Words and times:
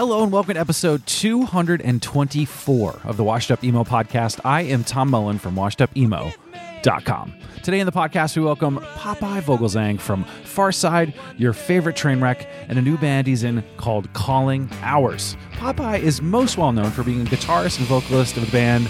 Hello 0.00 0.22
and 0.22 0.32
welcome 0.32 0.54
to 0.54 0.60
episode 0.60 1.04
224 1.04 3.00
of 3.04 3.18
the 3.18 3.22
Washed 3.22 3.50
Up 3.50 3.62
Emo 3.62 3.84
podcast. 3.84 4.40
I 4.46 4.62
am 4.62 4.82
Tom 4.82 5.10
Mullen 5.10 5.38
from 5.38 5.54
washedupemo.com. 5.56 7.34
Today 7.62 7.80
in 7.80 7.84
the 7.84 7.92
podcast, 7.92 8.34
we 8.34 8.42
welcome 8.42 8.78
Popeye 8.78 9.42
Vogelsang 9.42 10.00
from 10.00 10.24
Farside, 10.44 11.12
your 11.36 11.52
favorite 11.52 11.96
train 11.96 12.18
wreck, 12.18 12.48
and 12.66 12.78
a 12.78 12.80
new 12.80 12.96
band 12.96 13.26
he's 13.26 13.44
in 13.44 13.62
called 13.76 14.10
Calling 14.14 14.70
Hours. 14.80 15.36
Popeye 15.56 16.00
is 16.00 16.22
most 16.22 16.56
well 16.56 16.72
known 16.72 16.90
for 16.90 17.02
being 17.02 17.20
a 17.20 17.24
guitarist 17.26 17.76
and 17.78 17.86
vocalist 17.86 18.38
of 18.38 18.46
the 18.46 18.50
band 18.50 18.86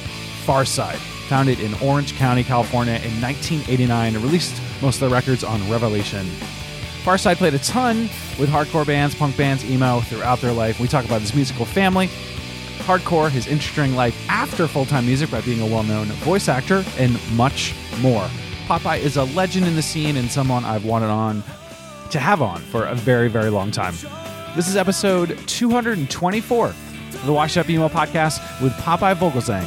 Farside, 0.47 0.95
founded 1.29 1.59
in 1.59 1.75
Orange 1.83 2.15
County, 2.15 2.45
California 2.45 2.95
in 2.95 3.21
1989, 3.21 4.15
and 4.15 4.25
released 4.25 4.63
most 4.81 5.03
of 5.03 5.11
their 5.11 5.11
records 5.11 5.43
on 5.43 5.69
Revelation 5.69 6.25
Farside 7.03 7.37
played 7.37 7.55
a 7.55 7.59
ton 7.61 8.03
with 8.39 8.51
hardcore 8.51 8.87
bands, 8.87 9.15
punk 9.15 9.37
bands, 9.37 9.65
emo 9.65 10.01
throughout 10.01 10.41
their 10.41 10.53
life. 10.53 10.79
We 10.79 10.87
talk 10.87 11.07
about 11.07 11.23
his 11.23 11.35
musical 11.35 11.65
family, 11.65 12.09
hardcore, 12.81 13.31
his 13.31 13.47
interesting 13.47 13.95
life 13.95 14.15
after 14.29 14.67
full 14.69 14.85
time 14.85 15.07
music 15.07 15.31
by 15.31 15.41
being 15.41 15.63
a 15.63 15.67
well 15.67 15.83
known 15.83 16.07
voice 16.07 16.49
actor, 16.49 16.85
and 16.99 17.19
much 17.35 17.75
more. 18.01 18.29
Popeye 18.67 18.99
is 18.99 19.17
a 19.17 19.25
legend 19.25 19.67
in 19.67 19.77
the 19.77 19.83
scene 19.83 20.17
and 20.17 20.31
someone 20.31 20.65
I've 20.65 20.85
wanted 20.85 21.09
on 21.09 21.43
to 22.11 22.19
have 22.19 22.43
on 22.43 22.61
for 22.61 22.85
a 22.85 22.95
very, 22.95 23.29
very 23.29 23.51
long 23.51 23.71
time. 23.71 23.95
This 24.55 24.69
is 24.69 24.77
episode 24.77 25.39
224 25.47 26.67
of 26.67 27.27
the 27.27 27.33
Wash 27.33 27.57
Up 27.57 27.71
Emo 27.71 27.89
podcast 27.89 28.41
with 28.61 28.73
Popeye 28.75 29.15
Vogelsang 29.15 29.67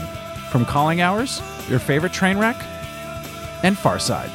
from 0.51 0.65
Calling 0.65 1.01
Hours, 1.01 1.41
your 1.67 1.79
favorite 1.79 2.13
train 2.13 2.37
wreck, 2.37 2.57
and 3.63 3.75
Farside. 3.75 4.29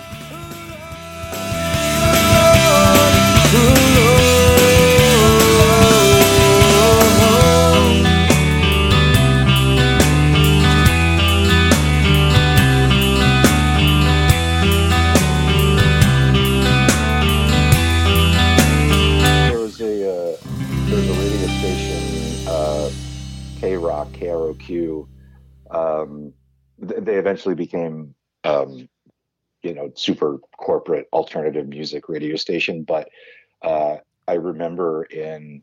They 27.00 27.16
eventually 27.16 27.54
became, 27.54 28.14
um, 28.44 28.88
you 29.62 29.74
know, 29.74 29.90
super 29.94 30.38
corporate 30.56 31.06
alternative 31.12 31.68
music 31.68 32.08
radio 32.08 32.36
station. 32.36 32.84
But 32.84 33.08
uh, 33.62 33.96
I 34.26 34.34
remember 34.34 35.04
in 35.04 35.62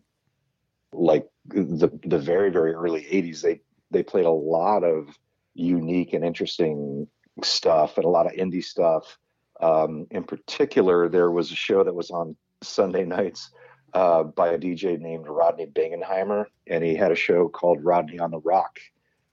like 0.94 1.28
the 1.46 1.92
the 2.04 2.20
very 2.20 2.52
very 2.52 2.74
early 2.74 3.02
'80s, 3.02 3.42
they 3.42 3.62
they 3.92 4.04
played 4.04 4.26
a 4.26 4.32
lot 4.32 4.84
of 4.84 5.08
unique 5.54 6.14
and 6.14 6.26
interesting 6.26 7.08
stuff 7.44 7.98
and 7.98 8.06
a 8.06 8.10
lot 8.10 8.26
of 8.26 8.34
indie 8.34 8.64
stuff. 8.64 9.18
Um, 9.62 10.06
in 10.12 10.24
particular, 10.24 11.08
there 11.10 11.32
was 11.32 11.52
a 11.52 11.56
show 11.56 11.84
that 11.84 11.96
was 11.96 12.12
on 12.12 12.36
Sunday 12.62 13.06
nights 13.06 13.52
uh, 13.94 14.24
by 14.24 14.50
a 14.50 14.58
DJ 14.58 15.00
named 15.00 15.26
Rodney 15.28 15.68
Bingenheimer, 15.68 16.46
and 16.68 16.84
he 16.84 16.96
had 16.96 17.12
a 17.12 17.16
show 17.16 17.48
called 17.48 17.84
Rodney 17.84 18.20
on 18.20 18.32
the 18.32 18.42
ROQ, 18.42 18.66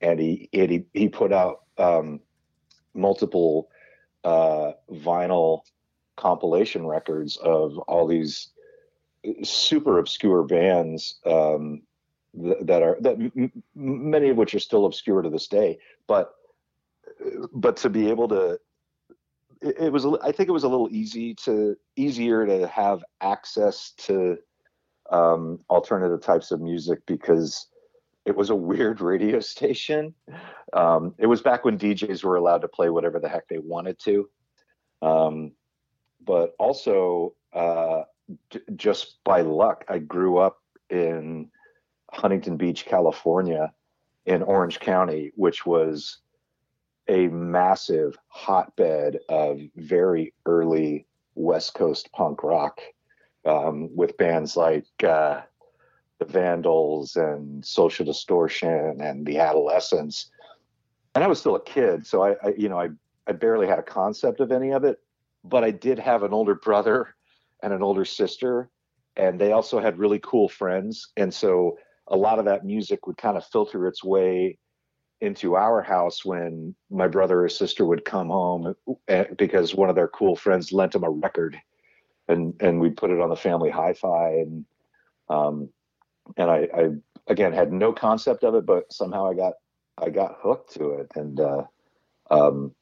and 0.01 0.21
he 0.21 0.49
and 0.53 0.71
he 0.71 0.85
he 0.93 1.09
put 1.09 1.33
out 1.33 1.62
um, 1.79 2.21
multiple 2.95 3.69
uh, 4.25 4.73
vinyl 4.91 5.63
compilation 6.17 6.87
records 6.87 7.37
of 7.39 7.79
all 7.79 8.07
these 8.07 8.51
super 9.43 9.99
obscure 9.99 10.43
bands 10.43 11.19
um, 11.27 11.83
th- 12.41 12.59
that 12.63 12.83
are 12.83 12.97
that 13.01 13.15
m- 13.37 13.63
many 13.75 14.29
of 14.29 14.37
which 14.37 14.55
are 14.55 14.61
still 14.61 14.87
obscure 14.87 15.23
to 15.23 15.31
this 15.31 15.49
day, 15.49 15.79
but 16.07 16.35
but 17.53 17.77
to 17.79 17.91
be 17.91 18.09
able 18.09 18.29
to 18.29 18.59
it, 19.61 19.77
it 19.79 19.93
was 19.93 20.05
I 20.23 20.33
think 20.33 20.49
it 20.49 20.53
was 20.53 20.65
a 20.65 20.69
little 20.69 20.89
easy 20.91 21.35
to 21.47 21.77
easier 21.97 22.47
to 22.47 22.67
have 22.69 23.05
access 23.21 23.93
to 23.99 24.39
um, 25.11 25.61
alternative 25.71 26.21
types 26.21 26.51
of 26.51 26.61
music 26.61 27.01
because 27.07 27.67
it 28.25 28.37
was 28.37 28.51
a 28.51 28.55
weird 28.55 29.01
radio 29.01 29.41
station. 29.55 30.15
Um, 30.73 31.15
it 31.19 31.27
was 31.27 31.43
back 31.43 31.65
when 31.65 31.79
DJs 31.79 32.25
were 32.25 32.37
allowed 32.37 32.63
to 32.63 32.69
play 32.69 32.91
whatever 32.91 33.19
the 33.19 33.29
heck 33.29 33.49
they 33.49 33.59
wanted 33.59 33.99
to. 34.01 34.29
Um, 35.01 35.53
but 36.25 36.55
also, 36.59 37.35
uh, 37.53 38.03
j- 38.51 38.61
just 38.77 39.19
by 39.25 39.41
luck, 39.41 39.85
I 39.89 39.99
grew 39.99 40.39
up 40.39 40.63
in 40.91 41.51
Huntington 42.13 42.57
Beach, 42.57 42.85
California, 42.85 43.73
in 44.27 44.43
Orange 44.43 44.79
County, 44.79 45.33
which 45.35 45.67
was 45.67 46.19
a 47.09 47.27
massive 47.29 48.17
hotbed 48.29 49.19
of 49.29 49.61
very 49.75 50.33
early 50.47 51.07
West 51.35 51.75
Coast 51.75 52.13
punk 52.13 52.45
rock 52.45 52.81
um, 53.45 53.95
with 53.95 54.17
bands 54.17 54.57
like 54.57 54.87
uh, 55.03 55.41
the 56.27 56.33
Vandals 56.33 57.17
and 57.17 57.65
Social 57.65 58.05
Distortion 58.05 59.01
and 59.01 59.27
the 59.27 59.39
Adolescents. 59.39 60.31
And 61.15 61.23
I 61.23 61.27
was 61.27 61.41
still 61.41 61.57
a 61.57 61.63
kid, 61.63 62.07
so 62.07 62.23
I, 62.23 62.31
I, 62.43 62.55
you 62.57 62.69
know, 62.69 62.79
I, 62.79 62.89
I 63.27 63.33
barely 63.33 63.67
had 63.67 63.79
a 63.79 63.83
concept 63.83 64.41
of 64.41 64.53
any 64.53 64.73
of 64.73 64.85
it. 64.85 64.99
But 65.45 65.65
I 65.65 65.71
did 65.71 65.99
have 65.99 66.23
an 66.23 66.33
older 66.33 66.55
brother 66.55 67.15
and 67.63 67.73
an 67.73 67.83
older 67.83 68.05
sister, 68.05 68.71
and 69.17 69.41
they 69.41 69.53
also 69.53 69.81
had 69.81 69.99
really 69.99 70.21
cool 70.23 70.49
friends. 70.49 71.09
And 71.17 71.33
so 71.35 71.79
a 72.07 72.17
lot 72.17 72.39
of 72.39 72.45
that 72.45 72.65
music 72.65 73.07
would 73.07 73.17
kind 73.17 73.37
of 73.37 73.45
filter 73.47 73.87
its 73.89 74.05
way 74.05 74.59
into 75.21 75.57
our 75.57 75.83
house 75.83 76.25
when 76.25 76.75
my 76.91 77.09
brother 77.09 77.45
or 77.45 77.49
sister 77.49 77.85
would 77.85 78.05
come 78.05 78.29
home 78.29 78.75
eh, 79.09 79.25
because 79.39 79.75
one 79.75 79.89
of 79.89 79.95
their 79.95 80.09
cool 80.09 80.35
friends 80.35 80.73
lent 80.73 80.93
them 80.93 81.05
a 81.05 81.11
record 81.11 81.61
and 82.27 82.55
and 82.61 82.81
we 82.81 82.91
put 82.91 83.11
it 83.11 83.21
on 83.21 83.31
the 83.31 83.37
family 83.37 83.71
hi-fi 83.71 84.31
and 84.31 84.65
um 85.29 85.69
and 86.37 86.51
I, 86.51 86.69
I 86.75 86.89
again 87.29 87.53
had 87.53 87.73
no 87.73 87.93
concept 87.93 88.45
of 88.45 88.55
it 88.55 88.67
but 88.67 88.93
somehow 88.93 89.31
i 89.31 89.35
got 89.35 89.55
i 89.99 90.11
got 90.11 90.37
hooked 90.41 90.75
to 90.75 90.91
it. 90.93 91.11
And 91.15 91.41
uh 91.41 91.63
um 92.31 92.75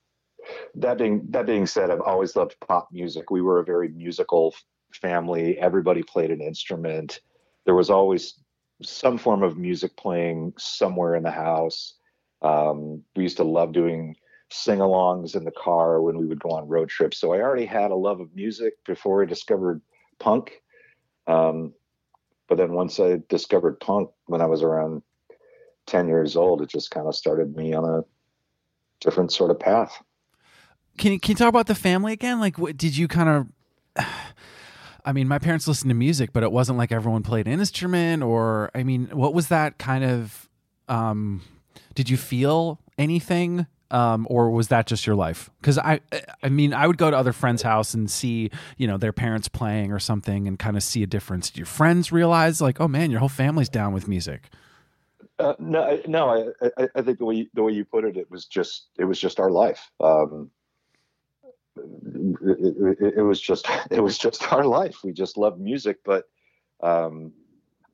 that 0.77 0.99
being 0.99 1.27
that 1.31 1.47
being 1.47 1.67
said 1.67 1.91
i've 1.91 2.01
always 2.01 2.37
loved 2.37 2.56
pop 2.67 2.89
music. 2.93 3.31
We 3.31 3.43
were 3.43 3.61
a 3.61 3.65
very 3.65 3.89
musical 3.89 4.55
family. 4.93 5.59
Everybody 5.59 6.03
played 6.03 6.31
an 6.31 6.41
instrument. 6.41 7.21
There 7.65 7.75
was 7.75 7.91
always 7.91 8.41
some 8.83 9.19
form 9.19 9.43
of 9.43 9.57
music 9.59 9.97
playing 9.97 10.55
somewhere 10.59 11.15
in 11.15 11.22
the 11.22 11.31
house. 11.31 11.95
Um, 12.43 13.03
we 13.15 13.25
used 13.25 13.37
to 13.37 13.45
love 13.45 13.72
doing 13.72 14.17
sing-alongs 14.51 15.37
in 15.37 15.45
the 15.45 15.53
car 15.53 16.03
when 16.03 16.19
we 16.19 16.27
would 16.27 16.41
go 16.41 16.51
on 16.51 16.67
road 16.67 16.89
trips. 16.89 17.19
So 17.19 17.33
I 17.33 17.41
already 17.41 17.67
had 17.67 17.91
a 17.91 17.95
love 17.97 18.21
of 18.21 18.34
music 18.34 18.75
before 18.87 19.22
I 19.22 19.27
discovered 19.27 19.81
punk. 20.19 20.53
Um, 21.27 21.75
but 22.50 22.59
then 22.59 22.72
once 22.72 22.99
I 22.99 23.22
discovered 23.28 23.78
punk 23.78 24.11
when 24.27 24.43
I 24.43 24.47
was 24.47 24.62
around 24.62 25.03
10 25.87 26.09
years 26.09 26.37
old, 26.37 26.61
it 26.61 26.69
just 26.69 26.91
kind 26.91 27.06
of 27.06 27.15
started 27.15 27.56
me 27.56 27.72
on 27.72 27.84
a 27.84 28.05
different 29.00 29.33
sort 29.33 29.53
of 29.53 29.61
path. 29.61 30.03
Can 30.99 31.12
you, 31.12 31.21
can 31.21 31.31
you 31.31 31.37
talk 31.37 31.49
about 31.49 31.69
the 31.69 31.77
family 31.77 32.12
again? 32.12 32.41
Like, 32.41 32.59
what, 32.59 32.77
did 32.77 32.97
you 32.97 33.06
kind 33.06 33.47
of? 33.97 34.06
I 35.05 35.12
mean, 35.12 35.28
my 35.28 35.39
parents 35.39 35.66
listened 35.66 35.89
to 35.89 35.94
music, 35.94 36.31
but 36.33 36.43
it 36.43 36.53
wasn't 36.53 36.77
like 36.77 36.93
everyone 36.93 37.22
played 37.22 37.47
an 37.47 37.59
instrument. 37.59 38.22
Or, 38.22 38.71
I 38.75 38.83
mean, 38.83 39.06
what 39.12 39.33
was 39.33 39.47
that 39.49 39.78
kind 39.78 40.05
of? 40.05 40.49
Um, 40.89 41.43
did 41.94 42.10
you 42.10 42.16
feel 42.16 42.81
anything, 42.99 43.66
um, 43.91 44.27
or 44.31 44.51
was 44.51 44.69
that 44.69 44.87
just 44.87 45.06
your 45.06 45.17
life? 45.17 45.51
Because 45.61 45.78
I, 45.78 46.01
I 46.43 46.49
mean, 46.49 46.72
I 46.72 46.87
would 46.87 46.98
go 46.98 47.10
to 47.10 47.16
other 47.16 47.33
friends' 47.33 47.63
house 47.63 47.95
and 47.95 48.10
see, 48.10 48.51
you 48.77 48.87
know, 48.87 48.97
their 48.97 49.13
parents 49.13 49.48
playing 49.48 49.92
or 49.92 49.98
something, 49.98 50.47
and 50.47 50.59
kind 50.59 50.77
of 50.77 50.83
see 50.83 51.03
a 51.03 51.07
difference. 51.07 51.51
Did 51.51 51.59
your 51.59 51.66
friends 51.66 52.13
realize, 52.13 52.60
like, 52.60 52.81
oh 52.81 52.89
man, 52.89 53.10
your 53.10 53.21
whole 53.21 53.28
family's 53.28 53.69
down 53.69 53.92
with 53.92 54.09
music? 54.09 54.51
Uh, 55.39 55.54
no, 55.59 56.01
no, 56.07 56.53
I, 56.60 56.69
I, 56.77 56.89
I 56.97 57.03
think 57.03 57.19
the 57.19 57.25
way 57.25 57.34
you, 57.37 57.47
the 57.54 57.63
way 57.63 57.72
you 57.72 57.84
put 57.84 58.04
it, 58.04 58.16
it 58.16 58.31
was 58.31 58.45
just 58.45 58.89
it 58.98 59.04
was 59.04 59.19
just 59.19 59.41
our 59.41 59.51
life. 59.51 59.91
Um, 59.98 60.51
it, 61.77 62.97
it, 63.01 63.15
it 63.19 63.22
was 63.22 63.41
just 63.41 63.66
it 63.91 64.01
was 64.01 64.19
just 64.19 64.53
our 64.53 64.65
life. 64.65 64.98
We 65.03 65.13
just 65.13 65.36
loved 65.36 65.60
music, 65.60 65.98
but 66.04 66.25
um, 66.83 67.33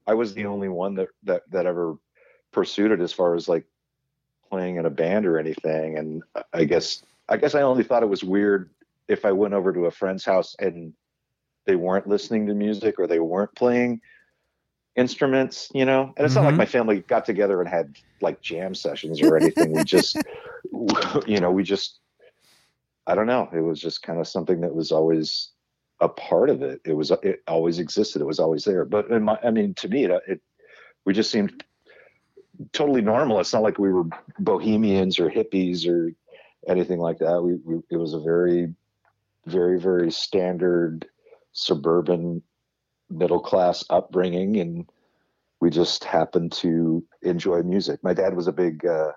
I 0.06 0.14
was 0.14 0.34
the 0.34 0.46
only 0.46 0.68
one 0.68 0.94
that 0.96 1.08
that 1.24 1.42
that 1.50 1.66
ever 1.66 1.96
pursued 2.52 2.90
it 2.90 3.00
as 3.00 3.12
far 3.12 3.34
as 3.34 3.48
like 3.48 3.66
playing 4.48 4.76
in 4.76 4.86
a 4.86 4.90
band 4.90 5.26
or 5.26 5.38
anything. 5.38 5.98
And 5.98 6.22
I 6.52 6.64
guess 6.64 7.02
I 7.28 7.36
guess 7.36 7.54
I 7.54 7.62
only 7.62 7.84
thought 7.84 8.02
it 8.02 8.08
was 8.08 8.22
weird 8.24 8.70
if 9.08 9.24
I 9.24 9.32
went 9.32 9.54
over 9.54 9.72
to 9.72 9.86
a 9.86 9.90
friend's 9.90 10.24
house 10.24 10.54
and 10.58 10.92
they 11.66 11.76
weren't 11.76 12.06
listening 12.06 12.46
to 12.46 12.54
music 12.54 12.96
or 12.98 13.06
they 13.06 13.18
weren't 13.18 13.54
playing 13.54 14.00
instruments, 14.96 15.68
you 15.74 15.84
know. 15.84 16.12
And 16.16 16.24
it's 16.24 16.34
not 16.34 16.44
like 16.44 16.54
Mhm. 16.54 16.58
my 16.58 16.66
family 16.66 17.00
got 17.02 17.24
together 17.24 17.60
and 17.60 17.68
had 17.68 17.94
like 18.20 18.40
jam 18.40 18.74
sessions 18.74 19.20
or 19.20 19.36
anything. 19.36 19.72
we 19.72 19.84
just, 19.84 20.16
you 21.26 21.40
know, 21.40 21.50
we 21.50 21.62
just, 21.62 22.00
I 23.06 23.14
don't 23.14 23.26
know. 23.26 23.48
It 23.52 23.60
was 23.60 23.80
just 23.80 24.02
kind 24.02 24.18
of 24.20 24.26
something 24.26 24.60
that 24.62 24.74
was 24.74 24.92
always 24.92 25.50
a 26.00 26.08
part 26.08 26.50
of 26.50 26.62
it. 26.62 26.80
It 26.84 26.92
was, 26.94 27.10
it 27.22 27.42
always 27.46 27.78
existed. 27.78 28.22
It 28.22 28.26
was 28.26 28.40
always 28.40 28.64
there. 28.64 28.84
But 28.84 29.10
in 29.10 29.22
my, 29.22 29.38
I 29.42 29.50
mean, 29.50 29.74
to 29.74 29.88
me, 29.88 30.04
it, 30.04 30.22
it 30.26 30.40
we 31.04 31.12
just 31.12 31.30
seemed 31.30 31.64
totally 32.72 33.02
normal. 33.02 33.40
It's 33.40 33.52
not 33.52 33.62
like 33.62 33.78
we 33.78 33.92
were 33.92 34.04
bohemians 34.38 35.18
or 35.18 35.30
hippies 35.30 35.88
or 35.88 36.12
anything 36.68 36.98
like 36.98 37.18
that. 37.18 37.42
We, 37.42 37.54
we 37.64 37.82
it 37.90 37.96
was 37.96 38.14
a 38.14 38.20
very, 38.20 38.74
very, 39.46 39.78
very 39.78 40.10
standard 40.10 41.06
suburban 41.52 42.42
middle 43.08 43.40
class 43.40 43.84
upbringing, 43.90 44.58
and 44.58 44.90
we 45.60 45.70
just 45.70 46.04
happened 46.04 46.52
to 46.52 47.04
enjoy 47.22 47.62
music. 47.62 48.00
My 48.02 48.14
dad 48.14 48.34
was 48.34 48.46
a 48.46 48.52
big 48.52 48.84
uh, 48.84 49.12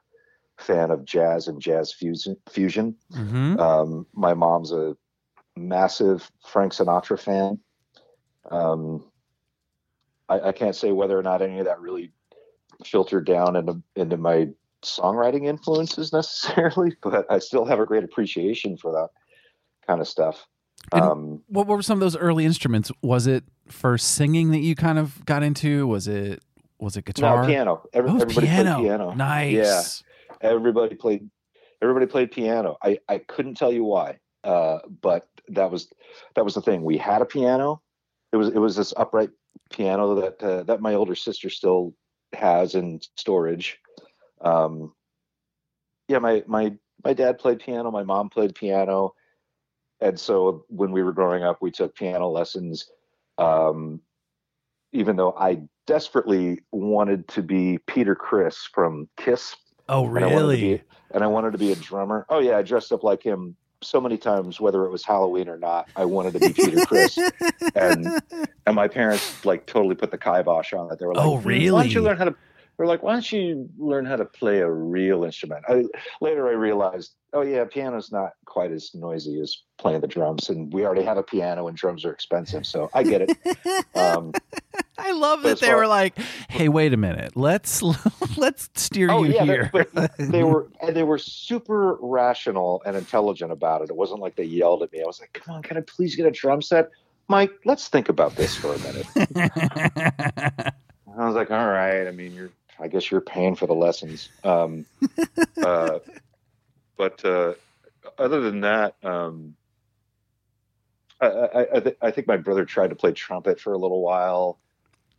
fan 0.58 0.92
of 0.92 1.06
jazz 1.06 1.48
and 1.48 1.62
jazz 1.62 1.94
fusion. 1.94 2.38
fusion. 2.50 2.96
Mm-hmm. 3.14 3.60
Um, 3.60 4.06
my 4.14 4.34
mom's 4.34 4.72
a 4.72 4.96
massive 5.56 6.32
Frank 6.46 6.74
Sinatra 6.74 7.20
fan. 7.20 7.60
Um, 8.50 9.04
I, 10.28 10.40
I 10.40 10.52
can't 10.52 10.76
say 10.76 10.92
whether 10.92 11.18
or 11.18 11.24
not 11.24 11.42
any 11.42 11.60
of 11.60 11.66
that 11.66 11.82
really 11.82 12.14
filtered 12.86 13.26
down 13.26 13.56
into 13.56 13.82
into 13.96 14.18
my 14.18 14.48
songwriting 14.84 15.46
influences 15.48 16.14
necessarily, 16.14 16.96
but 17.04 17.26
I 17.30 17.40
still 17.40 17.66
have 17.66 17.80
a 17.80 17.86
great 17.86 18.04
appreciation 18.04 18.78
for 18.78 18.92
that 18.94 19.10
kind 19.88 20.02
of 20.02 20.08
stuff. 20.08 20.46
Um, 20.94 21.42
What 21.48 21.68
were 21.68 21.82
some 21.82 21.98
of 21.98 22.00
those 22.00 22.16
early 22.16 22.46
instruments? 22.46 22.90
Was 23.02 23.28
it 23.28 23.44
for 23.68 23.98
singing 23.98 24.52
that 24.52 24.60
you 24.60 24.76
kind 24.76 24.98
of 24.98 25.24
got 25.26 25.44
into? 25.44 25.86
Was 25.88 26.08
it 26.08 26.42
was 26.80 26.96
it 26.96 27.04
guitar? 27.06 27.42
no, 27.42 27.48
piano. 27.48 27.82
Every, 27.92 28.10
Oh, 28.10 28.16
everybody 28.22 28.48
piano. 28.48 28.76
played 28.76 28.84
piano. 28.86 29.14
Nice. 29.14 30.04
Yeah, 30.42 30.50
Everybody 30.50 30.96
played. 30.96 31.30
Everybody 31.82 32.06
played 32.06 32.32
piano. 32.32 32.78
I 32.84 33.00
I 33.10 33.18
couldn't 33.20 33.56
tell 33.56 33.72
you 33.74 33.84
why, 33.84 34.20
uh, 34.46 34.80
but 35.02 35.28
that 35.50 35.70
was 35.72 35.90
that 36.36 36.46
was 36.46 36.54
the 36.56 36.62
thing. 36.62 36.84
We 36.84 36.98
had 36.98 37.22
a 37.22 37.26
piano. 37.26 37.82
It 38.32 38.38
was 38.38 38.48
it 38.50 38.60
was 38.60 38.76
this 38.78 38.94
upright 38.96 39.32
piano 39.72 40.16
that 40.16 40.42
uh, 40.42 40.64
that 40.64 40.80
my 40.82 40.94
older 40.94 41.16
sister 41.16 41.50
still 41.50 41.94
has 42.34 42.76
in 42.76 43.00
storage. 43.16 43.80
Um, 44.42 44.94
yeah, 46.08 46.20
my 46.20 46.44
my 46.48 46.74
my 47.04 47.14
dad 47.14 47.40
played 47.40 47.60
piano. 47.60 47.92
My 47.92 48.04
mom 48.04 48.30
played 48.30 48.56
piano, 48.56 49.14
and 50.02 50.20
so 50.20 50.66
when 50.70 50.92
we 50.92 51.04
were 51.04 51.14
growing 51.14 51.44
up, 51.44 51.60
we 51.62 51.72
took 51.72 51.96
piano 51.96 52.30
lessons. 52.30 52.90
Um, 53.38 54.02
even 54.92 55.16
though 55.16 55.34
I 55.34 55.62
desperately 55.86 56.62
wanted 56.72 57.28
to 57.30 57.44
be 57.44 57.78
Peter 57.86 58.16
Criss 58.16 58.68
from 58.74 59.08
Kiss, 59.18 59.56
Oh, 59.88 60.06
and 60.06 60.18
I 60.18 60.28
really? 60.28 60.62
be- 60.78 60.84
and 61.12 61.24
I 61.24 61.28
wanted 61.28 61.52
to 61.52 61.58
be 61.58 61.72
a 61.72 61.76
drummer. 61.76 62.26
Oh 62.30 62.40
yeah, 62.40 62.58
I 62.58 62.62
dressed 62.62 62.92
up 62.92 63.04
like 63.04 63.24
him 63.24 63.56
so 63.82 64.02
many 64.02 64.18
times, 64.18 64.60
whether 64.60 64.86
it 64.86 64.92
was 64.92 65.06
Halloween 65.06 65.48
or 65.50 65.58
not. 65.58 65.90
I 65.96 66.06
wanted 66.06 66.34
to 66.34 66.40
be 66.40 66.54
Peter 66.54 66.86
Criss, 66.86 67.18
and 67.76 68.08
and 68.66 68.76
my 68.76 68.88
parents 68.88 69.46
like 69.46 69.66
totally 69.66 69.96
put 69.96 70.12
the 70.12 70.18
kibosh 70.18 70.74
on 70.74 70.92
it. 70.92 71.00
They 71.00 71.06
were 71.06 71.16
like, 71.16 71.26
Oh, 71.26 71.38
really? 71.38 71.72
Why 71.72 71.84
don't 71.84 71.94
you 71.94 72.02
learn 72.02 72.18
how 72.18 72.26
to?" 72.26 72.36
They're 72.78 72.88
like, 72.88 73.04
"Why 73.04 73.12
don't 73.12 73.30
you 73.30 73.70
learn 73.78 74.06
how 74.06 74.16
to 74.16 74.24
play 74.24 74.60
a 74.60 74.72
real 74.72 75.26
instrument?" 75.26 75.66
I, 75.68 75.84
later, 76.22 76.48
I 76.48 76.54
realized, 76.54 77.14
oh 77.34 77.42
yeah, 77.42 77.66
piano's 77.66 78.10
not 78.10 78.32
quite 78.46 78.72
as 78.72 78.92
noisy 78.96 79.38
as 79.42 79.58
playing 79.78 80.00
the 80.00 80.08
drums, 80.08 80.50
and 80.50 80.72
we 80.72 80.86
already 80.86 81.04
have 81.04 81.18
a 81.18 81.24
piano, 81.24 81.68
and 81.68 81.76
drums 81.76 82.06
are 82.06 82.14
expensive, 82.14 82.66
so 82.66 82.90
I 82.94 83.04
get 83.04 83.22
it. 83.22 83.38
Um, 83.96 84.32
I 85.06 85.12
love 85.12 85.44
that 85.44 85.60
they 85.60 85.74
were 85.74 85.88
like, 85.88 86.18
"Hey, 86.50 86.70
wait 86.70 86.94
a 86.94 86.98
minute. 86.98 87.36
Let's 87.36 87.82
let's 88.38 88.70
steer 88.76 89.10
Oh 89.10 89.24
you 89.24 89.34
yeah, 89.34 89.44
here." 89.44 89.72
they 90.20 90.44
were 90.44 90.68
and 90.82 90.96
they 90.96 91.04
were 91.04 91.18
super 91.18 91.96
rational 92.02 92.82
and 92.86 92.96
intelligent 92.96 93.52
about 93.52 93.82
it. 93.82 93.90
It 93.90 93.96
wasn't 93.96 94.20
like 94.20 94.36
they 94.36 94.44
yelled 94.44 94.84
at 94.84 94.92
me. 94.92 95.02
I 95.02 95.06
was 95.06 95.20
like, 95.20 95.34
"Come 95.34 95.56
on, 95.56 95.64
can 95.64 95.78
I 95.78 95.82
please 95.82 96.16
get 96.16 96.26
a 96.26 96.32
drum 96.32 96.62
set, 96.62 96.90
Mike? 97.28 97.52
Let's 97.66 97.88
think 97.88 98.10
about 98.10 98.36
this 98.36 98.56
for 98.56 98.74
a 98.74 98.80
minute." 98.80 99.06
I 101.18 101.26
was 101.26 101.36
like, 101.36 101.52
"All 101.52 101.68
right. 101.68 102.08
I 102.08 102.12
mean, 102.12 102.34
you're. 102.34 102.52
I 102.82 102.88
guess 102.88 103.12
you're 103.12 103.22
paying 103.22 103.56
for 103.56 103.68
the 103.68 103.76
lessons." 103.76 104.30
Um, 104.44 104.86
uh, 105.62 106.00
but 106.98 107.24
uh, 107.26 107.54
other 108.18 108.42
than 108.42 108.62
that, 108.62 108.96
um, 109.04 109.56
I, 111.22 111.28
I, 111.28 111.76
I, 111.76 111.80
th- 111.80 111.98
I 112.02 112.12
think 112.12 112.28
my 112.28 112.38
brother 112.38 112.66
tried 112.66 112.90
to 112.90 112.96
play 112.96 113.12
trumpet 113.12 113.60
for 113.60 113.74
a 113.74 113.78
little 113.78 114.02
while. 114.02 114.60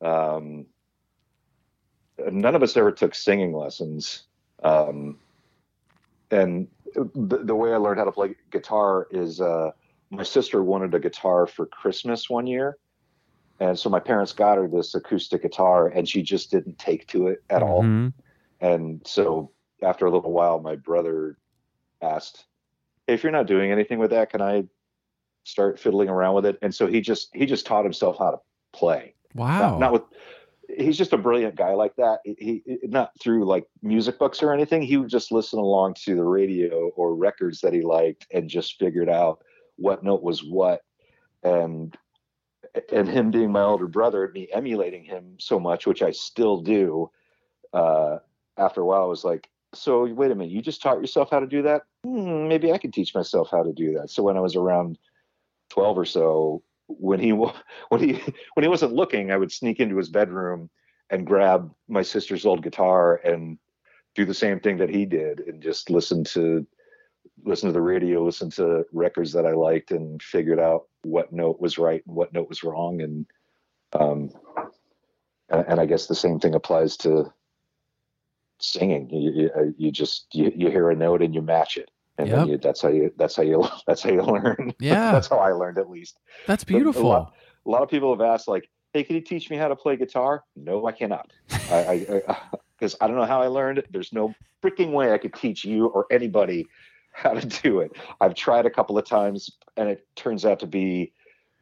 Um, 0.00 0.66
none 2.30 2.54
of 2.54 2.62
us 2.62 2.76
ever 2.76 2.92
took 2.92 3.14
singing 3.14 3.52
lessons. 3.52 4.24
Um, 4.62 5.18
and 6.30 6.68
the, 6.94 7.38
the 7.44 7.54
way 7.54 7.72
I 7.72 7.76
learned 7.76 7.98
how 7.98 8.04
to 8.04 8.12
play 8.12 8.34
guitar 8.50 9.06
is 9.10 9.40
uh, 9.40 9.70
my 10.10 10.22
sister 10.22 10.62
wanted 10.62 10.94
a 10.94 11.00
guitar 11.00 11.46
for 11.46 11.66
Christmas 11.66 12.28
one 12.28 12.46
year. 12.46 12.76
And 13.58 13.78
so 13.78 13.90
my 13.90 14.00
parents 14.00 14.32
got 14.32 14.56
her 14.56 14.68
this 14.68 14.94
acoustic 14.94 15.42
guitar 15.42 15.88
and 15.88 16.08
she 16.08 16.22
just 16.22 16.50
didn't 16.50 16.78
take 16.78 17.06
to 17.08 17.28
it 17.28 17.42
at 17.50 17.62
all. 17.62 17.82
Mhm. 17.82 18.12
And 18.60 19.02
so 19.06 19.50
after 19.82 20.06
a 20.06 20.10
little 20.10 20.32
while, 20.32 20.60
my 20.60 20.76
brother 20.76 21.36
asked, 22.00 22.46
hey, 23.06 23.14
if 23.14 23.22
you're 23.22 23.32
not 23.32 23.46
doing 23.46 23.70
anything 23.70 23.98
with 23.98 24.10
that, 24.10 24.30
can 24.30 24.40
I 24.40 24.64
start 25.44 25.78
fiddling 25.78 26.08
around 26.08 26.34
with 26.34 26.46
it? 26.46 26.58
And 26.62 26.74
so 26.74 26.86
he 26.86 27.00
just, 27.00 27.34
he 27.34 27.44
just 27.44 27.66
taught 27.66 27.84
himself 27.84 28.18
how 28.18 28.30
to 28.30 28.40
play 28.72 29.14
Wow. 29.34 29.60
not, 29.60 29.80
not 29.80 29.92
with 29.92 30.02
he's 30.78 30.98
just 30.98 31.12
a 31.12 31.18
brilliant 31.18 31.56
guy 31.56 31.74
like 31.74 31.96
that. 31.96 32.20
He, 32.24 32.62
he 32.66 32.78
not 32.84 33.12
through 33.20 33.44
like 33.44 33.66
music 33.82 34.18
books 34.18 34.42
or 34.42 34.52
anything. 34.52 34.82
He 34.82 34.96
would 34.96 35.08
just 35.08 35.32
listen 35.32 35.58
along 35.58 35.94
to 36.04 36.14
the 36.14 36.24
radio 36.24 36.90
or 36.96 37.14
records 37.14 37.60
that 37.60 37.72
he 37.72 37.82
liked 37.82 38.26
and 38.32 38.48
just 38.48 38.78
figured 38.78 39.08
out 39.08 39.42
what 39.76 40.04
note 40.04 40.22
was 40.22 40.44
what. 40.44 40.82
And 41.42 41.96
and 42.92 43.08
him 43.08 43.30
being 43.30 43.50
my 43.50 43.62
older 43.62 43.88
brother 43.88 44.24
and 44.24 44.32
me 44.32 44.48
emulating 44.52 45.02
him 45.02 45.34
so 45.40 45.58
much 45.58 45.88
which 45.88 46.02
i 46.02 46.10
still 46.12 46.60
do 46.60 47.10
uh 47.72 48.18
after 48.58 48.82
a 48.82 48.84
while 48.84 49.02
i 49.02 49.06
was 49.06 49.24
like 49.24 49.48
so 49.74 50.04
wait 50.12 50.30
a 50.30 50.34
minute 50.34 50.52
you 50.52 50.62
just 50.62 50.80
taught 50.80 51.00
yourself 51.00 51.30
how 51.30 51.40
to 51.40 51.46
do 51.46 51.62
that? 51.62 51.82
Hmm, 52.04 52.46
maybe 52.46 52.70
i 52.72 52.78
could 52.78 52.92
teach 52.92 53.12
myself 53.12 53.48
how 53.50 53.62
to 53.62 53.72
do 53.72 53.94
that. 53.94 54.10
So 54.10 54.22
when 54.22 54.36
i 54.36 54.40
was 54.40 54.54
around 54.54 54.98
12 55.70 55.98
or 55.98 56.04
so 56.04 56.62
when 56.98 57.20
he 57.20 57.32
when 57.88 58.00
he 58.00 58.12
when 58.54 58.64
he 58.64 58.68
wasn't 58.68 58.92
looking, 58.92 59.30
I 59.30 59.36
would 59.36 59.52
sneak 59.52 59.80
into 59.80 59.96
his 59.96 60.08
bedroom 60.08 60.70
and 61.10 61.26
grab 61.26 61.70
my 61.88 62.02
sister's 62.02 62.46
old 62.46 62.62
guitar 62.62 63.16
and 63.16 63.58
do 64.14 64.24
the 64.24 64.34
same 64.34 64.60
thing 64.60 64.78
that 64.78 64.90
he 64.90 65.06
did 65.06 65.40
and 65.40 65.62
just 65.62 65.90
listen 65.90 66.24
to 66.24 66.66
listen 67.44 67.68
to 67.68 67.72
the 67.72 67.80
radio, 67.80 68.24
listen 68.24 68.50
to 68.50 68.84
records 68.92 69.32
that 69.32 69.46
I 69.46 69.52
liked 69.52 69.92
and 69.92 70.22
figured 70.22 70.58
out 70.58 70.84
what 71.02 71.32
note 71.32 71.60
was 71.60 71.78
right 71.78 72.02
and 72.06 72.14
what 72.14 72.32
note 72.32 72.48
was 72.48 72.62
wrong 72.62 73.00
and 73.00 73.26
um 73.92 74.30
and, 75.48 75.64
and 75.66 75.80
I 75.80 75.86
guess 75.86 76.06
the 76.06 76.14
same 76.14 76.38
thing 76.38 76.54
applies 76.54 76.96
to 76.98 77.32
singing. 78.60 79.10
You, 79.10 79.30
you, 79.30 79.74
you 79.76 79.90
just 79.90 80.26
you, 80.32 80.52
you 80.54 80.70
hear 80.70 80.90
a 80.90 80.96
note 80.96 81.22
and 81.22 81.34
you 81.34 81.42
match 81.42 81.76
it. 81.76 81.90
And 82.20 82.28
Yep. 82.28 82.38
then 82.38 82.48
you, 82.48 82.58
that's 82.58 82.82
how 82.82 82.88
you 82.90 83.12
that's 83.16 83.34
how 83.34 83.42
you 83.42 83.66
that's 83.86 84.02
how 84.02 84.10
you 84.10 84.22
learn. 84.22 84.74
Yeah. 84.80 85.12
that's 85.12 85.28
how 85.28 85.38
I 85.38 85.52
learned 85.52 85.78
at 85.78 85.88
least 85.88 86.18
That's 86.46 86.62
a 86.64 86.66
lot- 86.66 86.76
beautiful. 86.78 87.12
a 87.12 87.70
lot 87.70 87.82
of 87.82 87.88
people 87.88 88.10
have 88.16 88.20
asked 88.20 88.46
like 88.48 88.68
hey 88.92 89.04
can 89.04 89.14
you 89.16 89.22
teach 89.22 89.48
me 89.50 89.56
how 89.56 89.68
to 89.68 89.76
play 89.76 89.96
guitar 89.96 90.42
no 90.56 90.84
i 90.86 90.92
cannot 90.92 91.32
i 91.70 92.04
because 92.76 92.96
I, 93.00 93.06
don't 93.06 93.16
know 93.16 93.24
how 93.24 93.40
i 93.40 93.46
learned 93.46 93.78
it 93.78 93.86
there's 93.92 94.12
no 94.12 94.34
freaking 94.62 94.90
way 94.92 95.12
i 95.12 95.18
could 95.18 95.32
teach 95.34 95.64
you 95.64 95.86
or 95.86 96.06
anybody 96.10 96.66
how 97.12 97.32
to 97.34 97.46
do 97.62 97.80
it 97.80 97.92
i've 98.20 98.34
tried 98.34 98.66
a 98.66 98.70
couple 98.70 98.98
of 98.98 99.04
times 99.06 99.48
and 99.76 99.88
it 99.88 100.06
turns 100.16 100.44
out 100.44 100.58
to 100.60 100.66
be 100.66 101.12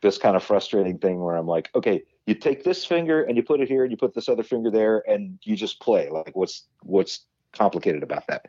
this 0.01 0.17
kind 0.19 0.37
of 0.37 0.43
frustrating 0.43 0.97
thing 0.99 1.21
where 1.21 1.37
i'm 1.37 1.47
like 1.47 1.69
okay 1.75 2.03
you 2.27 2.35
take 2.35 2.65
this 2.65 2.85
finger 2.87 3.23
and 3.25 3.37
you 3.37 3.43
put 3.43 3.61
it 3.61 3.69
here 3.69 3.83
and 3.83 3.91
you 3.91 3.97
put 3.99 4.15
this 4.15 4.29
other 4.29 4.43
finger 4.43 4.71
there 4.71 5.03
and 5.11 5.39
you 5.43 5.55
just 5.57 5.81
play 5.81 6.09
like 6.09 6.35
what's 6.35 6.65
what's 6.83 7.27
complicated 7.53 8.03
about 8.03 8.27
that 8.29 8.47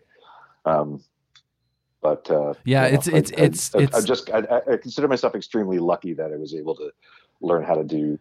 um 0.66 1.04
but 2.02 2.30
uh 2.32 2.54
Yeah, 2.66 2.86
you 2.86 2.92
know, 2.94 3.00
it's- 3.00 3.08
I- 3.08 3.18
it's- 3.18 3.32
I- 3.76 3.80
it's- 3.82 3.94
I, 3.94 3.98
I 3.98 4.02
just 4.02 4.30
I, 4.32 4.78
consider 4.78 5.08
myself 5.08 5.36
extremely 5.36 5.80
lucky 5.80 6.14
that 6.14 6.32
I 6.32 6.38
was 6.38 6.54
able 6.56 6.76
to 6.76 6.92
learn 7.42 7.64
how 7.64 7.76
to 7.76 7.84
do 7.84 8.18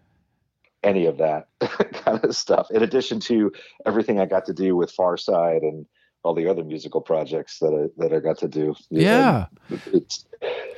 any 0.85 1.06
of 1.06 1.18
that 1.18 1.49
kind 1.61 2.25
of 2.25 2.37
stuff. 2.37 2.68
In 2.70 2.82
addition 2.82 3.18
to 3.20 3.52
everything 3.87 4.20
I 4.20 4.26
got 4.26 4.44
to 4.47 4.52
do 4.54 4.76
with 4.76 4.94
Farside 4.97 5.62
and 5.62 5.87
all 6.23 6.35
the 6.35 6.47
other 6.49 6.62
musical 6.64 7.00
projects 7.00 7.58
that 7.61 7.73
I, 7.73 8.02
that 8.02 8.14
I 8.14 8.20
got 8.20 8.38
to 8.38 8.49
do. 8.49 8.75
Yeah. 8.90 9.47
It's 9.92 10.25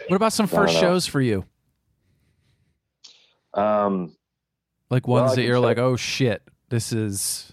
What 0.09 0.17
about 0.17 0.33
some 0.33 0.47
first 0.47 0.75
shows 0.75 1.07
for 1.07 1.21
you? 1.21 1.45
um 3.55 4.15
Like 4.91 5.07
ones 5.09 5.33
I 5.33 5.35
that 5.37 5.43
you're 5.43 5.57
say- 5.57 5.61
like, 5.61 5.79
"Oh 5.79 5.97
shit, 5.97 6.43
this 6.69 6.93
is 6.93 7.53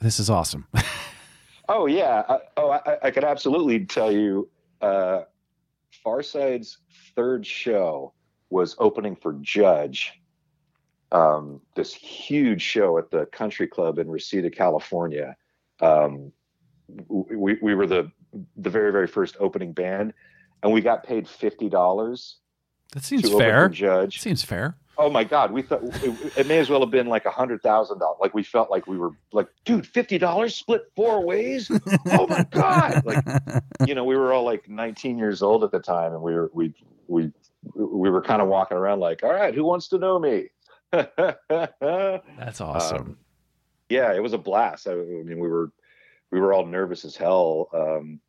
this 0.00 0.18
is 0.20 0.30
awesome." 0.30 0.66
Oh 1.70 1.84
yeah. 1.84 2.22
I, 2.26 2.38
oh, 2.56 2.70
I, 2.70 2.96
I 3.02 3.10
could 3.10 3.24
absolutely 3.24 3.84
tell 3.84 4.10
you. 4.10 4.48
Uh, 4.80 5.22
Farside's 6.02 6.78
third 7.14 7.46
show 7.46 8.12
was 8.50 8.76
opening 8.78 9.16
for 9.16 9.34
Judge. 9.40 10.12
Um, 11.10 11.60
this 11.74 11.94
huge 11.94 12.60
show 12.62 12.98
at 12.98 13.10
the 13.10 13.26
Country 13.26 13.66
Club 13.66 13.98
in 13.98 14.10
Reseda, 14.10 14.50
California. 14.50 15.36
Um, 15.80 16.32
we 16.98 17.58
we 17.60 17.74
were 17.74 17.86
the 17.86 18.10
the 18.56 18.70
very 18.70 18.92
very 18.92 19.06
first 19.06 19.36
opening 19.40 19.72
band, 19.72 20.12
and 20.62 20.72
we 20.72 20.80
got 20.80 21.04
paid 21.04 21.26
fifty 21.26 21.68
dollars 21.68 22.36
That 22.92 23.04
seems 23.04 23.30
fair. 23.30 23.68
Judge. 23.68 24.20
Seems 24.20 24.44
fair. 24.44 24.76
Oh 24.98 25.08
my 25.08 25.24
god, 25.24 25.52
we 25.52 25.62
thought 25.62 25.82
it, 25.82 26.32
it 26.36 26.46
may 26.46 26.58
as 26.58 26.68
well 26.68 26.80
have 26.80 26.90
been 26.90 27.06
like 27.06 27.24
a 27.24 27.30
hundred 27.30 27.62
thousand 27.62 28.00
dollars. 28.00 28.18
Like 28.20 28.34
we 28.34 28.42
felt 28.42 28.70
like 28.70 28.86
we 28.86 28.98
were 28.98 29.12
like, 29.32 29.48
dude, 29.64 29.86
fifty 29.86 30.18
dollars 30.18 30.54
split 30.54 30.82
four 30.94 31.24
ways. 31.24 31.70
Oh 32.10 32.26
my 32.26 32.44
god! 32.50 33.02
Like 33.04 33.24
you 33.86 33.94
know, 33.94 34.04
we 34.04 34.16
were 34.16 34.32
all 34.32 34.44
like 34.44 34.68
19 34.68 35.18
years 35.18 35.42
old 35.42 35.64
at 35.64 35.70
the 35.70 35.78
time, 35.78 36.12
and 36.12 36.22
we 36.22 36.34
were 36.34 36.50
we 36.52 36.74
we 37.06 37.32
we 37.74 38.10
were 38.10 38.22
kind 38.22 38.42
of 38.42 38.48
walking 38.48 38.76
around 38.76 39.00
like, 39.00 39.22
all 39.22 39.32
right, 39.32 39.54
who 39.54 39.64
wants 39.64 39.88
to 39.88 39.98
know 39.98 40.18
me? 40.18 40.48
That's 40.92 42.60
awesome. 42.60 42.98
Um, 42.98 43.18
yeah, 43.88 44.12
it 44.12 44.22
was 44.22 44.32
a 44.32 44.38
blast. 44.38 44.86
I, 44.86 44.92
I, 44.92 44.96
mean, 44.96 45.38
we 45.38 45.48
were 45.48 45.70
we 46.30 46.40
were 46.40 46.52
all 46.52 46.66
nervous 46.66 47.04
as 47.04 47.16
hell. 47.16 47.68
Um, 47.72 48.20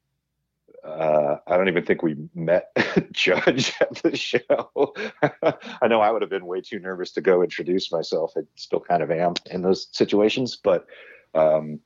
uh, 0.84 1.38
I 1.48 1.58
don't 1.58 1.68
even 1.68 1.86
think 1.86 2.02
we 2.02 2.16
met 2.34 2.70
Judge 3.12 3.74
at 3.82 3.96
the 4.02 4.16
show. 4.16 4.94
I 5.82 5.88
know 5.88 6.02
I 6.02 6.12
would 6.12 6.22
have 6.22 6.32
been 6.32 6.46
way 6.46 6.62
too 6.62 6.80
nervous 6.80 7.12
to 7.14 7.22
go 7.22 7.42
introduce 7.42 7.92
myself. 7.92 8.34
I 8.38 8.42
still 8.56 8.80
kind 8.80 9.04
of 9.04 9.12
am 9.12 9.34
in 9.52 9.62
those 9.62 9.88
situations, 9.92 10.56
but 10.56 10.86
um, 11.34 11.80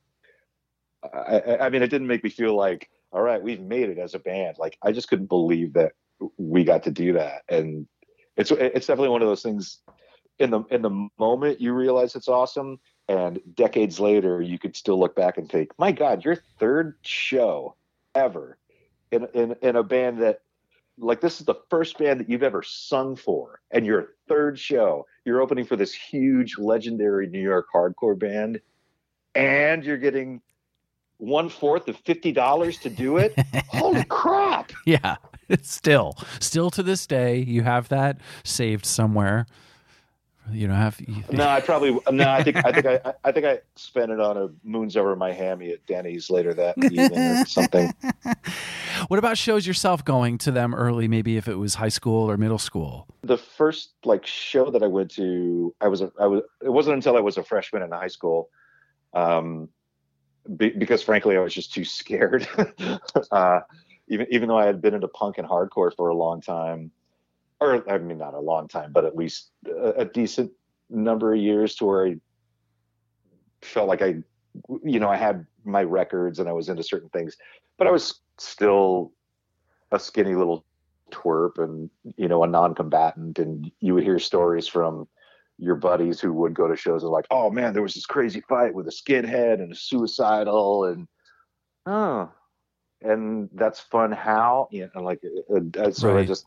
I, 1.04 1.58
I, 1.62 1.70
mean, 1.70 1.82
it 1.82 1.90
didn't 1.90 2.08
make 2.08 2.24
me 2.24 2.30
feel 2.30 2.56
like, 2.56 2.90
all 3.12 3.22
right, 3.22 3.42
we've 3.42 3.62
made 3.62 3.90
it 3.90 3.98
as 3.98 4.14
a 4.14 4.20
band. 4.20 4.58
Like 4.58 4.78
I 4.82 4.92
just 4.92 5.08
couldn't 5.08 5.28
believe 5.28 5.74
that 5.74 5.94
we 6.38 6.64
got 6.64 6.84
to 6.84 6.92
do 6.92 7.14
that, 7.14 7.44
and 7.50 7.88
it's 8.38 8.52
it's 8.52 8.88
definitely 8.88 9.10
one 9.10 9.22
of 9.22 9.28
those 9.28 9.44
things. 9.44 9.80
In 10.40 10.50
the 10.50 10.64
in 10.72 10.82
the 10.82 11.10
moment, 11.20 11.62
you 11.62 11.74
realize 11.74 12.16
it's 12.16 12.28
awesome, 12.28 12.80
and 13.08 13.40
decades 13.54 14.00
later, 14.00 14.42
you 14.42 14.58
could 14.58 14.76
still 14.76 15.00
look 15.00 15.16
back 15.16 15.38
and 15.38 15.50
think, 15.50 15.72
my 15.78 15.92
God, 15.92 16.26
your 16.26 16.38
third 16.58 16.96
show 17.04 17.76
ever 18.16 18.58
in, 19.14 19.28
in, 19.34 19.56
in 19.62 19.76
a 19.76 19.84
band 19.84 20.22
that 20.22 20.42
like 20.98 21.22
this 21.22 21.40
is 21.40 21.46
the 21.46 21.56
first 21.70 21.98
band 21.98 22.20
that 22.20 22.30
you've 22.30 22.44
ever 22.44 22.62
sung 22.62 23.16
for 23.16 23.62
and 23.72 23.86
your 23.86 24.10
third 24.28 24.60
show 24.60 25.06
you're 25.26 25.42
opening 25.42 25.66
for 25.66 25.76
this 25.76 25.94
huge 25.94 26.58
legendary 26.58 27.28
new 27.28 27.42
york 27.42 27.68
hardcore 27.74 28.18
band 28.18 28.60
and 29.36 29.84
you're 29.84 29.98
getting 29.98 30.42
one 31.18 31.50
fourth 31.50 31.88
of 31.88 31.96
fifty 31.98 32.32
dollars 32.32 32.78
to 32.80 32.90
do 32.90 33.18
it? 33.18 33.34
Holy 33.70 34.04
crap! 34.06 34.72
Yeah 34.86 35.16
still 35.62 36.18
still 36.40 36.70
to 36.72 36.84
this 36.84 37.08
day 37.08 37.38
you 37.38 37.64
have 37.64 37.90
that 37.90 38.20
saved 38.44 38.86
somewhere 38.86 39.46
you 40.52 40.68
don't 40.68 40.76
have. 40.76 41.00
You 41.00 41.24
no, 41.32 41.48
I 41.48 41.62
probably 41.62 41.98
no. 42.12 42.30
I 42.30 42.44
think 42.44 42.58
I 42.66 42.72
think 42.72 42.86
I 42.86 43.14
I 43.24 43.32
think 43.32 43.46
I 43.46 43.60
spent 43.76 44.12
it 44.12 44.20
on 44.20 44.38
a 44.38 44.50
moons 44.64 44.98
over 44.98 45.16
my 45.16 45.32
hammy 45.32 45.72
at 45.72 45.86
Denny's 45.86 46.30
later 46.30 46.54
that 46.54 46.78
evening 46.78 47.18
or 47.18 47.46
something. 47.48 47.94
What 49.08 49.20
about 49.20 49.38
shows 49.38 49.66
yourself 49.66 50.04
going 50.04 50.38
to 50.40 50.52
them 50.52 50.76
early? 50.76 51.08
Maybe 51.08 51.38
if 51.38 51.48
it 51.48 51.56
was 51.56 51.76
high 51.76 51.90
school 51.90 52.30
or 52.30 52.38
middle 52.38 52.58
school. 52.58 53.08
The 53.24 53.38
first 53.38 53.94
like 54.04 54.26
show 54.26 54.70
that 54.72 54.84
I 54.84 54.88
went 54.88 55.12
to, 55.12 55.74
I 55.80 55.88
was 55.88 56.02
a, 56.02 56.12
I 56.20 56.28
was. 56.28 56.42
It 56.62 56.70
wasn't 56.70 56.96
until 56.96 57.16
I 57.16 57.22
was 57.22 57.38
a 57.38 57.44
freshman 57.44 57.82
in 57.82 57.92
high 57.92 58.08
school, 58.08 58.50
um, 59.14 59.70
be, 60.58 60.70
because 60.70 61.02
frankly 61.02 61.38
I 61.38 61.40
was 61.40 61.54
just 61.54 61.74
too 61.74 61.86
scared. 61.86 62.48
uh, 63.32 63.62
even 64.10 64.28
even 64.30 64.50
though 64.50 64.58
I 64.58 64.66
had 64.66 64.82
been 64.82 64.94
into 64.94 65.08
punk 65.08 65.38
and 65.38 65.48
hardcore 65.48 65.96
for 65.96 66.10
a 66.10 66.16
long 66.16 66.42
time 66.42 66.92
or 67.64 67.90
I 67.90 67.98
mean, 67.98 68.18
not 68.18 68.34
a 68.34 68.40
long 68.40 68.68
time, 68.68 68.92
but 68.92 69.06
at 69.06 69.16
least 69.16 69.52
a, 69.68 70.02
a 70.02 70.06
decent 70.06 70.52
number 70.90 71.34
of 71.34 71.40
years 71.40 71.76
to 71.76 71.86
where 71.86 72.08
I 72.08 72.16
felt 73.62 73.88
like 73.88 74.02
I, 74.02 74.16
you 74.84 75.00
know, 75.00 75.10
I 75.10 75.18
had 75.18 75.46
my 75.64 75.84
records 75.84 76.40
and 76.40 76.50
I 76.50 76.52
was 76.52 76.70
into 76.70 76.84
certain 76.84 77.10
things, 77.10 77.38
but 77.78 77.88
I 77.88 77.92
was 77.92 78.22
still 78.38 79.14
a 79.92 80.00
skinny 80.00 80.36
little 80.36 80.66
twerp 81.12 81.58
and, 81.58 81.90
you 82.18 82.28
know, 82.28 82.44
a 82.44 82.48
non-combatant. 82.48 83.40
And 83.40 83.72
you 83.80 83.94
would 83.94 84.04
hear 84.04 84.20
stories 84.20 84.68
from 84.68 85.08
your 85.58 85.76
buddies 85.76 86.20
who 86.20 86.34
would 86.34 86.54
go 86.54 86.68
to 86.68 86.76
shows 86.76 87.04
and 87.04 87.12
like, 87.12 87.28
oh 87.32 87.50
man, 87.50 87.74
there 87.74 87.84
was 87.84 87.94
this 87.94 88.06
crazy 88.06 88.42
fight 88.50 88.74
with 88.74 88.88
a 88.88 88.92
skinhead 88.92 89.56
and 89.56 89.72
a 89.72 89.76
suicidal 89.76 90.86
and, 90.86 91.08
oh, 91.86 92.32
and 93.02 93.50
that's 93.54 93.80
fun. 93.80 94.12
How, 94.12 94.68
you 94.72 94.90
know, 94.94 95.02
like, 95.02 95.22
uh, 95.54 95.80
uh 95.80 95.92
so 95.92 96.14
right. 96.14 96.22
I 96.22 96.26
just, 96.26 96.46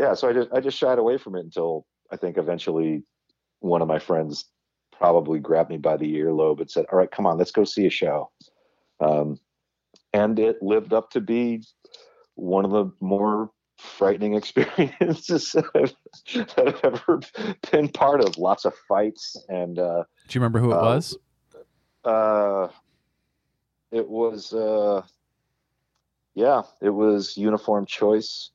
yeah, 0.00 0.14
so 0.14 0.30
I 0.30 0.32
just 0.32 0.48
I 0.50 0.60
just 0.60 0.78
shied 0.78 0.98
away 0.98 1.18
from 1.18 1.36
it 1.36 1.40
until 1.40 1.84
I 2.10 2.16
think 2.16 2.38
eventually 2.38 3.04
one 3.58 3.82
of 3.82 3.88
my 3.88 3.98
friends 3.98 4.46
probably 4.90 5.38
grabbed 5.38 5.68
me 5.68 5.76
by 5.76 5.98
the 5.98 6.16
earlobe 6.16 6.60
and 6.60 6.70
said, 6.70 6.86
"All 6.90 6.98
right, 6.98 7.10
come 7.10 7.26
on, 7.26 7.36
let's 7.36 7.50
go 7.50 7.64
see 7.64 7.84
a 7.84 7.90
show." 7.90 8.30
Um, 9.00 9.38
and 10.14 10.38
it 10.38 10.62
lived 10.62 10.94
up 10.94 11.10
to 11.10 11.20
be 11.20 11.64
one 12.34 12.64
of 12.64 12.70
the 12.70 12.90
more 13.00 13.50
frightening 13.76 14.32
experiences 14.40 15.52
that 15.52 15.66
I've, 15.74 15.94
that 16.56 16.68
I've 16.68 16.80
ever 16.82 17.20
been 17.70 17.88
part 17.88 18.22
of. 18.24 18.38
Lots 18.38 18.64
of 18.64 18.72
fights 18.88 19.36
and. 19.50 19.78
Uh, 19.78 20.04
Do 20.28 20.38
you 20.38 20.40
remember 20.40 20.60
who 20.60 20.70
it 20.70 20.76
uh, 20.76 20.80
was? 20.80 21.18
Uh, 22.06 22.68
it 23.92 24.08
was. 24.08 24.54
Uh, 24.54 25.02
yeah, 26.34 26.62
it 26.80 26.88
was 26.88 27.36
Uniform 27.36 27.84
Choice 27.84 28.50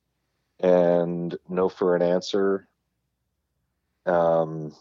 and 0.60 1.36
No 1.48 1.68
for 1.68 1.96
an 1.96 2.02
Answer. 2.02 2.68
Um, 4.04 4.74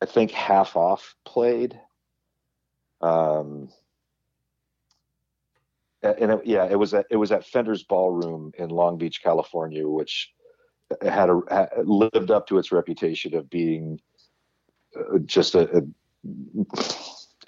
I 0.00 0.06
think 0.06 0.30
Half 0.30 0.76
Off 0.76 1.16
played. 1.24 1.78
Um, 3.00 3.70
and 6.02 6.32
it, 6.32 6.46
yeah, 6.46 6.66
it 6.70 6.78
was 6.78 6.94
at, 6.94 7.06
it 7.10 7.16
was 7.16 7.32
at 7.32 7.46
Fender's 7.46 7.82
Ballroom 7.82 8.52
in 8.58 8.70
Long 8.70 8.98
Beach, 8.98 9.22
California, 9.22 9.86
which 9.86 10.32
had, 11.02 11.28
a, 11.30 11.40
had 11.50 11.86
lived 11.86 12.30
up 12.30 12.46
to 12.48 12.58
its 12.58 12.70
reputation 12.70 13.34
of 13.34 13.50
being 13.50 14.00
uh, 14.96 15.18
just 15.24 15.54
a, 15.54 15.78
a 15.78 15.82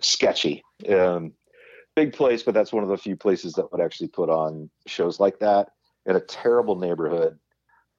sketchy. 0.00 0.64
Um, 0.88 1.32
big 1.94 2.12
place, 2.12 2.42
but 2.42 2.54
that's 2.54 2.72
one 2.72 2.82
of 2.82 2.88
the 2.88 2.96
few 2.96 3.16
places 3.16 3.52
that 3.54 3.70
would 3.70 3.80
actually 3.80 4.08
put 4.08 4.30
on 4.30 4.70
shows 4.86 5.20
like 5.20 5.38
that 5.38 5.70
in 6.10 6.16
a 6.16 6.20
terrible 6.20 6.76
neighborhood. 6.76 7.38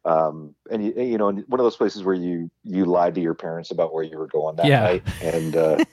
Um, 0.03 0.55
and 0.69 0.83
you, 0.83 0.93
you 1.01 1.17
know, 1.17 1.31
one 1.31 1.59
of 1.59 1.63
those 1.63 1.77
places 1.77 2.03
where 2.03 2.15
you, 2.15 2.49
you 2.63 2.85
lied 2.85 3.15
to 3.15 3.21
your 3.21 3.35
parents 3.35 3.71
about 3.71 3.93
where 3.93 4.03
you 4.03 4.17
were 4.17 4.27
going 4.27 4.55
that 4.57 4.65
yeah. 4.65 4.81
night. 4.81 5.03
And, 5.21 5.55
uh, 5.55 5.83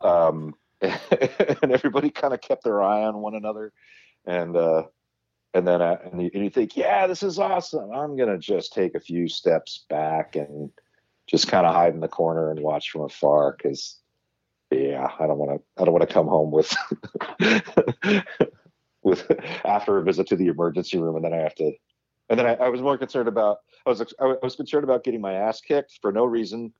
um, 0.00 0.54
and 0.80 1.72
everybody 1.72 2.10
kind 2.10 2.34
of 2.34 2.40
kept 2.40 2.64
their 2.64 2.82
eye 2.82 3.02
on 3.02 3.18
one 3.18 3.34
another. 3.34 3.72
And, 4.26 4.56
uh, 4.56 4.84
and 5.54 5.66
then, 5.66 5.80
uh, 5.80 5.96
and, 6.04 6.22
you, 6.22 6.30
and 6.34 6.44
you 6.44 6.50
think, 6.50 6.76
yeah, 6.76 7.06
this 7.06 7.22
is 7.22 7.38
awesome. 7.38 7.90
I'm 7.92 8.16
going 8.16 8.28
to 8.28 8.38
just 8.38 8.72
take 8.72 8.94
a 8.94 9.00
few 9.00 9.28
steps 9.28 9.84
back 9.88 10.36
and 10.36 10.70
just 11.26 11.48
kind 11.48 11.66
of 11.66 11.74
hide 11.74 11.94
in 11.94 12.00
the 12.00 12.08
corner 12.08 12.50
and 12.50 12.60
watch 12.60 12.90
from 12.90 13.02
afar. 13.02 13.56
Cause 13.62 13.98
yeah, 14.70 15.08
I 15.18 15.26
don't 15.26 15.38
want 15.38 15.60
to, 15.60 15.82
I 15.82 15.84
don't 15.84 15.94
want 15.94 16.06
to 16.06 16.12
come 16.12 16.26
home 16.26 16.50
with 16.50 16.74
with 19.04 19.30
after 19.64 19.98
a 19.98 20.02
visit 20.02 20.26
to 20.28 20.36
the 20.36 20.48
emergency 20.48 20.98
room, 20.98 21.16
and 21.16 21.24
then 21.24 21.32
I 21.32 21.38
have 21.38 21.54
to, 21.56 21.72
and 22.28 22.38
then 22.38 22.46
I, 22.46 22.54
I 22.54 22.68
was 22.68 22.80
more 22.80 22.98
concerned 22.98 23.28
about 23.28 23.58
I 23.86 23.90
was 23.90 24.00
I 24.20 24.34
was 24.42 24.56
concerned 24.56 24.84
about 24.84 25.04
getting 25.04 25.20
my 25.20 25.34
ass 25.34 25.60
kicked 25.60 25.98
for 26.02 26.10
no 26.10 26.24
reason, 26.24 26.72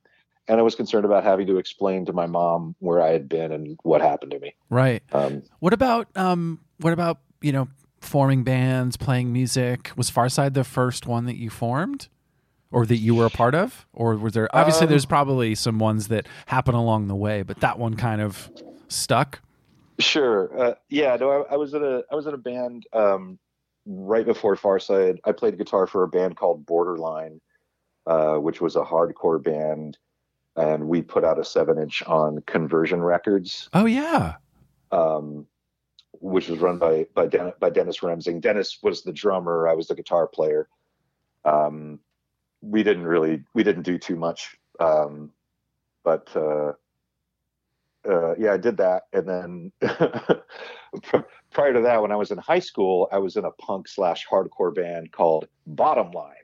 and 0.47 0.59
I 0.59 0.63
was 0.63 0.75
concerned 0.75 1.05
about 1.05 1.23
having 1.23 1.47
to 1.47 1.57
explain 1.57 2.05
to 2.05 2.13
my 2.13 2.25
mom 2.25 2.75
where 2.79 3.01
I 3.01 3.11
had 3.11 3.29
been 3.29 3.51
and 3.51 3.79
what 3.83 4.01
happened 4.01 4.31
to 4.31 4.39
me. 4.39 4.55
Right. 4.69 5.03
Um, 5.13 5.43
what 5.59 5.73
about 5.73 6.07
um 6.15 6.59
what 6.79 6.93
about 6.93 7.19
you 7.41 7.51
know 7.51 7.67
forming 8.01 8.43
bands, 8.43 8.97
playing 8.97 9.31
music? 9.31 9.91
Was 9.95 10.11
Farside 10.11 10.53
the 10.53 10.63
first 10.63 11.07
one 11.07 11.25
that 11.25 11.37
you 11.37 11.49
formed? 11.49 12.07
Or 12.71 12.85
that 12.85 12.97
you 12.97 13.15
were 13.15 13.27
a 13.27 13.29
part 13.29 13.55
of, 13.55 13.85
or 13.93 14.17
was 14.17 14.33
there? 14.33 14.53
Obviously, 14.53 14.85
um, 14.85 14.89
there's 14.89 15.05
probably 15.05 15.55
some 15.55 15.79
ones 15.79 16.09
that 16.09 16.27
happen 16.47 16.75
along 16.75 17.07
the 17.07 17.15
way, 17.15 17.41
but 17.41 17.61
that 17.61 17.79
one 17.79 17.95
kind 17.95 18.19
of 18.19 18.51
stuck. 18.89 19.39
Sure. 19.99 20.59
Uh, 20.59 20.73
yeah. 20.89 21.15
No, 21.15 21.29
I, 21.29 21.53
I, 21.53 21.57
was 21.57 21.73
in 21.73 21.83
a 21.83 22.01
I 22.11 22.15
was 22.15 22.27
in 22.27 22.33
a 22.33 22.37
band 22.37 22.85
um, 22.93 23.39
right 23.85 24.25
before 24.25 24.55
Farside. 24.55 25.19
I 25.23 25.31
played 25.31 25.57
guitar 25.57 25.87
for 25.87 26.03
a 26.03 26.07
band 26.07 26.35
called 26.35 26.65
Borderline, 26.65 27.39
uh, 28.05 28.35
which 28.35 28.59
was 28.59 28.75
a 28.75 28.83
hardcore 28.83 29.41
band, 29.41 29.97
and 30.55 30.87
we 30.87 31.01
put 31.01 31.23
out 31.23 31.39
a 31.39 31.45
seven 31.45 31.77
inch 31.77 32.03
on 32.03 32.41
Conversion 32.41 33.01
Records. 33.01 33.69
Oh 33.73 33.85
yeah. 33.85 34.35
Um, 34.91 35.47
which 36.19 36.49
was 36.49 36.59
run 36.59 36.77
by 36.77 37.07
by, 37.13 37.27
Den- 37.27 37.53
by 37.59 37.69
Dennis 37.69 37.99
Remsing. 37.99 38.41
Dennis 38.41 38.79
was 38.83 39.03
the 39.03 39.13
drummer. 39.13 39.67
I 39.67 39.73
was 39.73 39.87
the 39.87 39.95
guitar 39.95 40.27
player. 40.27 40.67
Um, 41.45 41.99
we 42.61 42.83
didn't 42.83 43.05
really 43.05 43.43
we 43.53 43.63
didn't 43.63 43.83
do 43.83 43.97
too 43.97 44.17
much, 44.17 44.57
um, 44.79 45.31
but. 46.03 46.35
Uh, 46.35 46.73
uh, 48.09 48.35
yeah, 48.35 48.53
I 48.53 48.57
did 48.57 48.77
that. 48.77 49.03
And 49.13 49.27
then 49.27 49.71
prior 51.51 51.73
to 51.73 51.81
that, 51.81 52.01
when 52.01 52.11
I 52.11 52.15
was 52.15 52.31
in 52.31 52.37
high 52.37 52.59
school, 52.59 53.07
I 53.11 53.17
was 53.17 53.35
in 53.35 53.45
a 53.45 53.51
punk 53.51 53.87
slash 53.87 54.25
hardcore 54.27 54.73
band 54.73 55.11
called 55.11 55.47
Bottom 55.67 56.11
Line. 56.11 56.35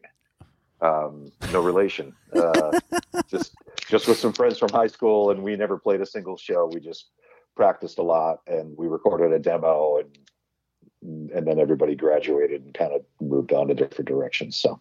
Um, 0.82 1.32
no 1.54 1.62
relation. 1.62 2.14
Uh, 2.34 2.80
just 3.28 3.54
just 3.88 4.08
with 4.08 4.18
some 4.18 4.34
friends 4.34 4.58
from 4.58 4.70
high 4.70 4.88
school, 4.88 5.30
and 5.30 5.44
we 5.44 5.56
never 5.56 5.78
played 5.78 6.02
a 6.02 6.06
single 6.06 6.38
show. 6.38 6.70
We 6.74 6.80
just 6.80 7.10
practiced 7.56 8.00
a 8.00 8.04
lot, 8.04 8.40
and 8.48 8.76
we 8.78 8.88
recorded 8.88 9.32
a 9.32 9.40
demo, 9.40 10.00
and 10.00 11.32
and 11.32 11.48
then 11.48 11.60
everybody 11.60 11.96
graduated 11.96 12.64
and 12.64 12.74
kind 12.74 12.94
of 12.94 13.02
moved 13.20 13.54
on 13.54 13.68
to 13.68 13.74
different 13.74 14.08
directions. 14.08 14.58
So 14.58 14.80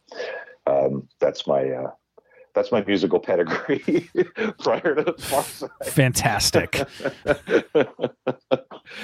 um, 0.66 1.08
that's 1.18 1.46
my 1.46 1.68
uh, 1.70 1.90
that's 2.54 2.72
my 2.72 2.82
musical 2.84 3.20
pedigree 3.20 3.80
prior 4.58 4.94
to 4.94 5.12
Farside. 5.12 5.70
Fantastic. 5.84 6.82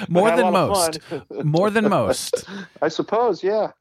More 0.09 0.35
than 0.35 0.51
most. 0.51 0.99
More 1.43 1.69
than 1.69 1.89
most. 1.89 2.45
I 2.81 2.87
suppose, 2.87 3.43
yeah. 3.43 3.71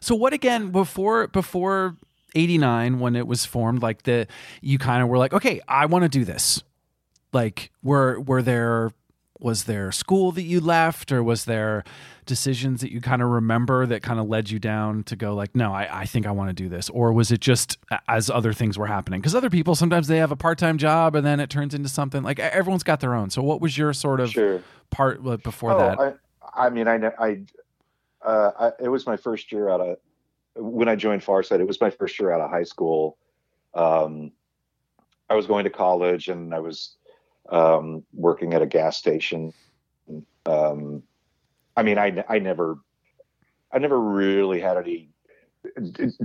So 0.00 0.14
what 0.14 0.32
again 0.32 0.70
before 0.70 1.26
before 1.28 1.96
89 2.34 3.00
when 3.00 3.16
it 3.16 3.26
was 3.26 3.44
formed 3.44 3.82
like 3.82 4.04
the 4.04 4.26
you 4.60 4.78
kind 4.78 5.02
of 5.02 5.08
were 5.08 5.18
like, 5.18 5.34
"Okay, 5.34 5.60
I 5.68 5.86
want 5.86 6.04
to 6.04 6.08
do 6.08 6.24
this." 6.24 6.62
Like 7.32 7.70
were 7.82 8.20
were 8.20 8.42
there 8.42 8.92
was 9.40 9.64
there 9.64 9.90
school 9.92 10.32
that 10.32 10.42
you 10.42 10.60
left 10.60 11.12
or 11.12 11.22
was 11.22 11.44
there 11.44 11.84
decisions 12.26 12.80
that 12.80 12.92
you 12.92 13.00
kind 13.00 13.22
of 13.22 13.28
remember 13.28 13.86
that 13.86 14.02
kind 14.02 14.20
of 14.20 14.28
led 14.28 14.50
you 14.50 14.58
down 14.58 15.02
to 15.02 15.16
go 15.16 15.34
like 15.34 15.54
no 15.56 15.72
i, 15.72 16.02
I 16.02 16.06
think 16.06 16.26
i 16.26 16.30
want 16.30 16.50
to 16.50 16.54
do 16.54 16.68
this 16.68 16.88
or 16.90 17.12
was 17.12 17.32
it 17.32 17.40
just 17.40 17.78
as 18.06 18.30
other 18.30 18.52
things 18.52 18.78
were 18.78 18.86
happening 18.86 19.20
because 19.20 19.34
other 19.34 19.50
people 19.50 19.74
sometimes 19.74 20.06
they 20.06 20.18
have 20.18 20.30
a 20.30 20.36
part-time 20.36 20.78
job 20.78 21.16
and 21.16 21.26
then 21.26 21.40
it 21.40 21.50
turns 21.50 21.74
into 21.74 21.88
something 21.88 22.22
like 22.22 22.38
everyone's 22.38 22.84
got 22.84 23.00
their 23.00 23.14
own 23.14 23.30
so 23.30 23.42
what 23.42 23.60
was 23.60 23.76
your 23.76 23.92
sort 23.92 24.20
of 24.20 24.30
sure. 24.30 24.62
part 24.90 25.22
before 25.42 25.72
oh, 25.72 25.78
that 25.78 26.18
I, 26.54 26.66
I 26.66 26.70
mean 26.70 26.86
i 26.86 27.10
i 27.18 27.40
uh, 28.22 28.50
I, 28.58 28.84
it 28.84 28.88
was 28.88 29.06
my 29.06 29.16
first 29.16 29.50
year 29.50 29.70
out 29.70 29.80
of 29.80 29.96
when 30.56 30.88
I 30.88 30.96
joined 30.96 31.22
Farside. 31.22 31.60
It 31.60 31.66
was 31.66 31.80
my 31.80 31.90
first 31.90 32.18
year 32.18 32.32
out 32.32 32.40
of 32.40 32.50
high 32.50 32.64
school. 32.64 33.16
Um, 33.74 34.32
I 35.28 35.34
was 35.34 35.46
going 35.46 35.64
to 35.64 35.70
college 35.70 36.28
and 36.28 36.54
I 36.54 36.58
was 36.58 36.96
um, 37.50 38.04
working 38.12 38.54
at 38.54 38.62
a 38.62 38.66
gas 38.66 38.96
station. 38.96 39.52
Um, 40.46 41.02
I 41.76 41.82
mean, 41.82 41.98
I, 41.98 42.24
I 42.28 42.38
never, 42.38 42.78
I 43.72 43.78
never 43.78 44.00
really 44.00 44.60
had 44.60 44.76
any 44.76 45.08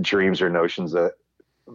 dreams 0.00 0.40
or 0.40 0.48
notions 0.48 0.92
that 0.92 1.12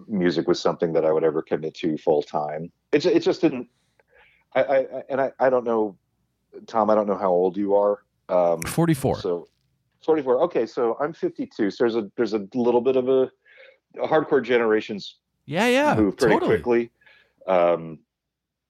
music 0.07 0.47
was 0.47 0.59
something 0.59 0.93
that 0.93 1.05
I 1.05 1.11
would 1.11 1.23
ever 1.23 1.41
commit 1.41 1.75
to 1.75 1.97
full 1.97 2.23
time. 2.23 2.71
It's, 2.91 3.05
it 3.05 3.21
just 3.21 3.41
didn't, 3.41 3.67
I, 4.55 4.63
I, 4.63 5.03
and 5.09 5.21
I, 5.21 5.31
I 5.39 5.49
don't 5.49 5.65
know, 5.65 5.97
Tom, 6.67 6.89
I 6.89 6.95
don't 6.95 7.07
know 7.07 7.17
how 7.17 7.29
old 7.29 7.57
you 7.57 7.75
are. 7.75 8.03
Um, 8.29 8.61
44. 8.61 9.19
So 9.19 9.47
44. 10.05 10.41
Okay. 10.43 10.65
So 10.65 10.97
I'm 10.99 11.13
52. 11.13 11.71
So 11.71 11.83
there's 11.83 11.95
a, 11.95 12.09
there's 12.15 12.33
a 12.33 12.47
little 12.53 12.81
bit 12.81 12.95
of 12.95 13.09
a, 13.09 13.29
a 14.01 14.07
hardcore 14.07 14.43
generations. 14.43 15.17
Yeah. 15.45 15.67
Yeah. 15.67 15.95
Move 15.95 16.17
pretty 16.17 16.35
totally. 16.35 16.55
quickly. 16.57 16.91
Um, 17.47 17.99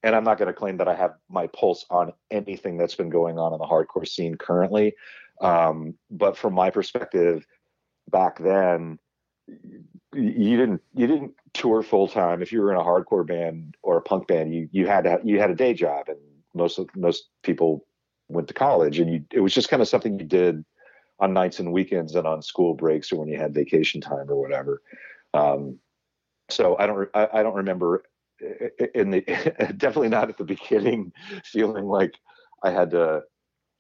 and 0.04 0.16
I'm 0.16 0.24
not 0.24 0.38
going 0.38 0.48
to 0.48 0.54
claim 0.54 0.78
that 0.78 0.88
I 0.88 0.96
have 0.96 1.16
my 1.30 1.48
pulse 1.48 1.86
on 1.90 2.14
anything 2.30 2.78
that's 2.78 2.96
been 2.96 3.10
going 3.10 3.38
on 3.38 3.54
in 3.54 3.60
the 3.60 3.66
hardcore 3.66 4.08
scene 4.08 4.36
currently. 4.36 4.96
Um, 5.42 5.96
but 6.10 6.38
from 6.38 6.54
my 6.54 6.70
perspective, 6.70 7.46
back 8.10 8.40
then, 8.40 9.00
you 10.14 10.58
didn't 10.58 10.82
you 10.94 11.08
didn't 11.08 11.34
tour 11.54 11.84
full 11.84 12.08
time. 12.08 12.42
If 12.42 12.52
you 12.52 12.62
were 12.62 12.72
in 12.72 12.80
a 12.80 12.84
hardcore 12.84 13.26
band 13.26 13.76
or 13.82 13.98
a 13.98 14.02
punk 14.02 14.28
band, 14.28 14.54
you 14.54 14.70
you 14.72 14.88
had 14.88 15.04
to, 15.06 15.20
you 15.24 15.40
had 15.40 15.52
a 15.52 15.56
day 15.56 15.74
job, 15.74 16.10
and 16.10 16.18
most 16.54 16.80
of, 16.80 16.90
most 16.96 17.30
people 17.44 17.86
went 18.28 18.48
to 18.48 18.54
college, 18.54 19.00
and 19.00 19.12
you 19.12 19.26
it 19.32 19.40
was 19.40 19.54
just 19.54 19.70
kind 19.70 19.82
of 19.82 19.88
something 19.88 20.20
you 20.20 20.26
did 20.26 20.64
on 21.20 21.34
nights 21.34 21.60
and 21.60 21.72
weekends 21.72 22.16
and 22.16 22.28
on 22.28 22.42
school 22.42 22.74
breaks 22.74 23.12
or 23.12 23.18
when 23.18 23.28
you 23.28 23.38
had 23.38 23.54
vacation 23.54 24.02
time 24.02 24.30
or 24.30 24.40
whatever. 24.40 24.82
Um, 25.34 25.80
so 26.50 26.76
I 26.78 26.88
don't 26.88 27.10
I, 27.14 27.28
I 27.34 27.44
don't 27.44 27.56
remember 27.56 28.04
in 28.96 29.12
the 29.12 29.22
definitely 29.78 30.10
not 30.10 30.30
at 30.30 30.38
the 30.38 30.44
beginning 30.44 31.12
feeling 31.44 31.86
like 31.86 32.14
I 32.64 32.72
had 32.72 32.92
to 32.92 33.22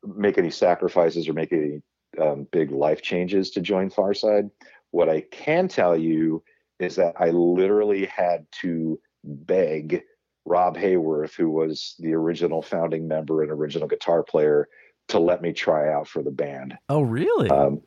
make 0.03 0.37
any 0.37 0.51
sacrifices 0.51 1.27
or 1.27 1.33
make 1.33 1.53
any 1.53 1.81
um, 2.19 2.47
big 2.51 2.71
life 2.71 3.01
changes 3.01 3.51
to 3.51 3.61
join 3.61 3.89
Farside. 3.89 4.49
What 4.91 5.09
I 5.09 5.21
can 5.31 5.67
tell 5.67 5.95
you 5.97 6.43
is 6.79 6.95
that 6.95 7.15
I 7.19 7.29
literally 7.29 8.05
had 8.05 8.45
to 8.61 8.99
beg 9.23 10.03
Rob 10.45 10.75
Hayworth, 10.75 11.35
who 11.35 11.49
was 11.49 11.95
the 11.99 12.13
original 12.13 12.61
founding 12.61 13.07
member 13.07 13.43
and 13.43 13.51
original 13.51 13.87
guitar 13.87 14.23
player, 14.23 14.67
to 15.09 15.19
let 15.19 15.41
me 15.41 15.53
try 15.53 15.93
out 15.93 16.07
for 16.07 16.23
the 16.23 16.31
band. 16.31 16.77
Oh, 16.89 17.01
really? 17.01 17.49
Um, 17.49 17.81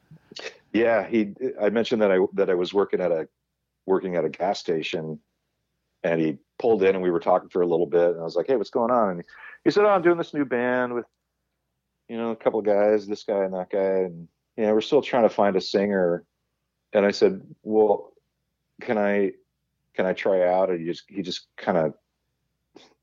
yeah, 0.72 1.06
he. 1.06 1.34
I 1.60 1.70
mentioned 1.70 2.02
that 2.02 2.12
I 2.12 2.18
that 2.34 2.50
I 2.50 2.54
was 2.54 2.72
working 2.74 3.00
at 3.00 3.10
a 3.10 3.28
working 3.86 4.16
at 4.16 4.24
a 4.24 4.28
gas 4.28 4.58
station, 4.60 5.20
and 6.04 6.20
he 6.20 6.36
pulled 6.58 6.82
in 6.82 6.94
and 6.94 7.02
we 7.02 7.10
were 7.10 7.18
talking 7.18 7.48
for 7.48 7.62
a 7.62 7.66
little 7.66 7.86
bit 7.86 8.10
and 8.10 8.20
I 8.20 8.22
was 8.22 8.36
like, 8.36 8.46
Hey, 8.46 8.56
what's 8.56 8.70
going 8.70 8.92
on? 8.92 9.10
And 9.10 9.24
he 9.64 9.70
said, 9.70 9.84
Oh, 9.84 9.88
I'm 9.88 10.02
doing 10.02 10.18
this 10.18 10.34
new 10.34 10.44
band 10.44 10.94
with, 10.94 11.06
you 12.08 12.18
know, 12.18 12.30
a 12.30 12.36
couple 12.36 12.60
of 12.60 12.66
guys, 12.66 13.06
this 13.06 13.24
guy 13.24 13.44
and 13.44 13.54
that 13.54 13.70
guy. 13.70 14.04
And, 14.04 14.28
you 14.56 14.64
know, 14.64 14.74
we're 14.74 14.82
still 14.82 15.02
trying 15.02 15.24
to 15.24 15.30
find 15.30 15.56
a 15.56 15.60
singer. 15.60 16.24
And 16.92 17.04
I 17.04 17.10
said, 17.10 17.40
well, 17.62 18.12
can 18.80 18.98
I, 18.98 19.32
can 19.94 20.06
I 20.06 20.12
try 20.12 20.46
out? 20.46 20.70
And 20.70 20.78
he 20.78 20.86
just, 20.86 21.04
he 21.08 21.22
just 21.22 21.46
kind 21.56 21.78
of, 21.78 21.94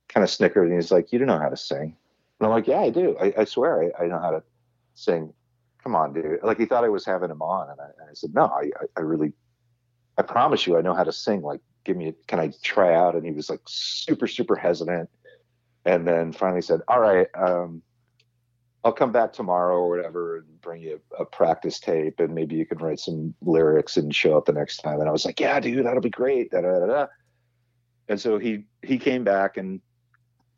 kind 0.07 0.23
of 0.23 0.29
snickered 0.29 0.67
and 0.67 0.75
he's 0.75 0.91
like, 0.91 1.11
you 1.11 1.19
don't 1.19 1.27
know 1.27 1.39
how 1.39 1.49
to 1.49 1.57
sing. 1.57 1.95
And 2.39 2.47
I'm 2.47 2.51
like, 2.51 2.67
yeah, 2.67 2.81
I 2.81 2.89
do. 2.89 3.17
I, 3.19 3.33
I 3.39 3.43
swear 3.45 3.91
I, 3.99 4.03
I, 4.03 4.07
know 4.07 4.19
how 4.19 4.31
to 4.31 4.43
sing. 4.93 5.33
Come 5.83 5.95
on, 5.95 6.13
dude. 6.13 6.39
Like 6.43 6.59
he 6.59 6.65
thought 6.65 6.83
I 6.83 6.89
was 6.89 7.05
having 7.05 7.31
him 7.31 7.41
on. 7.41 7.69
And 7.69 7.79
I, 7.79 7.85
and 7.99 8.09
I 8.09 8.13
said, 8.13 8.33
no, 8.33 8.45
I, 8.45 8.69
I 8.95 9.01
really, 9.01 9.33
I 10.17 10.21
promise 10.21 10.67
you, 10.67 10.77
I 10.77 10.81
know 10.81 10.93
how 10.93 11.03
to 11.03 11.13
sing. 11.13 11.41
Like, 11.41 11.61
give 11.83 11.97
me, 11.97 12.13
can 12.27 12.39
I 12.39 12.51
try 12.63 12.93
out? 12.95 13.15
And 13.15 13.25
he 13.25 13.31
was 13.31 13.49
like 13.49 13.61
super, 13.67 14.27
super 14.27 14.55
hesitant. 14.55 15.09
And 15.85 16.07
then 16.07 16.31
finally 16.31 16.61
said, 16.61 16.81
all 16.87 16.99
right, 16.99 17.27
um, 17.35 17.81
I'll 18.83 18.91
come 18.91 19.11
back 19.11 19.33
tomorrow 19.33 19.77
or 19.77 19.89
whatever 19.89 20.37
and 20.37 20.61
bring 20.61 20.81
you 20.81 20.99
a, 21.17 21.23
a, 21.23 21.25
practice 21.25 21.79
tape 21.79 22.19
and 22.19 22.33
maybe 22.33 22.55
you 22.55 22.65
can 22.65 22.79
write 22.79 22.99
some 22.99 23.33
lyrics 23.41 23.97
and 23.97 24.13
show 24.13 24.37
up 24.37 24.45
the 24.45 24.53
next 24.53 24.77
time. 24.77 24.99
And 24.99 25.07
I 25.07 25.11
was 25.11 25.25
like, 25.25 25.39
yeah, 25.39 25.59
dude, 25.59 25.85
that'll 25.85 26.01
be 26.01 26.09
great. 26.09 26.51
Da, 26.51 26.61
da, 26.61 26.85
da, 26.85 27.07
and 28.07 28.19
so 28.19 28.39
he, 28.39 28.65
he 28.81 28.97
came 28.97 29.23
back 29.23 29.57
and 29.57 29.81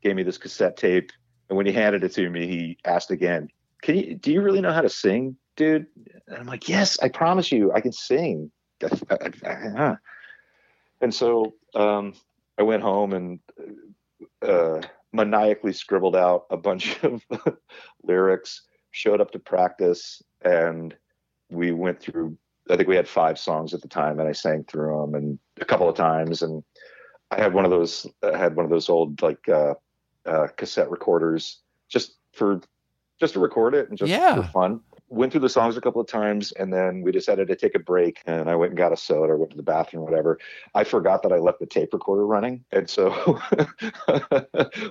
gave 0.02 0.16
me 0.16 0.24
this 0.24 0.38
cassette 0.38 0.78
tape. 0.78 1.12
And 1.50 1.58
when 1.58 1.66
he 1.66 1.74
handed 1.74 2.04
it 2.04 2.14
to 2.14 2.30
me, 2.30 2.48
he 2.48 2.78
asked 2.86 3.12
again, 3.12 3.50
can 3.82 3.98
you, 3.98 4.16
do 4.16 4.32
you 4.32 4.42
really 4.42 4.62
know 4.62 4.72
how 4.72 4.82
to 4.82 4.90
sing, 4.90 5.36
dude? 5.58 5.88
And 6.28 6.38
I'm 6.38 6.48
like, 6.48 6.70
yes, 6.70 6.98
I 7.02 7.10
promise 7.10 7.52
you 7.52 7.74
I 7.74 7.82
can 7.82 7.92
sing. 7.92 8.52
And 11.04 11.14
so 11.14 11.54
um, 11.76 12.14
I 12.58 12.64
went 12.64 12.82
home 12.82 13.12
and 13.12 13.40
uh, 14.42 14.80
maniacally 15.12 15.74
scribbled 15.74 16.16
out 16.16 16.46
a 16.50 16.56
bunch 16.56 16.98
of 17.04 17.22
lyrics, 18.04 18.62
showed 18.92 19.20
up 19.20 19.32
to 19.32 19.40
practice, 19.40 20.22
and 20.44 20.96
we 21.52 21.72
went 21.72 22.00
through. 22.00 22.38
I 22.70 22.78
think 22.78 22.88
we 22.88 22.96
had 22.96 23.10
five 23.10 23.38
songs 23.38 23.74
at 23.74 23.82
the 23.82 23.90
time, 23.90 24.22
and 24.22 24.30
I 24.30 24.32
sang 24.32 24.64
through 24.64 25.02
them 25.02 25.16
and 25.16 25.38
a 25.60 25.66
couple 25.66 25.90
of 25.90 25.98
times. 25.98 26.42
And 26.42 26.64
I 27.32 27.36
had 27.36 27.54
one 27.54 27.66
of 27.66 27.72
those. 27.72 28.08
I 28.24 28.38
had 28.38 28.56
one 28.56 28.64
of 28.64 28.72
those 28.72 28.88
old 28.88 29.22
like 29.22 29.50
uh, 29.50 29.74
uh, 30.26 30.48
cassette 30.56 30.90
recorders, 30.90 31.60
just 31.90 32.16
for 32.32 32.62
just 33.20 33.34
to 33.34 33.42
record 33.42 33.76
it 33.76 33.90
and 33.90 33.98
just 33.98 34.10
yeah. 34.10 34.36
for 34.36 34.44
fun 34.44 34.80
went 35.14 35.32
through 35.32 35.42
the 35.42 35.50
songs 35.50 35.78
a 35.78 35.82
couple 35.82 36.02
of 36.02 36.08
times 36.08 36.52
and 36.54 36.74
then 36.74 37.02
we 37.02 37.12
decided 37.12 37.48
to 37.48 37.56
take 37.56 37.76
a 37.76 37.80
break 37.80 38.22
and 38.26 38.50
I 38.50 38.56
went 38.56 38.72
and 38.72 38.78
got 38.78 38.92
a 38.92 38.98
soda 38.98 39.34
or 39.34 39.38
went 39.38 39.52
to 39.52 39.58
the 39.58 39.64
bathroom, 39.64 40.04
whatever. 40.04 40.40
I 40.74 40.84
forgot 40.84 41.22
that 41.24 41.32
I 41.32 41.38
left 41.38 41.60
the 41.60 41.68
tape 41.68 41.94
recorder 41.94 42.26
running. 42.26 42.66
And 42.72 42.90
so 42.90 43.12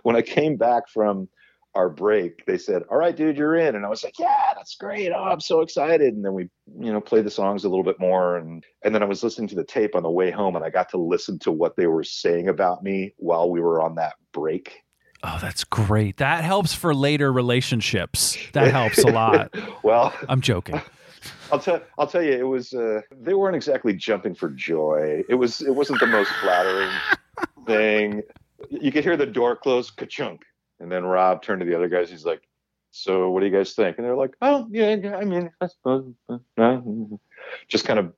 when 0.03 0.15
I 0.15 0.23
came 0.23 0.57
back 0.57 0.89
from 0.89 1.29
our 1.75 1.89
break, 1.89 2.45
they 2.47 2.59
said, 2.59 2.83
All 2.91 2.99
right, 2.99 3.17
dude, 3.17 3.37
you're 3.37 3.57
in. 3.57 3.75
And 3.75 3.85
I 3.85 3.89
was 3.89 4.05
like, 4.05 4.19
Yeah, 4.19 4.53
that's 4.55 4.77
great. 4.77 5.11
Oh, 5.11 5.25
I'm 5.25 5.41
so 5.41 5.61
excited. 5.61 6.15
And 6.15 6.25
then 6.25 6.35
we, 6.35 6.49
you 6.79 6.93
know, 6.93 7.01
played 7.01 7.25
the 7.25 7.31
songs 7.31 7.65
a 7.65 7.69
little 7.69 7.85
bit 7.85 7.99
more. 7.99 8.37
And 8.37 8.65
and 8.85 8.95
then 8.95 9.03
I 9.03 9.07
was 9.07 9.25
listening 9.25 9.49
to 9.49 9.57
the 9.57 9.65
tape 9.65 9.97
on 9.97 10.05
the 10.05 10.11
way 10.11 10.31
home 10.31 10.55
and 10.55 10.65
I 10.65 10.71
got 10.71 10.91
to 10.91 10.99
listen 10.99 11.39
to 11.41 11.53
what 11.53 11.77
they 11.77 11.87
were 11.89 12.05
saying 12.05 12.49
about 12.49 12.85
me 12.85 13.15
while 13.17 13.51
we 13.51 13.61
were 13.61 13.83
on 13.83 13.97
that 13.97 14.15
break. 14.33 14.82
Oh, 15.25 15.39
that's 15.41 15.65
great. 15.65 16.17
That 16.17 16.43
helps 16.43 16.75
for 16.75 16.95
later 16.95 17.33
relationships. 17.33 18.37
That 18.53 18.73
helps 18.73 18.99
a 18.99 19.09
lot. 19.09 19.55
well, 19.85 20.13
I'm 20.29 20.41
joking. 20.41 20.81
I'll 21.53 21.61
tell 21.61 21.81
I'll 21.99 22.07
tell 22.07 22.23
you, 22.23 22.33
it 22.33 22.47
was 22.47 22.73
uh, 22.75 23.03
they 23.21 23.35
weren't 23.35 23.55
exactly 23.55 23.93
jumping 23.95 24.35
for 24.35 24.49
joy. 24.51 25.23
It 25.29 25.35
was 25.35 25.61
it 25.61 25.75
wasn't 25.75 26.01
the 26.01 26.07
most 26.07 26.31
flattering 26.41 26.91
thing. 27.67 28.23
You 28.71 28.91
could 28.91 29.05
hear 29.05 29.17
the 29.17 29.27
door 29.27 29.55
close, 29.57 29.91
ka-chunk, 29.91 30.43
and 30.81 30.91
then 30.91 31.05
Rob 31.05 31.43
turned 31.43 31.61
to 31.61 31.67
the 31.67 31.77
other 31.77 31.89
guys. 31.89 32.11
He's 32.11 32.25
like, 32.25 32.43
"So, 32.91 33.31
what 33.31 33.41
do 33.41 33.47
you 33.47 33.53
guys 33.53 33.75
think?" 33.75 33.99
And 33.99 34.07
they're 34.07 34.17
like, 34.17 34.35
"Oh, 34.41 34.67
yeah, 34.71 34.97
yeah 34.97 35.17
I 35.17 35.25
mean, 35.25 35.51
I 35.61 35.67
suppose." 35.69 36.13
Just 37.69 37.85
kind 37.85 37.99
of 37.99 38.13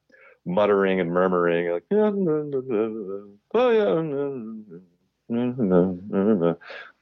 muttering 0.46 1.00
and 1.00 1.10
murmuring, 1.10 1.70
like, 1.70 1.84
"Oh 1.90 3.70
yeah." 3.70 4.84
Mm-hmm. 5.34 6.52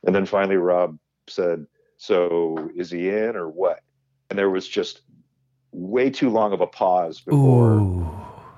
And 0.07 0.15
then 0.15 0.27
finally, 0.27 0.57
Rob 0.57 0.99
said, 1.29 1.67
So 1.97 2.71
is 2.77 2.91
he 2.91 3.09
in 3.09 3.37
or 3.37 3.49
what? 3.49 3.81
And 4.31 4.39
there 4.39 4.51
was 4.51 4.67
just 4.69 5.03
way 5.73 6.11
too 6.11 6.31
long 6.31 6.53
of 6.53 6.61
a 6.61 6.67
pause 6.67 7.21
before 7.21 7.75
Ooh. 7.75 8.11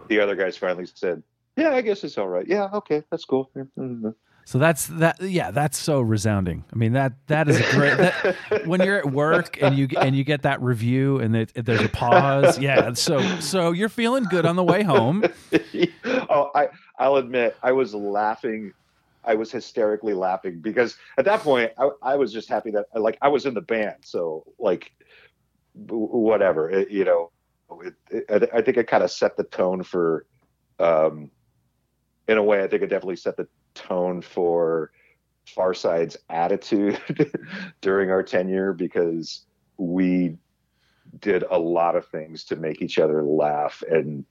the 0.09 0.21
other 0.21 0.37
guys 0.37 0.57
finally 0.57 0.87
said, 0.87 1.23
Yeah, 1.57 1.71
I 1.71 1.81
guess 1.81 2.05
it's 2.05 2.19
all 2.19 2.29
right. 2.29 2.47
Yeah, 2.47 2.69
okay, 2.73 3.03
that's 3.11 3.25
cool. 3.25 3.51
Mm-hmm. 3.57 4.11
So 4.47 4.59
that's 4.59 4.87
that. 4.89 5.21
Yeah, 5.23 5.51
that's 5.51 5.79
so 5.79 6.01
resounding. 6.01 6.65
I 6.73 6.77
mean 6.77 6.93
that 6.93 7.15
that 7.29 7.49
is 7.49 7.61
great. 7.73 7.97
That, 7.97 8.37
when 8.67 8.83
you're 8.83 8.99
at 8.99 9.11
work 9.11 9.61
and 9.63 9.77
you 9.77 9.89
and 9.99 10.15
you 10.15 10.23
get 10.23 10.43
that 10.43 10.61
review 10.61 11.19
and 11.19 11.35
it, 11.35 11.53
there's 11.55 11.81
a 11.81 11.89
pause. 11.89 12.59
Yeah. 12.59 12.93
So 12.93 13.21
so 13.41 13.73
you're 13.73 13.89
feeling 13.89 14.25
good 14.25 14.45
on 14.45 14.57
the 14.57 14.65
way 14.65 14.83
home. 14.83 15.25
oh, 16.05 16.51
I 16.55 16.69
I'll 16.99 17.17
admit 17.17 17.57
I 17.63 17.73
was 17.73 17.95
laughing. 17.95 18.73
I 19.27 19.35
was 19.35 19.51
hysterically 19.51 20.15
laughing 20.15 20.61
because 20.61 20.97
at 21.19 21.25
that 21.25 21.41
point 21.41 21.73
I, 21.79 21.91
I 22.03 22.17
was 22.17 22.33
just 22.33 22.49
happy 22.49 22.71
that 22.73 22.87
like 22.95 23.19
I 23.23 23.29
was 23.29 23.47
in 23.47 23.55
the 23.55 23.61
band. 23.61 23.97
So 24.03 24.45
like 24.59 24.93
whatever, 25.75 26.71
it, 26.71 26.91
you 26.91 27.05
know, 27.05 27.31
it, 27.83 27.95
it, 28.11 28.51
I 28.53 28.63
think 28.63 28.77
it 28.77 28.87
kind 28.87 29.03
of 29.03 29.11
set 29.11 29.37
the 29.37 29.45
tone 29.45 29.83
for, 29.83 30.27
um, 30.79 31.31
in 32.29 32.39
a 32.39 32.43
way, 32.43 32.63
I 32.63 32.69
think 32.69 32.83
it 32.83 32.89
definitely 32.89 33.17
set 33.17 33.37
the 33.37 33.49
tone 33.75 34.23
for 34.23 34.93
Farside's 35.47 36.17
attitude 36.31 37.01
during 37.81 38.11
our 38.11 38.23
tenure 38.23 38.73
because 38.73 39.45
we 39.77 40.37
did 41.21 41.45
a 41.51 41.59
lot 41.59 41.97
of 41.97 42.07
things 42.09 42.45
to 42.45 42.57
make 42.57 42.83
each 42.83 42.99
other 42.99 43.23
laugh 43.23 43.83
and 43.91 44.25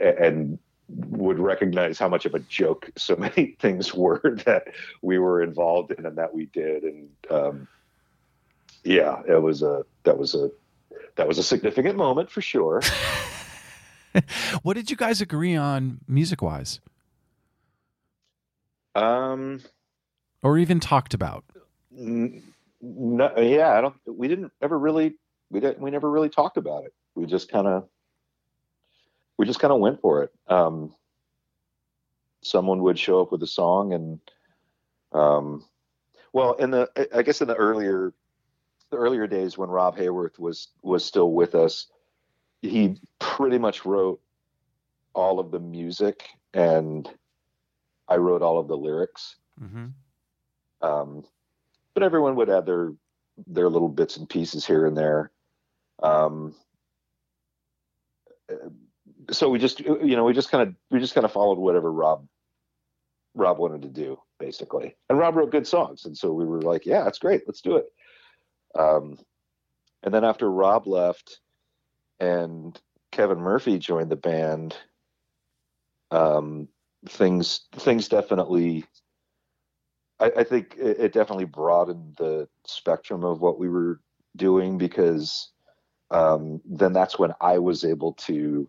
and 0.00 0.58
would 0.96 1.38
recognize 1.38 1.98
how 1.98 2.08
much 2.08 2.26
of 2.26 2.34
a 2.34 2.38
joke 2.40 2.90
so 2.96 3.16
many 3.18 3.56
things 3.60 3.94
were 3.94 4.38
that 4.44 4.68
we 5.02 5.18
were 5.18 5.42
involved 5.42 5.92
in 5.92 6.06
and 6.06 6.16
that 6.16 6.34
we 6.34 6.46
did. 6.46 6.84
And 6.84 7.08
um, 7.30 7.68
yeah 8.84 9.22
it 9.28 9.40
was 9.40 9.62
a 9.62 9.84
that 10.04 10.18
was 10.18 10.34
a 10.34 10.50
that 11.16 11.28
was 11.28 11.38
a 11.38 11.42
significant 11.42 11.96
moment 11.96 12.30
for 12.30 12.40
sure. 12.40 12.82
What 14.62 14.74
did 14.74 14.90
you 14.90 14.96
guys 14.96 15.22
agree 15.22 15.56
on 15.56 16.00
music 16.06 16.42
wise 16.42 16.80
um 18.94 19.62
or 20.42 20.58
even 20.58 20.80
talked 20.80 21.14
about? 21.14 21.44
no, 21.90 23.38
yeah 23.38 23.72
i 23.72 23.80
don't 23.80 23.94
we 24.06 24.28
didn't 24.28 24.52
ever 24.60 24.78
really 24.78 25.14
we 25.52 25.60
didn't 25.60 25.78
we 25.78 25.90
never 25.90 26.10
really 26.10 26.30
talked 26.30 26.56
about 26.56 26.84
it. 26.84 26.92
We 27.14 27.26
just 27.26 27.50
kind 27.50 27.66
of 27.66 27.86
we 29.36 29.46
just 29.46 29.60
kind 29.60 29.72
of 29.72 29.80
went 29.80 30.00
for 30.00 30.22
it. 30.22 30.32
Um 30.48 30.94
someone 32.42 32.82
would 32.82 32.98
show 32.98 33.20
up 33.20 33.32
with 33.32 33.42
a 33.42 33.46
song 33.46 33.92
and 33.92 34.20
um 35.12 35.64
well 36.32 36.54
in 36.54 36.70
the 36.70 36.90
i 37.14 37.22
guess 37.22 37.40
in 37.40 37.48
the 37.48 37.54
earlier 37.54 38.12
the 38.90 38.96
earlier 38.96 39.26
days 39.26 39.56
when 39.56 39.70
rob 39.70 39.96
hayworth 39.96 40.38
was 40.38 40.68
was 40.82 41.04
still 41.04 41.32
with 41.32 41.54
us 41.54 41.86
he 42.60 42.96
pretty 43.20 43.58
much 43.58 43.84
wrote 43.84 44.20
all 45.14 45.38
of 45.38 45.50
the 45.50 45.60
music 45.60 46.28
and 46.52 47.08
i 48.08 48.16
wrote 48.16 48.42
all 48.42 48.58
of 48.58 48.68
the 48.68 48.76
lyrics. 48.76 49.36
Mm-hmm. 49.62 49.86
um 50.82 51.24
but 51.94 52.02
everyone 52.02 52.36
would 52.36 52.50
add 52.50 52.66
their 52.66 52.92
their 53.46 53.68
little 53.68 53.88
bits 53.88 54.16
and 54.16 54.28
pieces 54.28 54.66
here 54.66 54.86
and 54.86 54.96
there. 54.96 55.30
Um 56.02 56.54
so 59.30 59.48
we 59.48 59.58
just 59.58 59.80
you 59.80 60.16
know 60.16 60.24
we 60.24 60.32
just 60.32 60.50
kind 60.50 60.68
of 60.68 60.74
we 60.90 60.98
just 60.98 61.14
kind 61.14 61.24
of 61.24 61.32
followed 61.32 61.58
whatever 61.58 61.90
rob 61.90 62.26
rob 63.34 63.58
wanted 63.58 63.82
to 63.82 63.88
do 63.88 64.18
basically. 64.38 64.96
And 65.08 65.18
rob 65.18 65.36
wrote 65.36 65.52
good 65.52 65.66
songs 65.66 66.04
and 66.04 66.16
so 66.16 66.32
we 66.32 66.44
were 66.44 66.62
like 66.62 66.84
yeah 66.86 67.04
that's 67.04 67.18
great 67.18 67.42
let's 67.46 67.60
do 67.60 67.76
it. 67.76 67.86
Um 68.78 69.18
and 70.02 70.12
then 70.12 70.24
after 70.24 70.50
rob 70.50 70.86
left 70.86 71.40
and 72.20 72.78
kevin 73.10 73.38
murphy 73.38 73.78
joined 73.78 74.10
the 74.10 74.16
band 74.16 74.76
um 76.10 76.68
things 77.08 77.62
things 77.74 78.08
definitely 78.08 78.84
I, 80.20 80.44
think 80.44 80.76
it, 80.78 81.00
it 81.00 81.12
definitely 81.12 81.46
broadened 81.46 82.14
the 82.16 82.48
spectrum 82.64 83.24
of 83.24 83.40
what 83.40 83.58
we 83.58 83.68
were 83.68 84.00
doing 84.36 84.78
because 84.78 85.50
um, 86.12 86.60
then 86.64 86.92
that's 86.92 87.18
when 87.18 87.32
I 87.40 87.58
was 87.58 87.84
able 87.84 88.12
to 88.12 88.68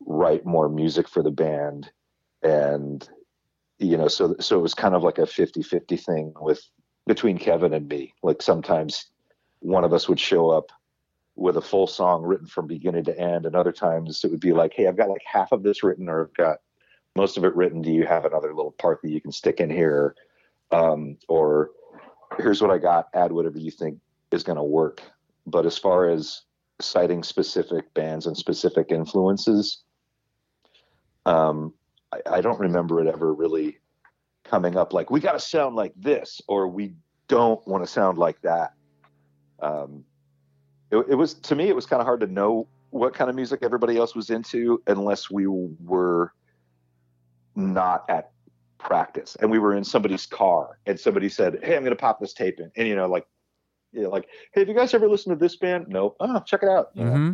write 0.00 0.46
more 0.46 0.68
music 0.68 1.08
for 1.08 1.22
the 1.22 1.30
band. 1.30 1.90
And 2.42 3.08
you 3.78 3.96
know 3.96 4.08
so 4.08 4.34
so 4.40 4.58
it 4.58 4.62
was 4.62 4.74
kind 4.74 4.94
of 4.94 5.04
like 5.04 5.18
a 5.18 5.22
50-50 5.22 6.00
thing 6.00 6.32
with 6.40 6.60
between 7.06 7.38
Kevin 7.38 7.72
and 7.72 7.88
me. 7.88 8.14
Like 8.22 8.42
sometimes 8.42 9.06
one 9.60 9.84
of 9.84 9.92
us 9.92 10.08
would 10.08 10.20
show 10.20 10.50
up 10.50 10.70
with 11.36 11.56
a 11.56 11.62
full 11.62 11.86
song 11.86 12.22
written 12.22 12.46
from 12.46 12.66
beginning 12.66 13.04
to 13.04 13.18
end. 13.18 13.46
And 13.46 13.54
other 13.54 13.72
times 13.72 14.24
it 14.24 14.30
would 14.30 14.40
be 14.40 14.52
like 14.52 14.72
hey 14.74 14.86
I've 14.86 14.96
got 14.96 15.10
like 15.10 15.22
half 15.24 15.52
of 15.52 15.62
this 15.62 15.82
written 15.82 16.08
or 16.08 16.26
I've 16.26 16.34
got 16.34 16.58
most 17.16 17.36
of 17.36 17.44
it 17.44 17.54
written. 17.56 17.82
Do 17.82 17.90
you 17.90 18.06
have 18.06 18.24
another 18.24 18.54
little 18.54 18.72
part 18.72 19.00
that 19.02 19.10
you 19.10 19.20
can 19.20 19.32
stick 19.32 19.60
in 19.60 19.70
here? 19.70 20.14
Um, 20.70 21.16
or 21.28 21.70
here's 22.36 22.60
what 22.60 22.70
I 22.70 22.78
got 22.78 23.08
add 23.14 23.32
whatever 23.32 23.58
you 23.58 23.70
think 23.70 23.98
is 24.30 24.42
going 24.42 24.58
to 24.58 24.62
work. 24.62 25.02
But 25.46 25.66
as 25.66 25.78
far 25.78 26.08
as 26.08 26.42
citing 26.80 27.22
specific 27.22 27.92
bands 27.94 28.26
and 28.26 28.36
specific 28.36 28.90
influences. 28.90 29.82
Um, 31.28 31.74
I, 32.12 32.36
I, 32.36 32.40
don't 32.40 32.58
remember 32.58 33.00
it 33.00 33.06
ever 33.06 33.34
really 33.34 33.78
coming 34.44 34.78
up 34.78 34.94
like 34.94 35.10
we 35.10 35.20
got 35.20 35.32
to 35.32 35.40
sound 35.40 35.76
like 35.76 35.92
this 35.94 36.40
or 36.48 36.68
we 36.68 36.94
don't 37.28 37.66
want 37.68 37.84
to 37.84 37.86
sound 37.86 38.16
like 38.16 38.40
that. 38.40 38.72
Um, 39.60 40.04
it, 40.90 40.96
it 41.10 41.14
was 41.14 41.34
to 41.34 41.54
me, 41.54 41.68
it 41.68 41.76
was 41.76 41.84
kind 41.84 42.00
of 42.00 42.06
hard 42.06 42.20
to 42.20 42.26
know 42.26 42.66
what 42.90 43.12
kind 43.12 43.28
of 43.28 43.36
music 43.36 43.60
everybody 43.62 43.98
else 43.98 44.14
was 44.14 44.30
into 44.30 44.82
unless 44.86 45.30
we 45.30 45.46
were 45.46 46.32
not 47.54 48.08
at 48.08 48.30
practice 48.78 49.36
and 49.40 49.50
we 49.50 49.58
were 49.58 49.74
in 49.74 49.84
somebody's 49.84 50.24
car 50.24 50.78
and 50.86 50.98
somebody 50.98 51.28
said, 51.28 51.58
Hey, 51.62 51.76
I'm 51.76 51.82
going 51.82 51.90
to 51.90 51.96
pop 51.96 52.20
this 52.20 52.32
tape 52.32 52.58
in. 52.58 52.70
And, 52.74 52.88
you 52.88 52.96
know, 52.96 53.06
like 53.06 53.26
you 53.92 54.02
know, 54.02 54.08
like, 54.08 54.28
hey, 54.54 54.60
have 54.60 54.68
you 54.68 54.74
guys 54.74 54.94
ever 54.94 55.08
listened 55.08 55.38
to 55.38 55.44
this 55.44 55.56
band? 55.56 55.88
No. 55.88 56.14
Oh, 56.20 56.40
check 56.40 56.62
it 56.62 56.68
out. 56.68 56.94
Mm-hmm. 56.96 57.32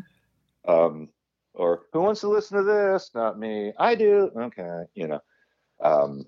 Um, 0.70 1.08
or 1.54 1.82
who 1.92 2.00
wants 2.00 2.20
to 2.22 2.28
listen 2.28 2.58
to 2.58 2.64
this? 2.64 3.10
Not 3.14 3.38
me. 3.38 3.72
I 3.78 3.94
do. 3.94 4.30
Okay. 4.36 4.84
You 4.94 5.08
know. 5.08 5.20
Um, 5.82 6.24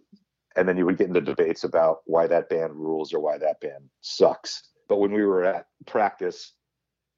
and 0.56 0.68
then 0.68 0.76
you 0.76 0.86
would 0.86 0.96
get 0.96 1.08
into 1.08 1.20
debates 1.20 1.64
about 1.64 1.98
why 2.06 2.26
that 2.26 2.48
band 2.48 2.72
rules 2.74 3.12
or 3.12 3.20
why 3.20 3.38
that 3.38 3.60
band 3.60 3.84
sucks. 4.00 4.70
But 4.88 4.98
when 4.98 5.12
we 5.12 5.24
were 5.24 5.44
at 5.44 5.66
practice, 5.86 6.54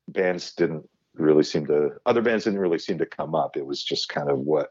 bands 0.09 0.55
didn't 0.55 0.89
really 1.15 1.45
seem 1.45 1.67
to 1.67 1.91
other 2.07 2.23
bands 2.23 2.45
didn't 2.45 2.61
really 2.61 2.79
seem 2.79 2.99
to 2.99 3.07
come 3.07 3.35
up. 3.35 3.57
It 3.57 3.67
was 3.67 3.83
just 3.83 4.09
kind 4.09 4.31
of 4.31 4.39
what 4.39 4.71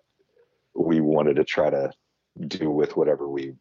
we 0.76 1.00
wanted 1.02 1.36
to 1.38 1.44
try 1.44 1.70
to 1.70 1.92
do 2.48 2.70
with 2.70 2.96
whatever 2.98 3.28
we 3.28 3.54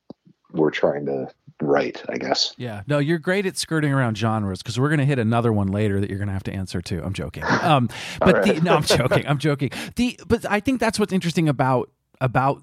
were 0.53 0.71
trying 0.71 1.07
to 1.07 1.29
write, 1.61 2.03
I 2.09 2.19
guess. 2.19 2.55
Yeah. 2.57 2.83
No, 2.87 2.99
you're 2.99 3.19
great 3.19 3.47
at 3.47 3.57
skirting 3.57 3.93
around 3.93 4.19
genres 4.19 4.63
because 4.63 4.79
we're 4.79 4.89
going 4.89 5.01
to 5.01 5.07
hit 5.07 5.19
another 5.19 5.53
one 5.53 5.69
later 5.69 6.01
that 6.01 6.11
you're 6.11 6.19
going 6.19 6.29
to 6.29 6.35
have 6.35 6.45
to 6.45 6.53
answer 6.53 6.81
too. 6.81 7.03
I'm 7.03 7.13
joking. 7.13 7.45
Um, 7.45 7.89
but 8.21 8.45
the, 8.45 8.61
no, 8.61 8.77
I'm 8.77 8.83
joking. 8.85 9.27
I'm 9.27 9.39
joking. 9.39 9.71
The 9.97 10.19
but 10.27 10.45
I 10.51 10.61
think 10.61 10.81
that's 10.81 10.99
what's 10.99 11.13
interesting 11.13 11.49
about 11.49 11.91
about 12.21 12.63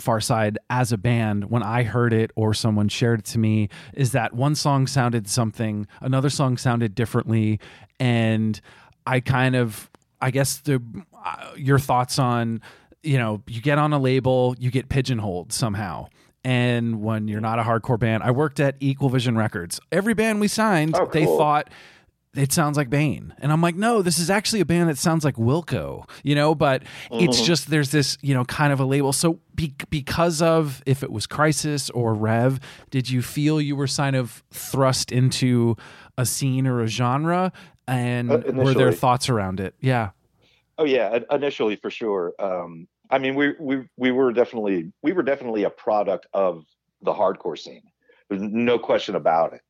Farside 0.00 0.56
as 0.70 0.92
a 0.92 0.98
band 0.98 1.50
when 1.50 1.62
I 1.62 1.84
heard 1.84 2.12
it 2.12 2.30
or 2.34 2.54
someone 2.54 2.88
shared 2.88 3.20
it 3.20 3.24
to 3.26 3.38
me 3.38 3.68
is 3.94 4.12
that 4.12 4.32
one 4.32 4.54
song 4.54 4.86
sounded 4.86 5.28
something, 5.28 5.86
another 6.00 6.30
song 6.30 6.56
sounded 6.56 6.94
differently, 6.94 7.60
and 8.00 8.60
I 9.06 9.20
kind 9.20 9.54
of 9.54 9.90
I 10.20 10.30
guess 10.30 10.58
the 10.58 10.82
uh, 11.24 11.52
your 11.56 11.78
thoughts 11.78 12.18
on 12.18 12.60
you 13.02 13.18
know 13.18 13.42
you 13.46 13.60
get 13.60 13.78
on 13.78 13.92
a 13.92 13.98
label 13.98 14.54
you 14.58 14.70
get 14.70 14.88
pigeonholed 14.88 15.52
somehow 15.52 16.06
and 16.44 17.02
when 17.02 17.28
you're 17.28 17.40
not 17.40 17.58
a 17.58 17.62
hardcore 17.62 17.98
band, 17.98 18.22
I 18.22 18.30
worked 18.30 18.60
at 18.60 18.76
Equal 18.80 19.08
Vision 19.08 19.36
Records. 19.36 19.80
Every 19.90 20.14
band 20.14 20.40
we 20.40 20.48
signed, 20.48 20.94
oh, 20.94 21.06
cool. 21.06 21.08
they 21.08 21.24
thought 21.24 21.70
it 22.34 22.50
sounds 22.50 22.76
like 22.76 22.88
Bane. 22.88 23.34
And 23.38 23.52
I'm 23.52 23.60
like, 23.60 23.74
no, 23.76 24.00
this 24.00 24.18
is 24.18 24.30
actually 24.30 24.60
a 24.60 24.64
band 24.64 24.88
that 24.88 24.96
sounds 24.96 25.24
like 25.24 25.36
Wilco, 25.36 26.08
you 26.22 26.34
know, 26.34 26.54
but 26.54 26.82
mm-hmm. 26.82 27.24
it's 27.24 27.42
just 27.42 27.68
there's 27.68 27.90
this, 27.90 28.16
you 28.22 28.32
know, 28.32 28.44
kind 28.44 28.72
of 28.72 28.80
a 28.80 28.84
label. 28.84 29.12
So 29.12 29.38
be- 29.54 29.74
because 29.90 30.40
of 30.40 30.82
if 30.86 31.02
it 31.02 31.12
was 31.12 31.26
Crisis 31.26 31.90
or 31.90 32.14
Rev, 32.14 32.58
did 32.90 33.10
you 33.10 33.20
feel 33.20 33.60
you 33.60 33.76
were 33.76 33.86
kind 33.86 34.16
of 34.16 34.42
thrust 34.50 35.12
into 35.12 35.76
a 36.16 36.24
scene 36.24 36.66
or 36.66 36.80
a 36.80 36.86
genre? 36.86 37.52
And 37.86 38.32
uh, 38.32 38.42
were 38.52 38.74
there 38.74 38.92
thoughts 38.92 39.28
around 39.28 39.60
it? 39.60 39.74
Yeah. 39.80 40.10
Oh 40.78 40.84
yeah, 40.84 41.18
initially 41.30 41.76
for 41.76 41.90
sure. 41.90 42.32
Um, 42.38 42.88
I 43.12 43.18
mean, 43.18 43.34
we 43.34 43.52
we 43.60 43.82
we 43.98 44.10
were 44.10 44.32
definitely 44.32 44.90
we 45.02 45.12
were 45.12 45.22
definitely 45.22 45.64
a 45.64 45.70
product 45.70 46.26
of 46.32 46.64
the 47.02 47.12
hardcore 47.12 47.58
scene. 47.58 47.82
There's 48.28 48.40
no 48.40 48.78
question 48.78 49.14
about 49.14 49.52
it. 49.52 49.60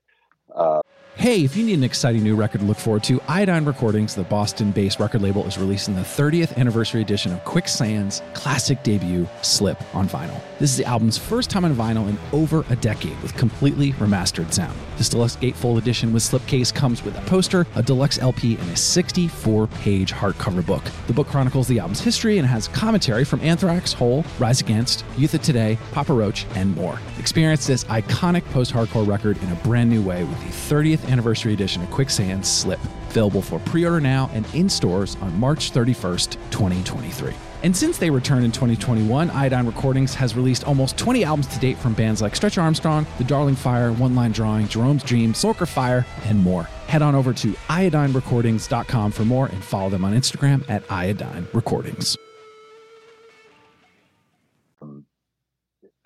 Uh, 0.54 0.80
Hey, 1.16 1.44
if 1.44 1.56
you 1.56 1.64
need 1.64 1.74
an 1.74 1.84
exciting 1.84 2.22
new 2.24 2.34
record 2.34 2.62
to 2.62 2.66
look 2.66 2.78
forward 2.78 3.04
to, 3.04 3.20
Iodine 3.28 3.66
Recordings, 3.66 4.14
the 4.14 4.24
Boston 4.24 4.72
based 4.72 4.98
record 4.98 5.20
label, 5.20 5.46
is 5.46 5.58
releasing 5.58 5.94
the 5.94 6.00
30th 6.00 6.56
anniversary 6.56 7.02
edition 7.02 7.32
of 7.32 7.44
Quicksand's 7.44 8.22
classic 8.32 8.82
debut, 8.82 9.28
Slip, 9.42 9.76
on 9.94 10.08
vinyl. 10.08 10.40
This 10.58 10.70
is 10.70 10.78
the 10.78 10.86
album's 10.86 11.18
first 11.18 11.50
time 11.50 11.66
on 11.66 11.74
vinyl 11.74 12.08
in 12.08 12.18
over 12.32 12.64
a 12.70 12.76
decade 12.76 13.20
with 13.20 13.34
completely 13.34 13.92
remastered 13.94 14.52
sound. 14.54 14.76
This 14.96 15.10
deluxe 15.10 15.36
gatefold 15.36 15.78
edition 15.78 16.14
with 16.14 16.22
slipcase 16.22 16.74
comes 16.74 17.04
with 17.04 17.16
a 17.16 17.20
poster, 17.22 17.66
a 17.76 17.82
deluxe 17.82 18.18
LP, 18.18 18.56
and 18.56 18.70
a 18.70 18.76
64 18.76 19.66
page 19.66 20.12
hardcover 20.12 20.64
book. 20.64 20.82
The 21.08 21.12
book 21.12 21.26
chronicles 21.26 21.68
the 21.68 21.78
album's 21.78 22.00
history 22.00 22.38
and 22.38 22.48
has 22.48 22.68
commentary 22.68 23.24
from 23.24 23.40
Anthrax, 23.42 23.92
Hole, 23.92 24.24
Rise 24.38 24.62
Against, 24.62 25.04
Youth 25.18 25.34
of 25.34 25.42
Today, 25.42 25.78
Papa 25.92 26.14
Roach, 26.14 26.46
and 26.54 26.74
more. 26.74 26.98
Experience 27.18 27.66
this 27.66 27.84
iconic 27.84 28.44
post 28.46 28.72
hardcore 28.72 29.06
record 29.06 29.40
in 29.42 29.52
a 29.52 29.56
brand 29.56 29.90
new 29.90 30.02
way 30.02 30.24
with 30.24 30.38
the 30.40 30.74
30th 30.74 31.01
anniversary 31.04 31.52
edition 31.52 31.82
of 31.82 31.90
Quicksand's 31.90 32.48
Slip. 32.48 32.80
Available 33.10 33.42
for 33.42 33.58
pre 33.60 33.84
order 33.84 34.00
now 34.00 34.30
and 34.32 34.46
in 34.54 34.68
stores 34.68 35.16
on 35.20 35.38
March 35.38 35.72
31st, 35.72 36.32
2023. 36.50 37.34
And 37.62 37.76
since 37.76 37.96
they 37.98 38.10
returned 38.10 38.44
in 38.44 38.50
2021, 38.50 39.30
Iodine 39.30 39.66
Recordings 39.66 40.14
has 40.14 40.34
released 40.34 40.64
almost 40.64 40.96
20 40.98 41.24
albums 41.24 41.46
to 41.48 41.60
date 41.60 41.78
from 41.78 41.94
bands 41.94 42.20
like 42.20 42.34
Stretch 42.34 42.58
Armstrong, 42.58 43.06
The 43.18 43.24
Darling 43.24 43.54
Fire, 43.54 43.92
One 43.92 44.16
Line 44.16 44.32
Drawing, 44.32 44.66
Jerome's 44.66 45.04
Dream, 45.04 45.32
Sulker 45.32 45.68
Fire, 45.68 46.04
and 46.24 46.42
more. 46.42 46.64
Head 46.88 47.02
on 47.02 47.14
over 47.14 47.32
to 47.34 47.52
iodinerecordings.com 47.52 49.12
for 49.12 49.24
more 49.24 49.46
and 49.46 49.62
follow 49.62 49.90
them 49.90 50.04
on 50.04 50.12
Instagram 50.12 50.68
at 50.68 50.82
iodine 50.90 51.46
recordings. 51.52 52.18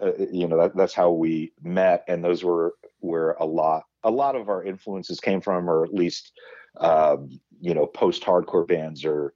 Uh, 0.02 0.12
you 0.30 0.46
know, 0.46 0.58
that, 0.58 0.76
that's 0.76 0.94
how 0.94 1.10
we 1.10 1.52
met. 1.62 2.04
And 2.08 2.24
those 2.24 2.44
were 2.44 2.74
where 3.00 3.32
a 3.32 3.44
lot, 3.44 3.84
a 4.02 4.10
lot 4.10 4.36
of 4.36 4.48
our 4.48 4.64
influences 4.64 5.20
came 5.20 5.40
from, 5.40 5.68
or 5.68 5.84
at 5.84 5.94
least, 5.94 6.32
um, 6.78 7.30
you 7.60 7.74
know, 7.74 7.86
post 7.86 8.22
hardcore 8.22 8.66
bands 8.66 9.04
or, 9.04 9.32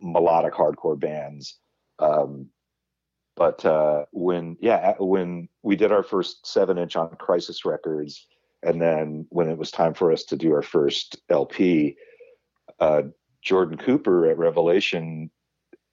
melodic 0.00 0.54
hardcore 0.54 0.98
bands. 0.98 1.58
Um, 1.98 2.48
but 3.36 3.64
uh, 3.64 4.04
when 4.12 4.56
yeah, 4.60 4.94
when 4.98 5.48
we 5.62 5.76
did 5.76 5.92
our 5.92 6.02
first 6.02 6.46
seven 6.46 6.78
inch 6.78 6.96
on 6.96 7.10
Crisis 7.16 7.64
Records, 7.64 8.26
and 8.62 8.82
then 8.82 9.26
when 9.30 9.48
it 9.48 9.58
was 9.58 9.70
time 9.70 9.94
for 9.94 10.12
us 10.12 10.24
to 10.24 10.36
do 10.36 10.52
our 10.52 10.62
first 10.62 11.18
LP, 11.28 11.96
uh, 12.80 13.02
Jordan 13.42 13.78
Cooper 13.78 14.28
at 14.28 14.38
Revelation 14.38 15.30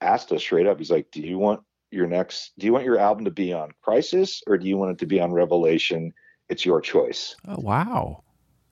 asked 0.00 0.32
us 0.32 0.42
straight 0.42 0.66
up. 0.66 0.78
He's 0.78 0.90
like, 0.90 1.10
"Do 1.12 1.20
you 1.20 1.38
want 1.38 1.62
your 1.96 2.06
next? 2.06 2.52
Do 2.58 2.66
you 2.66 2.72
want 2.72 2.84
your 2.84 2.98
album 2.98 3.24
to 3.24 3.30
be 3.30 3.52
on 3.52 3.72
Crisis 3.82 4.42
or 4.46 4.58
do 4.58 4.66
you 4.68 4.76
want 4.76 4.92
it 4.92 4.98
to 4.98 5.06
be 5.06 5.20
on 5.20 5.32
Revelation? 5.32 6.12
It's 6.48 6.64
your 6.64 6.80
choice." 6.80 7.34
Oh 7.48 7.58
wow! 7.58 8.22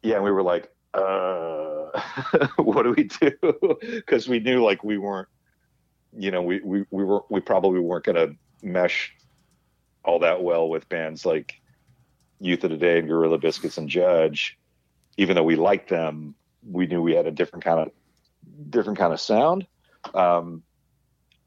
Yeah, 0.02 0.16
and 0.16 0.24
we 0.24 0.30
were 0.30 0.42
like, 0.42 0.70
uh 0.92 1.74
what 2.56 2.82
do 2.82 2.94
we 2.96 3.04
do? 3.04 3.32
Because 3.80 4.28
we 4.28 4.40
knew 4.40 4.62
like 4.64 4.84
we 4.84 4.98
weren't, 4.98 5.28
you 6.16 6.30
know, 6.30 6.42
we, 6.42 6.60
we, 6.60 6.84
we 6.90 7.04
were, 7.04 7.22
we 7.30 7.40
probably 7.40 7.80
weren't 7.80 8.04
going 8.04 8.16
to 8.16 8.34
mesh 8.62 9.14
all 10.04 10.18
that 10.20 10.42
well 10.42 10.68
with 10.68 10.88
bands 10.88 11.24
like 11.24 11.60
Youth 12.40 12.64
of 12.64 12.70
Today 12.70 12.98
and 12.98 13.08
Gorilla 13.08 13.38
Biscuits 13.38 13.78
and 13.78 13.88
Judge. 13.88 14.58
Even 15.16 15.36
though 15.36 15.44
we 15.44 15.56
liked 15.56 15.88
them, 15.88 16.34
we 16.68 16.86
knew 16.86 17.00
we 17.00 17.14
had 17.14 17.26
a 17.26 17.30
different 17.30 17.64
kind 17.64 17.80
of, 17.80 17.90
different 18.70 18.98
kind 18.98 19.12
of 19.12 19.20
sound. 19.20 19.66
Um, 20.12 20.62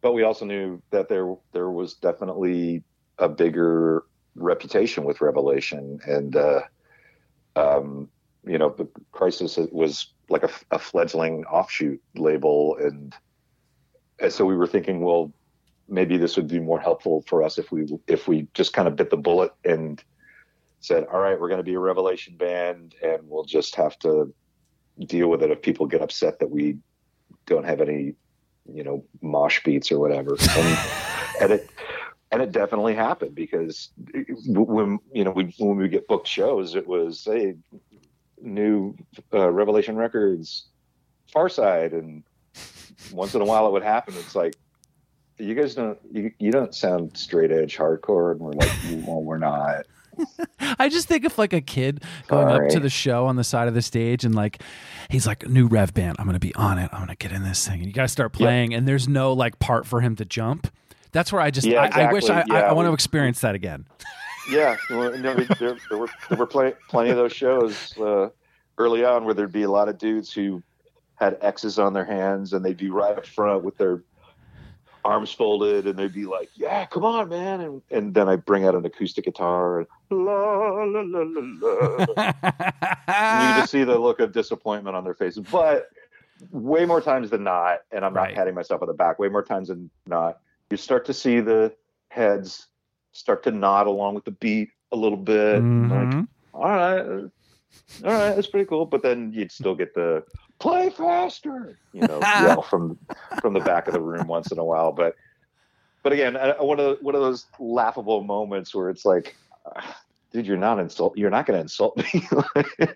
but 0.01 0.13
we 0.13 0.23
also 0.23 0.45
knew 0.45 0.81
that 0.91 1.09
there, 1.09 1.35
there 1.53 1.69
was 1.69 1.95
definitely 1.95 2.83
a 3.17 3.27
bigger 3.27 4.03
reputation 4.35 5.03
with 5.03 5.21
Revelation 5.21 5.99
and, 6.05 6.35
uh, 6.35 6.61
um, 7.55 8.09
you 8.45 8.57
know, 8.57 8.69
the 8.69 8.87
crisis 9.11 9.57
was 9.71 10.13
like 10.29 10.43
a, 10.43 10.49
a 10.71 10.79
fledgling 10.79 11.43
offshoot 11.45 12.01
label, 12.15 12.77
and, 12.79 13.13
and 14.19 14.31
so 14.31 14.45
we 14.45 14.55
were 14.55 14.67
thinking, 14.67 15.01
well, 15.01 15.33
maybe 15.89 16.17
this 16.17 16.35
would 16.35 16.47
be 16.47 16.59
more 16.59 16.79
helpful 16.79 17.23
for 17.27 17.43
us 17.43 17.57
if 17.57 17.71
we 17.71 17.87
if 18.07 18.27
we 18.27 18.47
just 18.53 18.73
kind 18.73 18.87
of 18.87 18.95
bit 18.95 19.09
the 19.09 19.17
bullet 19.17 19.51
and 19.63 20.03
said, 20.79 21.05
all 21.11 21.19
right, 21.19 21.39
we're 21.39 21.49
going 21.49 21.59
to 21.59 21.63
be 21.63 21.73
a 21.73 21.79
Revelation 21.79 22.37
band, 22.37 22.95
and 23.03 23.19
we'll 23.23 23.45
just 23.45 23.75
have 23.75 23.97
to 23.99 24.33
deal 25.05 25.27
with 25.27 25.43
it 25.43 25.51
if 25.51 25.61
people 25.61 25.85
get 25.85 26.01
upset 26.01 26.39
that 26.39 26.49
we 26.49 26.77
don't 27.45 27.65
have 27.65 27.81
any, 27.81 28.13
you 28.73 28.83
know, 28.83 29.03
mosh 29.21 29.63
beats 29.63 29.91
or 29.91 29.99
whatever. 29.99 30.37
And, 30.55 30.79
and 31.41 31.51
it 31.53 31.69
and 32.31 32.41
it 32.41 32.51
definitely 32.51 32.93
happened 32.93 33.35
because 33.35 33.89
when 34.45 34.99
you 35.13 35.23
know 35.23 35.31
we, 35.31 35.53
when 35.57 35.77
we 35.77 35.87
get 35.87 36.07
booked 36.07 36.27
shows, 36.27 36.75
it 36.75 36.87
was 36.87 37.23
hey, 37.23 37.55
new 38.41 38.95
uh, 39.33 39.49
Revelation 39.49 39.95
Records, 39.95 40.67
Farside, 41.33 41.93
and 41.93 42.23
once 43.11 43.33
in 43.33 43.41
a 43.41 43.45
while 43.45 43.67
it 43.67 43.71
would 43.71 43.83
happen. 43.83 44.13
It's 44.17 44.35
like 44.35 44.55
you 45.37 45.55
guys 45.55 45.75
don't 45.75 45.99
you, 46.11 46.31
you 46.39 46.51
don't 46.51 46.75
sound 46.75 47.15
straight 47.17 47.51
edge 47.51 47.77
hardcore, 47.77 48.31
and 48.31 48.41
we're 48.41 48.53
like, 48.53 48.71
well, 49.07 49.23
we're 49.23 49.37
not. 49.37 49.85
I 50.79 50.89
just 50.89 51.07
think 51.07 51.25
of 51.25 51.37
like 51.37 51.53
a 51.53 51.61
kid 51.61 52.03
going 52.27 52.47
Sorry. 52.47 52.65
up 52.65 52.71
to 52.73 52.79
the 52.79 52.89
show 52.89 53.25
on 53.25 53.35
the 53.35 53.43
side 53.43 53.67
of 53.67 53.73
the 53.73 53.81
stage 53.81 54.25
and 54.25 54.35
like 54.35 54.61
he's 55.09 55.27
like 55.27 55.47
new 55.47 55.67
rev 55.67 55.93
band. 55.93 56.17
I'm 56.19 56.25
gonna 56.25 56.39
be 56.39 56.55
on 56.55 56.77
it. 56.77 56.89
I'm 56.93 56.99
gonna 56.99 57.15
get 57.15 57.31
in 57.31 57.43
this 57.43 57.67
thing. 57.67 57.79
And 57.79 57.87
you 57.87 57.93
guys 57.93 58.11
start 58.11 58.33
playing, 58.33 58.71
yep. 58.71 58.79
and 58.79 58.87
there's 58.87 59.07
no 59.07 59.33
like 59.33 59.59
part 59.59 59.85
for 59.85 60.01
him 60.01 60.15
to 60.17 60.25
jump. 60.25 60.67
That's 61.11 61.31
where 61.31 61.41
I 61.41 61.51
just 61.51 61.65
yeah, 61.65 61.85
exactly. 61.85 62.03
I, 62.03 62.09
I, 62.09 62.13
wish 62.13 62.29
I, 62.29 62.43
yeah, 62.47 62.53
I, 62.53 62.59
I 62.69 62.73
want 62.73 62.87
to 62.87 62.93
experience 62.93 63.41
that 63.41 63.55
again 63.55 63.85
yeah, 64.49 64.77
there, 64.89 65.17
there, 65.19 65.35
were 65.91 66.09
there 66.29 66.37
were 66.37 66.45
plenty, 66.45 66.75
plenty 66.87 67.09
of 67.09 67.17
those 67.17 67.33
shows 67.33 67.97
uh, 67.97 68.29
early 68.77 69.03
on 69.03 69.25
where 69.25 69.33
there'd 69.33 69.51
be 69.51 69.63
a 69.63 69.71
lot 69.71 69.89
of 69.89 69.97
dudes 69.97 70.31
who 70.31 70.63
had 71.15 71.37
X's 71.41 71.79
on 71.79 71.93
their 71.93 72.05
hands 72.05 72.53
and 72.53 72.63
they'd 72.63 72.77
be 72.77 72.89
right 72.89 73.17
up 73.17 73.25
front 73.25 73.63
with 73.63 73.77
their 73.77 74.03
arms 75.07 75.31
folded 75.31 75.87
and 75.87 75.97
they'd 75.97 76.13
be 76.13 76.25
like, 76.25 76.49
"Yeah, 76.55 76.85
come 76.85 77.05
on, 77.05 77.29
man!" 77.29 77.61
And 77.61 77.81
and 77.89 78.13
then 78.13 78.27
I 78.27 78.35
bring 78.35 78.65
out 78.65 78.75
an 78.75 78.85
acoustic 78.85 79.25
guitar 79.25 79.79
and 79.79 79.87
la 80.09 80.83
la 80.83 81.01
la 81.01 81.23
la 81.25 81.55
la. 81.71 82.33
and 83.07 83.55
you 83.55 83.61
just 83.61 83.71
see 83.71 83.83
the 83.83 83.97
look 83.97 84.19
of 84.19 84.33
disappointment 84.33 84.95
on 84.95 85.03
their 85.03 85.13
faces, 85.13 85.45
but 85.51 85.89
way 86.51 86.85
more 86.85 87.01
times 87.01 87.29
than 87.29 87.43
not, 87.43 87.79
and 87.91 88.03
I'm 88.05 88.13
not 88.13 88.21
right. 88.21 88.35
patting 88.35 88.53
myself 88.53 88.81
on 88.81 88.87
the 88.87 88.93
back. 88.93 89.17
Way 89.17 89.29
more 89.29 89.43
times 89.43 89.69
than 89.69 89.89
not, 90.05 90.39
you 90.69 90.77
start 90.77 91.05
to 91.05 91.13
see 91.13 91.39
the 91.39 91.73
heads 92.09 92.67
start 93.13 93.43
to 93.43 93.51
nod 93.51 93.87
along 93.87 94.15
with 94.15 94.25
the 94.25 94.31
beat 94.31 94.69
a 94.91 94.95
little 94.95 95.17
bit. 95.17 95.61
Mm-hmm. 95.61 96.17
Like, 96.17 96.27
all 96.53 96.63
right, 96.63 97.01
all 97.01 98.11
right, 98.11 98.35
that's 98.35 98.47
pretty 98.47 98.65
cool. 98.65 98.85
But 98.85 99.03
then 99.03 99.31
you'd 99.33 99.51
still 99.51 99.75
get 99.75 99.93
the 99.93 100.23
play 100.59 100.89
faster, 100.89 101.77
you 101.93 102.01
know, 102.01 102.19
yell 102.21 102.61
from 102.61 102.97
from 103.41 103.53
the 103.53 103.59
back 103.59 103.87
of 103.87 103.93
the 103.93 104.01
room 104.01 104.27
once 104.27 104.51
in 104.51 104.59
a 104.59 104.65
while. 104.65 104.91
But 104.91 105.15
but 106.03 106.13
again, 106.13 106.35
uh, 106.35 106.55
one 106.55 106.79
of 106.79 106.97
one 107.01 107.15
of 107.15 107.21
those 107.21 107.45
laughable 107.59 108.23
moments 108.23 108.73
where 108.73 108.89
it's 108.89 109.05
like. 109.05 109.35
Ah, 109.75 110.01
dude, 110.31 110.45
you're 110.45 110.57
not 110.57 110.79
insult. 110.79 111.17
You're 111.17 111.29
not 111.29 111.45
going 111.45 111.57
to 111.57 111.61
insult 111.61 111.97
me. 111.97 112.27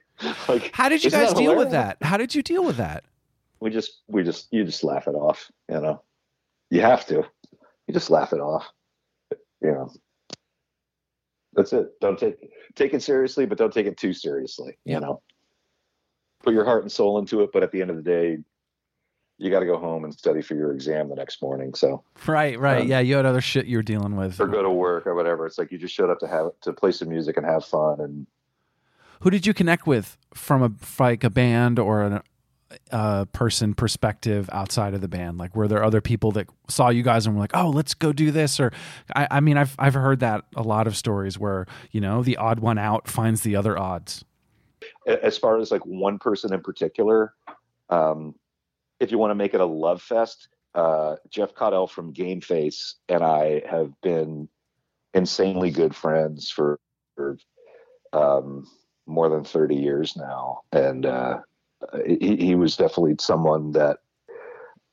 like, 0.48 0.72
how 0.74 0.90
did 0.90 1.04
you 1.04 1.10
guys 1.10 1.34
deal 1.34 1.56
with 1.56 1.72
that? 1.72 1.98
How 2.02 2.18
did 2.18 2.36
you 2.36 2.42
deal 2.42 2.64
with 2.64 2.78
that? 2.78 3.04
We 3.60 3.70
just, 3.70 4.02
we 4.08 4.24
just, 4.24 4.48
you 4.52 4.64
just 4.64 4.84
laugh 4.84 5.08
it 5.08 5.16
off. 5.16 5.52
You 5.70 5.82
know, 5.82 6.04
you 6.70 6.82
have 6.82 7.06
to. 7.08 7.24
You 7.88 7.94
just 7.94 8.10
laugh 8.10 8.34
it 8.34 8.40
off. 8.40 8.68
You 9.62 9.72
know, 9.72 9.92
that's 11.54 11.74
it. 11.74 12.00
Don't 12.00 12.18
take 12.18 12.38
take 12.76 12.94
it 12.94 13.04
seriously, 13.04 13.46
but 13.46 13.58
don't 13.58 13.74
take 13.74 13.86
it 13.86 13.98
too 13.98 14.14
seriously. 14.14 14.78
You 14.86 15.00
know, 15.00 15.22
put 16.44 16.54
your 16.54 16.66
heart 16.66 16.84
and 16.84 16.92
soul 16.92 17.20
into 17.20 17.42
it, 17.42 17.52
but 17.54 17.64
at 17.64 17.72
the 17.72 17.82
end 17.82 17.90
of 17.90 17.96
the 17.96 18.04
day, 18.04 18.38
you 19.38 19.50
got 19.50 19.62
to 19.62 19.66
go 19.66 19.78
home 19.78 20.04
and 20.04 20.14
study 20.14 20.42
for 20.42 20.54
your 20.54 20.72
exam 20.72 21.10
the 21.10 21.16
next 21.16 21.42
morning. 21.42 21.74
So 21.74 22.04
right, 22.28 22.60
right, 22.60 22.82
um, 22.82 22.88
yeah, 22.88 23.00
you 23.00 23.16
had 23.16 23.26
other 23.26 23.42
shit 23.42 23.66
you 23.66 23.78
were 23.78 23.84
dealing 23.84 24.16
with, 24.16 24.40
or 24.40 24.48
go 24.48 24.62
to 24.62 24.70
work 24.70 25.08
or 25.08 25.16
whatever. 25.16 25.48
It's 25.48 25.58
like 25.58 25.72
you 25.72 25.80
just 25.80 25.96
showed 25.96 26.12
up 26.12 26.20
to 26.20 26.28
have 26.28 26.52
to 26.62 26.74
play 26.74 26.92
some 26.92 27.10
music 27.10 27.38
and 27.38 27.46
have 27.46 27.66
fun. 27.66 28.00
And 28.00 28.28
who 29.22 29.32
did 29.32 29.48
you 29.48 29.54
connect 29.54 29.88
with 29.88 30.18
from 30.34 30.62
a 30.62 30.72
like 31.02 31.24
a 31.24 31.32
band 31.32 31.80
or 31.80 32.04
an, 32.04 32.22
uh, 32.92 33.26
person 33.26 33.74
perspective 33.74 34.48
outside 34.52 34.94
of 34.94 35.02
the 35.02 35.08
band? 35.08 35.40
Like, 35.40 35.56
were 35.56 35.68
there 35.68 35.84
other 35.84 36.02
people 36.02 36.32
that 36.34 36.48
saw 36.70 36.90
you 36.90 37.02
guys 37.02 37.26
and 37.26 37.36
were 37.36 37.42
like, 37.42 37.56
"Oh, 37.56 37.70
let's 37.70 37.96
go 37.96 38.14
do 38.14 38.30
this"? 38.30 38.60
Or, 38.60 38.72
I, 39.16 39.28
I 39.32 39.40
mean, 39.40 39.58
I've 39.58 39.76
I've 39.80 39.96
heard 39.96 40.20
that 40.20 40.46
a 40.56 40.62
lot 40.62 40.86
of 40.86 40.96
stories 40.96 41.40
where 41.40 41.66
you 41.90 42.00
know 42.00 42.22
the 42.22 42.38
odd 42.38 42.60
one 42.60 42.78
out 42.78 43.08
finds 43.08 43.42
the 43.42 43.56
other 43.56 43.78
odds. 43.78 44.24
As 45.08 45.38
far 45.38 45.58
as 45.58 45.72
like 45.72 45.86
one 45.86 46.20
person 46.20 46.54
in 46.54 46.62
particular, 46.62 47.34
um, 47.90 48.36
if 49.00 49.12
you 49.12 49.18
want 49.18 49.32
to 49.32 49.36
make 49.36 49.54
it 49.54 49.62
a 49.62 49.66
love 49.66 50.02
fest, 50.02 50.48
uh, 50.76 51.16
Jeff 51.30 51.54
Caudill 51.54 51.90
from 51.90 52.14
Gameface 52.14 52.94
and 53.10 53.24
I 53.24 53.64
have 53.70 53.92
been 54.02 54.48
insanely 55.14 55.72
good 55.72 55.96
friends 55.96 56.50
for, 56.50 56.80
for 57.16 57.38
um, 58.14 58.68
more 59.08 59.30
than 59.30 59.44
30 59.44 59.76
years 59.76 60.16
now. 60.16 60.62
And 60.72 61.06
uh, 61.06 61.40
he, 62.06 62.38
he 62.38 62.56
was 62.56 62.78
definitely 62.78 63.16
someone 63.20 63.72
that, 63.72 63.98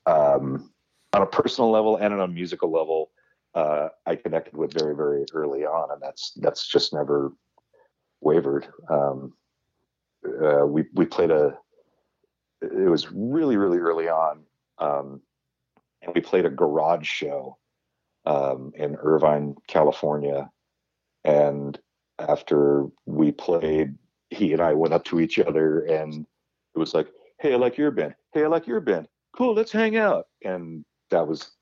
um, 0.06 0.72
on 1.12 1.22
a 1.22 1.26
personal 1.26 1.70
level 1.70 1.96
and 1.96 2.12
on 2.14 2.20
a 2.20 2.28
musical 2.28 2.70
level, 2.70 3.10
uh, 3.54 3.88
I 4.06 4.16
connected 4.16 4.56
with 4.56 4.72
very, 4.72 4.94
very 4.94 5.24
early 5.32 5.64
on, 5.64 5.90
and 5.90 6.00
that's 6.02 6.32
that's 6.36 6.66
just 6.66 6.92
never 6.92 7.32
wavered. 8.20 8.68
Um, 8.90 9.32
uh, 10.26 10.66
we 10.66 10.84
we 10.94 11.06
played 11.06 11.30
a. 11.30 11.56
It 12.60 12.90
was 12.90 13.10
really, 13.12 13.56
really 13.56 13.78
early 13.78 14.08
on, 14.08 14.42
um, 14.78 15.20
and 16.02 16.12
we 16.14 16.20
played 16.20 16.44
a 16.44 16.50
garage 16.50 17.06
show 17.06 17.56
um, 18.26 18.72
in 18.74 18.96
Irvine, 18.96 19.54
California, 19.68 20.50
and 21.24 21.78
after 22.18 22.86
we 23.06 23.32
played, 23.32 23.94
he 24.30 24.52
and 24.52 24.60
I 24.60 24.74
went 24.74 24.94
up 24.94 25.04
to 25.06 25.20
each 25.20 25.38
other 25.38 25.80
and 25.80 26.26
it 26.74 26.78
was 26.78 26.94
like, 26.94 27.08
hey, 27.38 27.54
I 27.54 27.56
like 27.56 27.76
your 27.76 27.90
band. 27.90 28.14
Hey, 28.32 28.44
I 28.44 28.48
like 28.48 28.66
your 28.66 28.80
band. 28.80 29.08
Cool, 29.36 29.54
let's 29.54 29.72
hang 29.72 29.96
out. 29.96 30.26
And 30.44 30.84
that 31.10 31.26
was, 31.26 31.52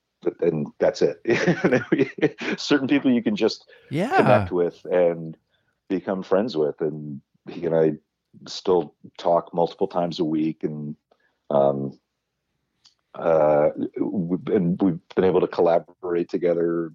and 0.41 0.67
that's 0.79 1.03
it. 1.03 1.21
Certain 2.59 2.89
people 2.89 3.13
you 3.13 3.23
can 3.23 3.37
just 3.37 3.71
yeah. 3.91 4.17
connect 4.17 4.51
with 4.51 4.85
and 4.87 5.37
become 5.89 6.23
friends 6.23 6.57
with. 6.57 6.81
And 6.81 7.21
he 7.49 7.67
and 7.67 7.75
I 7.75 7.93
still 8.47 8.95
talk 9.19 9.53
multiple 9.55 9.89
times 9.89 10.19
a 10.19 10.25
week 10.25 10.63
and 10.65 10.97
Um, 11.51 11.99
uh, 13.15 13.71
we've 14.01 14.45
been, 14.45 14.77
we've 14.81 15.01
been 15.15 15.25
able 15.25 15.41
to 15.41 15.47
collaborate 15.47 16.29
together 16.29 16.93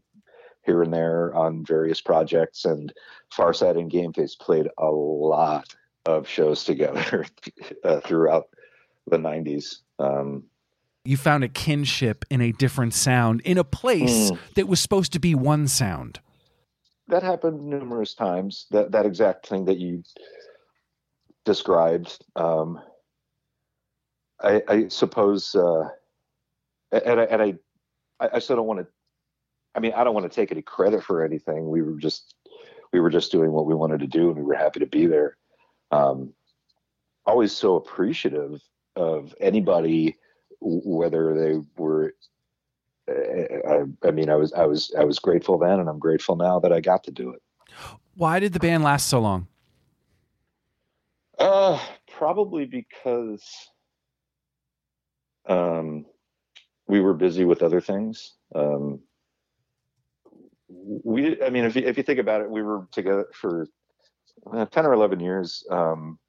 here 0.64 0.84
and 0.84 0.94
there 0.94 1.34
on 1.34 1.66
various 1.66 2.02
projects, 2.02 2.66
and 2.66 2.94
Farside 3.36 3.80
and 3.80 3.92
Gameface 3.92 4.38
played 4.38 4.68
a 4.78 4.90
lot 4.90 5.76
of 6.06 6.28
shows 6.28 6.64
together 6.64 7.26
uh, 7.84 8.00
throughout 8.02 8.50
the 9.08 9.18
90s. 9.18 9.78
Um, 9.98 10.44
you 11.04 11.18
found 11.18 11.44
a 11.44 11.48
kinship 11.48 12.26
in 12.30 12.42
a 12.42 12.52
different 12.52 12.94
sound 12.94 13.42
in 13.42 13.58
a 13.58 13.64
place 13.64 14.32
mm. 14.32 14.38
that 14.56 14.68
was 14.68 14.80
supposed 14.80 15.14
to 15.14 15.20
be 15.20 15.34
one 15.34 15.68
sound. 15.68 16.20
That 17.08 17.24
happened 17.24 17.62
numerous 17.62 18.14
times. 18.14 18.68
That 18.70 18.92
that 18.92 19.08
exact 19.08 19.48
thing 19.48 19.66
that 19.66 19.80
you 19.80 20.04
described. 21.46 22.24
Um, 22.36 22.82
I, 24.42 24.62
I, 24.68 24.88
suppose, 24.88 25.56
uh, 25.56 25.90
and 26.92 27.20
I, 27.20 27.24
and 27.24 27.42
I, 27.42 27.54
I 28.34 28.40
still 28.40 28.56
don't 28.56 28.68
want 28.68 28.80
to. 28.80 28.88
I 29.74 29.80
mean, 29.80 29.94
I 29.94 30.04
don't 30.04 30.14
want 30.14 30.30
to 30.30 30.36
take 30.36 30.52
any 30.52 30.62
credit 30.62 31.04
for 31.04 31.24
anything. 31.24 31.70
We 31.70 31.82
were 31.82 31.98
just, 31.98 32.36
we 32.92 33.00
were 33.00 33.10
just 33.10 33.32
doing 33.32 33.52
what 33.52 33.66
we 33.66 33.74
wanted 33.74 34.02
to 34.02 34.08
do, 34.08 34.30
and 34.30 34.38
we 34.38 34.44
were 34.44 34.56
happy 34.56 34.82
to 34.82 34.86
be 34.86 35.06
there. 35.06 35.38
Um, 35.92 36.34
always 37.26 37.52
so 37.52 37.76
appreciative 37.76 38.62
of 38.96 39.34
anybody 39.40 40.18
whether 40.60 41.34
they 41.34 41.60
were 41.78 42.14
I, 43.10 43.84
I, 44.04 44.12
mean, 44.12 44.30
I 44.30 44.36
was, 44.36 44.54
I 44.54 44.66
was, 44.66 44.94
I 44.98 45.04
was 45.04 45.20
grateful 45.20 45.58
then, 45.58 45.80
and 45.80 45.90
I'm 45.90 46.00
grateful 46.00 46.36
now 46.36 46.60
that 46.60 46.72
I 46.72 46.80
got 46.80 47.04
to 47.06 47.12
do 47.12 47.32
it. 47.32 47.42
Why 48.16 48.40
did 48.40 48.54
the 48.54 48.60
band 48.60 48.84
last 48.84 49.08
so 49.08 49.20
long? 49.20 49.48
Uh, 51.42 51.80
probably 52.18 52.66
because, 52.66 53.44
um, 55.48 56.06
we 56.88 57.00
were 57.00 57.14
busy 57.14 57.46
with 57.46 57.64
other 57.64 57.82
things. 57.82 58.34
Um, 58.54 59.00
we, 60.68 61.42
I 61.42 61.50
mean, 61.50 61.66
if 61.66 61.76
you, 61.76 61.84
if 61.84 61.98
you 61.98 62.04
think 62.04 62.20
about 62.20 62.42
it, 62.42 62.50
we 62.50 62.62
were 62.62 62.88
together 62.92 63.28
for 63.34 63.68
uh, 64.54 64.66
10 64.66 64.86
or 64.86 64.94
11 64.94 65.20
years. 65.20 65.66
Um, 65.70 66.20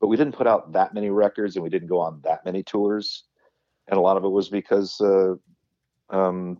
but 0.00 0.08
we 0.08 0.16
didn't 0.16 0.34
put 0.34 0.46
out 0.46 0.72
that 0.72 0.94
many 0.94 1.10
records 1.10 1.56
and 1.56 1.62
we 1.62 1.70
didn't 1.70 1.88
go 1.88 2.00
on 2.00 2.20
that 2.24 2.44
many 2.44 2.62
tours 2.62 3.24
and 3.88 3.98
a 3.98 4.00
lot 4.00 4.16
of 4.16 4.24
it 4.24 4.28
was 4.28 4.48
because 4.48 5.00
uh, 5.00 5.34
um, 6.10 6.58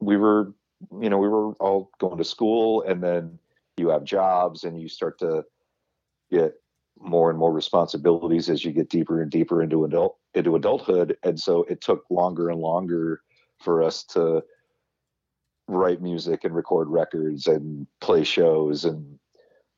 we 0.00 0.16
were, 0.16 0.52
you 1.00 1.10
know, 1.10 1.18
we 1.18 1.28
were 1.28 1.52
all 1.54 1.90
going 1.98 2.18
to 2.18 2.24
school, 2.24 2.82
and 2.82 3.02
then 3.02 3.38
you 3.76 3.88
have 3.88 4.04
jobs, 4.04 4.64
and 4.64 4.80
you 4.80 4.88
start 4.88 5.18
to 5.20 5.44
get 6.30 6.54
more 7.00 7.30
and 7.30 7.38
more 7.38 7.52
responsibilities 7.52 8.48
as 8.50 8.64
you 8.64 8.72
get 8.72 8.90
deeper 8.90 9.22
and 9.22 9.30
deeper 9.30 9.62
into 9.62 9.84
adult 9.84 10.18
into 10.34 10.56
adulthood, 10.56 11.16
and 11.22 11.38
so 11.38 11.64
it 11.64 11.80
took 11.80 12.04
longer 12.10 12.50
and 12.50 12.60
longer 12.60 13.22
for 13.58 13.82
us 13.82 14.04
to 14.04 14.42
write 15.68 16.02
music 16.02 16.44
and 16.44 16.54
record 16.54 16.88
records 16.88 17.46
and 17.46 17.86
play 18.00 18.24
shows. 18.24 18.84
And 18.84 19.18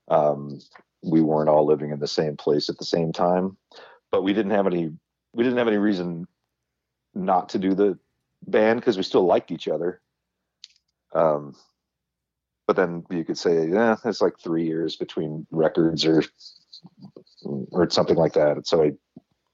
um, 0.08 0.58
we 1.02 1.20
weren't 1.20 1.48
all 1.48 1.66
living 1.66 1.90
in 1.90 2.00
the 2.00 2.08
same 2.08 2.36
place 2.36 2.68
at 2.68 2.78
the 2.78 2.84
same 2.84 3.12
time. 3.12 3.56
But 4.10 4.22
we 4.22 4.32
didn't 4.32 4.52
have 4.52 4.66
any 4.66 4.92
we 5.34 5.44
didn't 5.44 5.58
have 5.58 5.68
any 5.68 5.78
reason 5.78 6.26
not 7.14 7.50
to 7.50 7.58
do 7.58 7.74
the 7.74 7.98
band 8.46 8.80
because 8.80 8.96
we 8.96 9.02
still 9.02 9.24
liked 9.24 9.50
each 9.50 9.68
other. 9.68 10.00
Um, 11.14 11.54
but 12.66 12.76
then 12.76 13.04
you 13.10 13.24
could 13.24 13.38
say, 13.38 13.68
yeah, 13.68 13.96
it's 14.04 14.20
like 14.20 14.38
three 14.38 14.66
years 14.66 14.96
between 14.96 15.46
records 15.50 16.04
or 16.04 16.22
or 17.44 17.88
something 17.90 18.16
like 18.16 18.32
that. 18.34 18.52
And 18.52 18.66
so 18.66 18.82
I, 18.82 18.92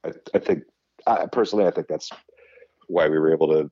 I, 0.07 0.12
I 0.35 0.38
think 0.38 0.64
I, 1.07 1.27
personally, 1.27 1.67
I 1.67 1.71
think 1.71 1.88
that's 1.88 2.11
why 2.87 3.09
we 3.09 3.19
were 3.19 3.33
able 3.33 3.49
to 3.49 3.71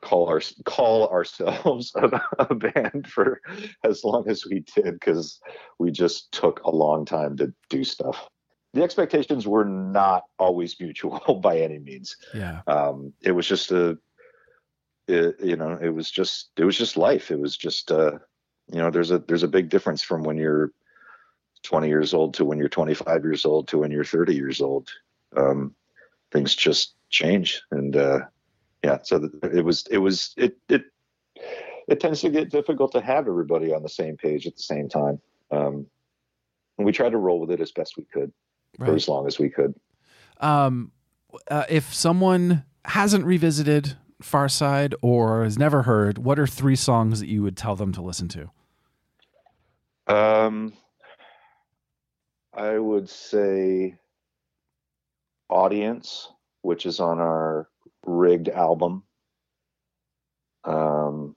call 0.00 0.28
our 0.28 0.40
call 0.64 1.08
ourselves 1.08 1.92
a, 1.96 2.20
a 2.38 2.54
band 2.54 3.06
for 3.08 3.40
as 3.84 4.02
long 4.04 4.28
as 4.28 4.44
we 4.44 4.64
did 4.74 4.94
because 4.94 5.40
we 5.78 5.90
just 5.90 6.32
took 6.32 6.60
a 6.64 6.70
long 6.70 7.04
time 7.04 7.36
to 7.36 7.52
do 7.70 7.84
stuff 7.84 8.28
the 8.74 8.82
expectations 8.82 9.46
were 9.46 9.64
not 9.64 10.24
always 10.38 10.78
mutual 10.78 11.38
by 11.42 11.60
any 11.60 11.78
means. 11.78 12.16
Yeah. 12.34 12.60
Um, 12.66 13.12
it 13.22 13.30
was 13.30 13.46
just 13.46 13.70
a, 13.70 13.96
it, 15.06 15.36
you 15.40 15.56
know, 15.56 15.78
it 15.80 15.90
was 15.90 16.10
just, 16.10 16.50
it 16.56 16.64
was 16.64 16.76
just 16.76 16.96
life. 16.96 17.30
It 17.30 17.38
was 17.38 17.56
just, 17.56 17.90
uh, 17.92 18.18
you 18.72 18.78
know, 18.78 18.90
there's 18.90 19.12
a, 19.12 19.20
there's 19.20 19.44
a 19.44 19.48
big 19.48 19.68
difference 19.68 20.02
from 20.02 20.24
when 20.24 20.36
you're 20.36 20.72
20 21.64 21.88
years 21.88 22.14
old 22.14 22.34
to 22.34 22.44
when 22.44 22.58
you're 22.58 22.68
25 22.68 23.24
years 23.24 23.44
old 23.44 23.68
to 23.68 23.78
when 23.78 23.90
you're 23.90 24.04
30 24.04 24.34
years 24.34 24.60
old. 24.60 24.88
Um, 25.36 25.74
things 26.30 26.54
just 26.54 26.94
change. 27.10 27.62
And, 27.70 27.96
uh, 27.96 28.20
yeah, 28.84 28.98
so 29.02 29.28
it 29.42 29.64
was, 29.64 29.86
it 29.90 29.98
was, 29.98 30.34
it, 30.36 30.56
it, 30.68 30.84
it 31.88 32.00
tends 32.00 32.20
to 32.20 32.30
get 32.30 32.50
difficult 32.50 32.92
to 32.92 33.00
have 33.00 33.26
everybody 33.26 33.72
on 33.72 33.82
the 33.82 33.88
same 33.88 34.16
page 34.16 34.46
at 34.46 34.56
the 34.56 34.62
same 34.62 34.88
time. 34.88 35.20
Um, 35.50 35.86
and 36.78 36.86
we 36.86 36.92
tried 36.92 37.10
to 37.10 37.18
roll 37.18 37.40
with 37.40 37.50
it 37.50 37.60
as 37.60 37.72
best 37.72 37.96
we 37.96 38.04
could 38.04 38.32
right. 38.78 38.88
for 38.88 38.94
as 38.94 39.08
long 39.08 39.26
as 39.26 39.38
we 39.38 39.48
could. 39.48 39.74
Um, 40.40 40.92
uh, 41.48 41.64
if 41.68 41.94
someone 41.94 42.64
hasn't 42.84 43.24
revisited 43.24 43.96
Farside 44.22 44.94
or 45.02 45.44
has 45.44 45.58
never 45.58 45.82
heard, 45.82 46.18
what 46.18 46.38
are 46.38 46.46
three 46.46 46.76
songs 46.76 47.20
that 47.20 47.28
you 47.28 47.42
would 47.42 47.56
tell 47.56 47.76
them 47.76 47.92
to 47.92 48.02
listen 48.02 48.28
to? 48.28 48.50
Um, 50.06 50.74
I 52.56 52.78
would 52.78 53.08
say 53.08 53.96
Audience, 55.48 56.30
which 56.62 56.86
is 56.86 57.00
on 57.00 57.18
our 57.18 57.68
rigged 58.06 58.48
album. 58.48 59.02
Um, 60.64 61.36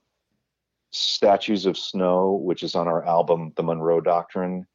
Statues 0.90 1.66
of 1.66 1.76
Snow, 1.76 2.40
which 2.42 2.62
is 2.62 2.74
on 2.74 2.88
our 2.88 3.04
album, 3.04 3.52
The 3.56 3.62
Monroe 3.62 4.00
Doctrine 4.00 4.66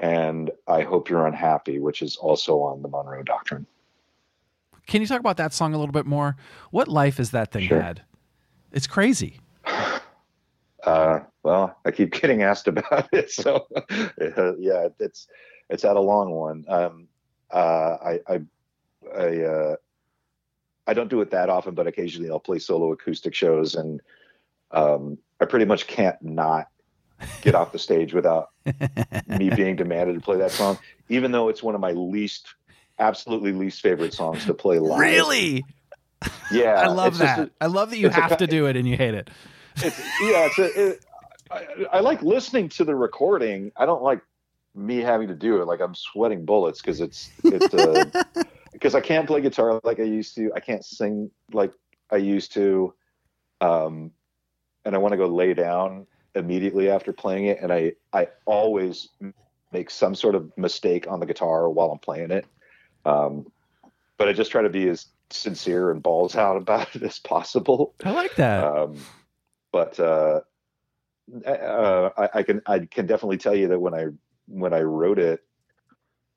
and 0.00 0.50
I 0.66 0.82
Hope 0.82 1.08
You're 1.08 1.26
Unhappy, 1.26 1.78
which 1.78 2.02
is 2.02 2.16
also 2.16 2.60
on 2.60 2.82
the 2.82 2.88
Monroe 2.88 3.22
Doctrine. 3.22 3.66
Can 4.88 5.00
you 5.00 5.06
talk 5.06 5.20
about 5.20 5.36
that 5.36 5.54
song 5.54 5.74
a 5.74 5.78
little 5.78 5.92
bit 5.92 6.06
more? 6.06 6.36
What 6.72 6.88
life 6.88 7.18
has 7.18 7.30
that 7.30 7.52
thing 7.52 7.68
sure. 7.68 7.80
had? 7.80 8.02
It's 8.72 8.88
crazy. 8.88 9.38
Uh, 10.82 11.20
well, 11.44 11.78
I 11.84 11.92
keep 11.92 12.12
getting 12.20 12.42
asked 12.42 12.66
about 12.66 13.08
it, 13.12 13.30
so 13.30 13.66
uh, 13.90 14.56
yeah, 14.58 14.88
it's 14.98 15.28
it's 15.72 15.82
had 15.82 15.96
a 15.96 16.00
long 16.00 16.30
one. 16.30 16.64
Um, 16.68 17.08
uh, 17.50 17.96
I 18.04 18.20
I 18.28 18.40
I, 19.16 19.42
uh, 19.42 19.76
I 20.86 20.94
don't 20.94 21.08
do 21.08 21.20
it 21.22 21.30
that 21.30 21.48
often, 21.48 21.74
but 21.74 21.86
occasionally 21.86 22.30
I'll 22.30 22.38
play 22.38 22.58
solo 22.58 22.92
acoustic 22.92 23.34
shows, 23.34 23.74
and 23.74 24.00
um, 24.70 25.18
I 25.40 25.46
pretty 25.46 25.64
much 25.64 25.86
can't 25.86 26.20
not 26.22 26.68
get 27.40 27.54
off 27.54 27.72
the 27.72 27.78
stage 27.78 28.12
without 28.12 28.50
me 29.26 29.50
being 29.56 29.76
demanded 29.76 30.14
to 30.14 30.20
play 30.20 30.36
that 30.38 30.50
song, 30.50 30.78
even 31.08 31.32
though 31.32 31.48
it's 31.48 31.62
one 31.62 31.74
of 31.74 31.80
my 31.80 31.92
least, 31.92 32.46
absolutely 32.98 33.52
least 33.52 33.80
favorite 33.80 34.12
songs 34.12 34.44
to 34.44 34.54
play 34.54 34.78
live. 34.78 35.00
Really? 35.00 35.64
Yeah, 36.52 36.74
I 36.74 36.88
love 36.88 37.18
that. 37.18 37.38
A, 37.38 37.50
I 37.60 37.66
love 37.66 37.90
that 37.90 37.98
you 37.98 38.08
have 38.08 38.32
a, 38.32 38.36
to 38.36 38.46
do 38.46 38.66
it 38.66 38.76
and 38.76 38.86
you 38.86 38.96
hate 38.96 39.14
it. 39.14 39.30
It's, 39.76 39.98
yeah, 40.20 40.46
it's 40.46 40.58
a, 40.58 40.88
it, 40.90 41.04
I, 41.50 41.66
I 41.94 42.00
like 42.00 42.22
listening 42.22 42.68
to 42.70 42.84
the 42.84 42.94
recording. 42.94 43.72
I 43.76 43.86
don't 43.86 44.02
like 44.02 44.20
me 44.74 44.98
having 44.98 45.28
to 45.28 45.34
do 45.34 45.60
it. 45.60 45.66
Like 45.66 45.80
I'm 45.80 45.94
sweating 45.94 46.44
bullets 46.44 46.80
because 46.80 47.00
it's 47.00 47.30
it's 47.44 47.68
because 48.72 48.94
uh, 48.94 48.98
I 48.98 49.00
can't 49.00 49.26
play 49.26 49.40
guitar 49.40 49.80
like 49.84 50.00
I 50.00 50.04
used 50.04 50.34
to. 50.36 50.52
I 50.54 50.60
can't 50.60 50.84
sing 50.84 51.30
like 51.52 51.72
I 52.10 52.16
used 52.16 52.52
to. 52.54 52.94
Um, 53.60 54.10
and 54.84 54.94
I 54.94 54.98
want 54.98 55.12
to 55.12 55.18
go 55.18 55.26
lay 55.26 55.54
down 55.54 56.06
immediately 56.34 56.90
after 56.90 57.12
playing 57.12 57.46
it, 57.46 57.58
and 57.60 57.72
I 57.72 57.92
I 58.12 58.28
always 58.46 59.08
make 59.72 59.90
some 59.90 60.14
sort 60.14 60.34
of 60.34 60.50
mistake 60.56 61.06
on 61.08 61.20
the 61.20 61.26
guitar 61.26 61.68
while 61.70 61.90
I'm 61.90 61.98
playing 61.98 62.30
it. 62.30 62.46
Um, 63.04 63.50
but 64.18 64.28
I 64.28 64.32
just 64.32 64.50
try 64.50 64.62
to 64.62 64.68
be 64.68 64.88
as 64.88 65.06
sincere 65.30 65.90
and 65.90 66.02
balls 66.02 66.36
out 66.36 66.56
about 66.62 66.94
it 66.94 67.02
as 67.02 67.18
possible. 67.18 67.94
I 68.04 68.10
like 68.10 68.34
that. 68.36 68.64
Um, 68.64 68.98
but 69.72 69.98
uh, 69.98 70.40
uh, 71.46 72.10
I, 72.16 72.28
I, 72.34 72.42
can 72.42 72.60
I 72.66 72.80
can 72.80 73.06
definitely 73.06 73.38
tell 73.38 73.54
you 73.54 73.68
that 73.68 73.78
when 73.78 73.94
I 73.94 74.08
when 74.52 74.74
I 74.74 74.80
wrote 74.80 75.18
it, 75.18 75.40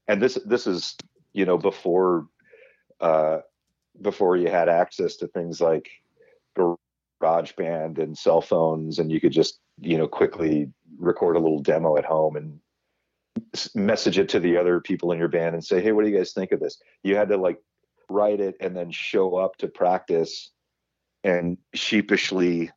and 0.07 0.21
this 0.21 0.35
this 0.45 0.67
is 0.67 0.95
you 1.33 1.45
know 1.45 1.57
before 1.57 2.27
uh, 2.99 3.39
before 4.01 4.37
you 4.37 4.49
had 4.49 4.69
access 4.69 5.17
to 5.17 5.27
things 5.27 5.61
like 5.61 5.89
GarageBand 6.57 7.99
and 7.99 8.17
cell 8.17 8.41
phones, 8.41 8.99
and 8.99 9.11
you 9.11 9.19
could 9.19 9.31
just 9.31 9.59
you 9.79 9.97
know 9.97 10.07
quickly 10.07 10.71
record 10.97 11.35
a 11.35 11.39
little 11.39 11.61
demo 11.61 11.97
at 11.97 12.05
home 12.05 12.35
and 12.35 12.59
message 13.75 14.17
it 14.17 14.29
to 14.29 14.39
the 14.39 14.57
other 14.57 14.79
people 14.79 15.11
in 15.11 15.19
your 15.19 15.27
band 15.27 15.53
and 15.53 15.63
say 15.63 15.81
hey 15.81 15.91
what 15.91 16.05
do 16.05 16.09
you 16.09 16.17
guys 16.17 16.31
think 16.31 16.51
of 16.51 16.59
this? 16.59 16.77
You 17.03 17.15
had 17.15 17.29
to 17.29 17.37
like 17.37 17.59
write 18.09 18.39
it 18.39 18.55
and 18.59 18.75
then 18.75 18.91
show 18.91 19.35
up 19.35 19.57
to 19.57 19.67
practice 19.67 20.51
and 21.23 21.57
sheepishly 21.73 22.71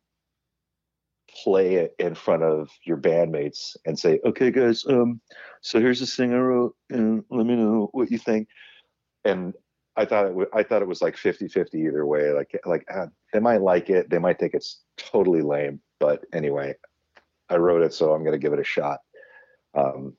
play 1.43 1.75
it 1.75 1.95
in 1.99 2.15
front 2.15 2.43
of 2.43 2.69
your 2.83 2.97
bandmates 2.97 3.75
and 3.85 3.97
say 3.97 4.19
okay 4.25 4.51
guys 4.51 4.85
um 4.87 5.19
so 5.61 5.79
here's 5.79 5.99
this 5.99 6.15
thing 6.15 6.33
i 6.33 6.37
wrote 6.37 6.75
and 6.89 7.23
let 7.29 7.45
me 7.45 7.55
know 7.55 7.89
what 7.93 8.11
you 8.11 8.17
think 8.17 8.47
and 9.25 9.53
I 9.95 10.05
thought 10.05 10.25
it. 10.27 10.29
W- 10.29 10.49
I 10.53 10.63
thought 10.63 10.81
it 10.81 10.87
was 10.87 11.01
like 11.01 11.17
50-50 11.17 11.75
either 11.75 12.05
way. 12.05 12.31
Like 12.31 12.57
like 12.65 12.85
uh, 12.93 13.07
they 13.33 13.39
might 13.39 13.61
like 13.61 13.89
it, 13.89 14.09
they 14.09 14.17
might 14.17 14.39
think 14.39 14.53
it's 14.53 14.81
totally 14.97 15.41
lame, 15.41 15.81
but 15.99 16.23
anyway, 16.33 16.75
I 17.49 17.57
wrote 17.57 17.81
it, 17.81 17.93
so 17.93 18.13
I'm 18.13 18.23
gonna 18.23 18.37
give 18.37 18.53
it 18.53 18.59
a 18.59 18.63
shot. 18.63 18.99
Um, 19.75 20.15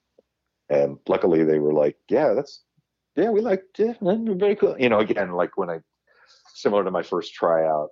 and 0.69 0.99
luckily 1.09 1.45
they 1.45 1.59
were 1.59 1.73
like, 1.73 1.97
yeah, 2.11 2.35
that's 2.35 2.63
yeah, 3.17 3.31
we 3.31 3.41
liked 3.41 3.81
it. 3.81 3.97
Very 4.01 4.55
cool. 4.57 4.77
You 4.79 4.91
know, 4.91 4.99
again, 4.99 5.33
like 5.33 5.57
when 5.57 5.71
I 5.71 5.81
similar 6.55 6.85
to 6.85 6.91
my 6.91 7.03
first 7.03 7.33
tryout 7.33 7.89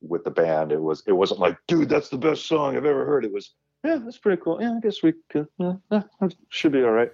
with 0.00 0.24
the 0.24 0.30
band, 0.30 0.72
it 0.72 0.80
was 0.80 1.02
it 1.06 1.12
wasn't 1.12 1.40
like, 1.40 1.56
dude, 1.66 1.88
that's 1.88 2.08
the 2.08 2.18
best 2.18 2.46
song 2.46 2.76
I've 2.76 2.86
ever 2.86 3.04
heard. 3.04 3.24
It 3.24 3.32
was, 3.32 3.52
yeah, 3.84 3.98
that's 4.02 4.18
pretty 4.18 4.40
cool. 4.42 4.60
Yeah, 4.60 4.76
I 4.76 4.80
guess 4.80 5.02
we 5.02 5.14
could, 5.30 5.48
yeah, 5.58 6.02
should 6.48 6.72
be 6.72 6.82
all 6.82 6.90
right. 6.90 7.12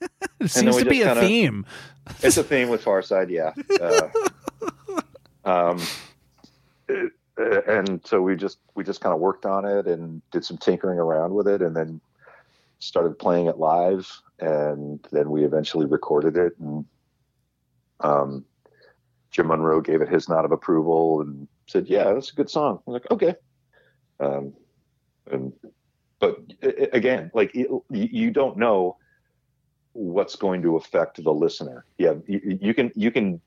it 0.40 0.50
seems 0.50 0.76
to 0.76 0.84
be 0.84 1.02
a 1.02 1.06
kinda, 1.06 1.20
theme. 1.20 1.66
It's 2.22 2.36
a 2.36 2.44
theme 2.44 2.68
with 2.68 2.84
Farside, 2.84 3.30
yeah. 3.30 3.52
Uh, 3.80 4.08
um, 5.44 5.82
it, 6.88 7.12
and 7.38 8.00
so 8.04 8.22
we 8.22 8.36
just 8.36 8.58
we 8.74 8.84
just 8.84 9.00
kind 9.00 9.14
of 9.14 9.20
worked 9.20 9.44
on 9.44 9.64
it 9.64 9.86
and 9.86 10.22
did 10.30 10.44
some 10.44 10.56
tinkering 10.56 10.98
around 10.98 11.34
with 11.34 11.46
it, 11.46 11.62
and 11.62 11.76
then 11.76 12.00
started 12.78 13.18
playing 13.18 13.46
it 13.46 13.58
live, 13.58 14.10
and 14.40 15.06
then 15.12 15.30
we 15.30 15.44
eventually 15.44 15.86
recorded 15.86 16.36
it. 16.36 16.58
And 16.58 16.84
um, 18.00 18.44
Jim 19.30 19.48
Monroe 19.48 19.80
gave 19.80 20.00
it 20.00 20.08
his 20.08 20.28
nod 20.28 20.44
of 20.44 20.52
approval 20.52 21.20
and 21.20 21.48
said, 21.66 21.88
"Yeah, 21.88 22.12
that's 22.12 22.32
a 22.32 22.34
good 22.34 22.50
song." 22.50 22.80
I'm 22.86 22.92
like, 22.92 23.10
"Okay." 23.10 23.34
Um, 24.20 24.54
and 25.30 25.52
but 26.18 26.38
again, 26.92 27.30
like 27.34 27.54
you, 27.54 27.84
you 27.90 28.30
don't 28.30 28.56
know 28.56 28.96
what's 29.92 30.36
going 30.36 30.62
to 30.62 30.76
affect 30.76 31.22
the 31.22 31.32
listener. 31.32 31.84
Yeah, 31.98 32.14
you, 32.26 32.58
you 32.60 32.74
can 32.74 32.92
you 32.94 33.10
can 33.10 33.40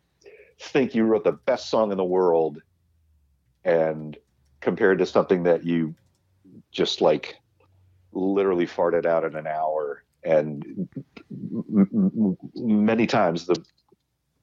think 0.59 0.93
you 0.93 1.03
wrote 1.05 1.23
the 1.23 1.33
best 1.33 1.69
song 1.69 1.91
in 1.91 1.97
the 1.97 2.03
world, 2.03 2.61
and 3.63 4.17
compared 4.61 4.99
to 4.99 5.05
something 5.05 5.43
that 5.43 5.65
you 5.65 5.95
just 6.71 7.01
like 7.01 7.35
literally 8.11 8.67
farted 8.67 9.05
out 9.05 9.23
in 9.23 9.35
an 9.35 9.47
hour 9.47 10.03
and 10.23 10.89
many 12.55 13.07
times 13.07 13.45
the 13.45 13.63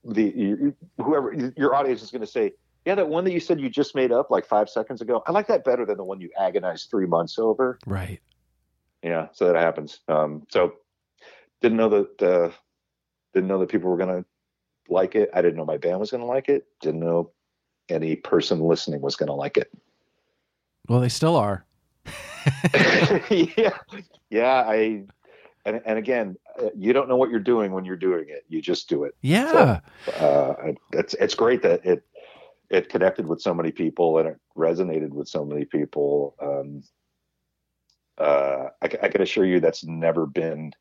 the 0.05 0.73
whoever 0.99 1.35
your 1.57 1.75
audience 1.75 2.03
is 2.03 2.11
going 2.11 2.21
to 2.21 2.27
say 2.27 2.53
yeah 2.87 2.95
that 2.95 3.09
one 3.09 3.25
that 3.25 3.33
you 3.33 3.41
said 3.41 3.61
you 3.61 3.69
just 3.69 3.95
made 3.95 4.13
up 4.13 4.31
like 4.31 4.47
five 4.47 4.71
seconds 4.71 5.01
ago 5.01 5.23
i 5.27 5.33
like 5.33 5.49
that 5.49 5.65
better 5.65 5.85
than 5.85 5.97
the 5.97 6.05
one 6.05 6.21
you 6.21 6.31
agonized 6.39 6.89
three 6.89 7.07
months 7.07 7.39
over. 7.39 7.79
Right. 7.87 8.21
Yeah 9.03 9.29
so 9.33 9.53
that 9.53 9.57
happens. 9.57 10.01
Um, 10.09 10.47
so 10.49 10.75
didn't 11.61 11.79
know 11.79 11.89
that 11.89 12.23
uh, 12.23 12.51
didn't 13.35 13.49
know 13.49 13.59
that 13.59 13.69
people 13.69 13.91
were 13.91 13.97
going 13.97 14.23
to 14.23 14.25
like 14.89 15.15
it. 15.15 15.31
I 15.35 15.43
didn't 15.43 15.57
know 15.57 15.65
my 15.65 15.79
band 15.79 15.99
was 15.99 16.11
going 16.11 16.23
to 16.23 16.27
like 16.27 16.49
it. 16.49 16.67
Didn't 16.81 17.01
know 17.01 17.33
any 17.89 18.17
person 18.17 18.61
listening 18.61 19.01
was 19.01 19.17
going 19.17 19.29
to 19.29 19.35
like 19.35 19.57
it. 19.57 19.71
Well 20.89 21.01
they 21.01 21.09
still 21.09 21.37
are. 21.37 21.67
Yeah, 23.29 23.77
yeah. 24.31 24.65
I 24.67 25.05
and 25.65 25.83
and 25.85 25.99
again, 25.99 26.37
uh, 26.61 26.69
you 26.77 26.93
don't 26.93 27.09
know 27.09 27.17
what 27.17 27.29
you're 27.29 27.41
doing 27.41 27.73
when 27.73 27.85
you're 27.85 27.97
doing 27.97 28.27
it. 28.29 28.45
You 28.49 28.63
just 28.63 28.89
do 28.89 29.03
it. 29.03 29.17
Yeah, 29.21 29.81
so, 30.05 30.13
uh, 30.13 30.73
it's 30.93 31.15
it's 31.15 31.35
great 31.35 31.63
that 31.63 31.85
it 31.85 32.05
it 32.71 32.89
connected 32.89 33.27
with 33.27 33.41
so 33.41 33.55
many 33.55 33.71
people 33.71 34.19
and 34.19 34.29
it 34.29 34.41
resonated 34.57 35.11
with 35.11 35.29
so 35.29 35.45
many 35.45 35.65
people. 35.65 36.35
Um, 36.41 36.83
uh, 38.19 38.69
I, 38.83 38.87
I 39.03 39.09
can 39.09 39.23
assure 39.23 39.45
you 39.45 39.61
that's 39.61 39.85
never 39.85 40.27
been 40.27 40.73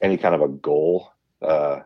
any 0.00 0.16
kind 0.16 0.34
of 0.34 0.42
a 0.42 0.48
goal. 0.48 1.12
Uh, 1.42 1.80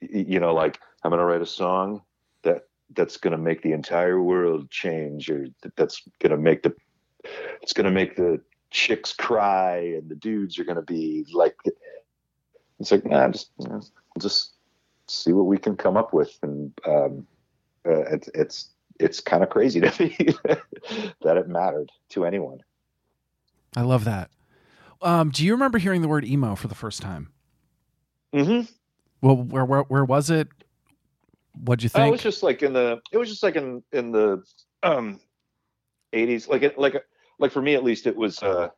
you 0.00 0.40
know, 0.40 0.54
like 0.54 0.78
I'm 1.02 1.10
going 1.10 1.18
to 1.18 1.24
write 1.24 1.42
a 1.42 1.46
song 1.46 2.02
that 2.42 2.68
that's 2.94 3.16
going 3.16 3.32
to 3.32 3.38
make 3.38 3.62
the 3.62 3.72
entire 3.72 4.22
world 4.22 4.70
change, 4.70 5.30
or 5.30 5.46
that's 5.76 6.02
going 6.20 6.30
to 6.30 6.38
make 6.38 6.62
the 6.62 6.74
it's 7.62 7.72
going 7.72 7.84
to 7.84 7.90
make 7.90 8.16
the 8.16 8.40
chicks 8.70 9.12
cry 9.12 9.78
and 9.78 10.08
the 10.08 10.14
dudes 10.14 10.58
are 10.58 10.64
going 10.64 10.76
to 10.76 10.82
be 10.82 11.26
like 11.32 11.56
it's 12.78 12.92
like 12.92 13.04
nah 13.04 13.28
just 13.28 13.50
you 13.58 13.68
know, 13.68 13.82
just 14.20 14.52
see 15.08 15.32
what 15.32 15.46
we 15.46 15.58
can 15.58 15.76
come 15.76 15.96
up 15.96 16.14
with 16.14 16.38
and 16.42 16.72
um, 16.86 17.26
uh, 17.86 18.02
it's 18.12 18.28
it's 18.34 18.70
it's 18.98 19.20
kind 19.20 19.42
of 19.42 19.50
crazy 19.50 19.80
to 19.80 19.86
me 20.02 20.16
that 21.22 21.36
it 21.36 21.48
mattered 21.48 21.90
to 22.10 22.24
anyone. 22.24 22.60
I 23.76 23.82
love 23.82 24.04
that. 24.04 24.30
Um, 25.02 25.30
do 25.30 25.44
you 25.44 25.52
remember 25.52 25.78
hearing 25.78 26.02
the 26.02 26.08
word 26.08 26.24
emo 26.24 26.54
for 26.54 26.68
the 26.68 26.74
first 26.74 27.00
time? 27.00 27.30
Mm-hmm. 28.34 28.70
Well 29.22 29.36
where 29.36 29.64
where, 29.64 29.82
where 29.82 30.04
was 30.04 30.30
it? 30.30 30.48
What'd 31.64 31.82
you 31.82 31.88
think 31.88 32.04
oh, 32.04 32.08
it 32.08 32.12
was 32.12 32.22
just 32.22 32.42
like 32.42 32.62
in 32.62 32.72
the 32.72 33.00
it 33.12 33.18
was 33.18 33.28
just 33.28 33.42
like 33.42 33.56
in 33.56 33.82
in 33.92 34.12
the 34.12 34.42
um 34.82 35.20
80s 36.12 36.48
like 36.48 36.62
it 36.62 36.78
like 36.78 36.96
like 37.38 37.52
for 37.52 37.60
me 37.60 37.74
at 37.74 37.84
least 37.84 38.06
it 38.06 38.16
was 38.16 38.42
uh 38.42 38.68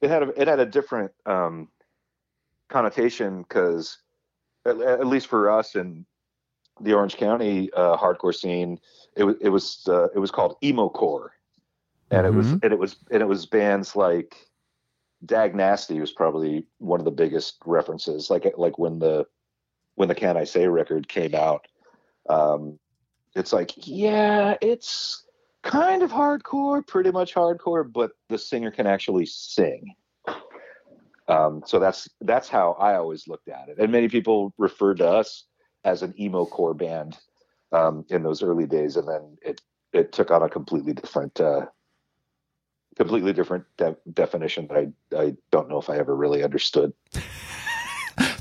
it 0.00 0.10
had 0.10 0.22
a 0.22 0.40
it 0.40 0.48
had 0.48 0.60
a 0.60 0.66
different 0.66 1.10
um 1.26 1.68
connotation 2.68 3.42
because 3.42 3.98
at, 4.66 4.80
at, 4.80 5.06
least 5.06 5.26
for 5.26 5.50
us 5.50 5.74
in 5.74 6.06
the 6.82 6.92
orange 6.92 7.16
county 7.16 7.70
uh 7.74 7.96
hardcore 7.96 8.34
scene 8.34 8.78
it 9.16 9.24
was 9.24 9.36
it 9.40 9.48
was 9.48 9.86
uh, 9.88 10.08
it 10.14 10.18
was 10.18 10.30
called 10.30 10.56
emo 10.62 10.88
core 10.88 11.32
and 12.10 12.26
mm-hmm. 12.26 12.34
it 12.34 12.36
was 12.36 12.46
mm-hmm. 12.46 12.58
and 12.62 12.72
it 12.72 12.78
was 12.78 12.96
and 13.10 13.22
it 13.22 13.28
was 13.28 13.46
bands 13.46 13.96
like 13.96 14.36
dag 15.24 15.54
nasty 15.54 16.00
was 16.00 16.10
probably 16.10 16.66
one 16.78 17.00
of 17.00 17.04
the 17.04 17.10
biggest 17.10 17.56
references 17.64 18.30
like 18.30 18.50
like 18.56 18.78
when 18.78 18.98
the 18.98 19.26
when 19.94 20.08
the 20.08 20.14
can 20.14 20.36
i 20.36 20.44
say 20.44 20.66
record 20.66 21.08
came 21.08 21.34
out 21.34 21.66
um 22.28 22.78
it's 23.34 23.52
like 23.52 23.72
yeah 23.76 24.56
it's 24.60 25.24
kind 25.62 26.02
of 26.02 26.10
hardcore, 26.10 26.86
pretty 26.86 27.10
much 27.10 27.34
hardcore, 27.34 27.90
but 27.90 28.12
the 28.28 28.38
singer 28.38 28.70
can 28.70 28.86
actually 28.86 29.26
sing. 29.26 29.94
Um, 31.28 31.62
so 31.64 31.78
that's 31.78 32.08
that's 32.20 32.48
how 32.48 32.72
I 32.72 32.96
always 32.96 33.28
looked 33.28 33.48
at 33.48 33.68
it, 33.68 33.78
and 33.78 33.92
many 33.92 34.08
people 34.08 34.52
referred 34.58 34.98
to 34.98 35.08
us 35.08 35.44
as 35.84 36.02
an 36.02 36.14
emo 36.18 36.44
core 36.46 36.74
band 36.74 37.18
um, 37.72 38.04
in 38.08 38.22
those 38.22 38.42
early 38.42 38.66
days, 38.66 38.96
and 38.96 39.08
then 39.08 39.38
it 39.42 39.60
it 39.92 40.12
took 40.12 40.30
on 40.30 40.42
a 40.42 40.48
completely 40.48 40.92
different 40.92 41.40
uh, 41.40 41.66
completely 42.96 43.32
different 43.32 43.64
de- 43.76 43.96
definition 44.12 44.66
that 44.68 44.76
I 44.76 45.16
I 45.16 45.36
don't 45.50 45.68
know 45.68 45.78
if 45.78 45.90
I 45.90 45.98
ever 45.98 46.14
really 46.14 46.42
understood. 46.42 46.92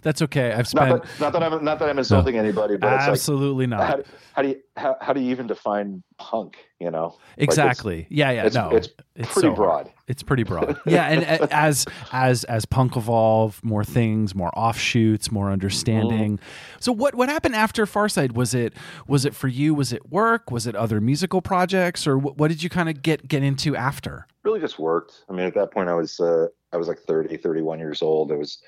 That's 0.01 0.21
okay. 0.23 0.51
I've 0.51 0.67
spent 0.67 0.89
not 0.89 1.03
that, 1.03 1.19
not 1.19 1.33
that 1.33 1.43
I'm 1.43 1.63
not 1.63 1.79
that 1.79 1.89
I'm 1.89 1.99
insulting 1.99 2.35
no, 2.35 2.41
anybody, 2.41 2.75
but 2.75 2.91
absolutely 2.91 3.67
like, 3.67 3.79
not. 3.79 3.87
How, 3.87 4.03
how, 4.33 4.41
do 4.41 4.47
you 4.49 4.61
how, 4.75 4.97
how 4.99 5.13
do 5.13 5.21
you 5.21 5.29
even 5.29 5.45
define 5.45 6.01
punk? 6.17 6.57
You 6.79 6.89
know, 6.89 7.17
exactly. 7.37 7.97
Like 7.97 8.07
yeah, 8.09 8.31
yeah. 8.31 8.45
It's, 8.45 8.55
no, 8.55 8.69
it's, 8.71 8.89
it's 9.15 9.31
pretty 9.31 9.49
so 9.49 9.53
broad. 9.53 9.85
Hard. 9.85 9.91
It's 10.07 10.23
pretty 10.23 10.41
broad. 10.41 10.79
yeah, 10.87 11.05
and 11.07 11.23
as 11.51 11.85
as 12.11 12.43
as 12.45 12.65
punk 12.65 12.97
evolve, 12.97 13.63
more 13.63 13.83
things, 13.83 14.33
more 14.33 14.49
offshoots, 14.57 15.31
more 15.31 15.51
understanding. 15.51 16.37
Mm. 16.37 16.41
So 16.79 16.91
what 16.91 17.13
what 17.13 17.29
happened 17.29 17.55
after 17.55 17.85
Farside? 17.85 18.33
Was 18.33 18.55
it 18.55 18.73
was 19.07 19.25
it 19.25 19.35
for 19.35 19.47
you? 19.47 19.75
Was 19.75 19.93
it 19.93 20.09
work? 20.09 20.49
Was 20.49 20.65
it 20.65 20.75
other 20.75 20.99
musical 20.99 21.43
projects, 21.43 22.07
or 22.07 22.17
what, 22.17 22.37
what 22.37 22.47
did 22.47 22.63
you 22.63 22.69
kind 22.69 22.89
of 22.89 23.03
get 23.03 23.27
get 23.27 23.43
into 23.43 23.75
after? 23.75 24.25
Really, 24.43 24.59
just 24.59 24.79
worked. 24.79 25.23
I 25.29 25.33
mean, 25.33 25.45
at 25.45 25.53
that 25.53 25.71
point, 25.71 25.89
I 25.89 25.93
was 25.93 26.19
uh, 26.19 26.47
I 26.73 26.77
was 26.77 26.87
like 26.87 26.99
30, 26.99 27.37
31 27.37 27.77
years 27.77 28.01
old. 28.01 28.31
I 28.31 28.35
was 28.35 28.59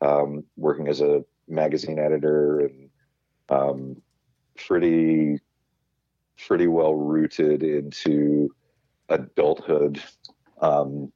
um, 0.00 0.44
working 0.56 0.88
as 0.88 1.00
a 1.00 1.24
magazine 1.48 1.98
editor 1.98 2.60
and 2.60 2.90
um, 3.48 4.02
pretty 4.56 5.38
pretty 6.46 6.66
well 6.66 6.94
rooted 6.94 7.62
into 7.62 8.48
adulthood. 9.08 10.02
Um, 10.60 11.12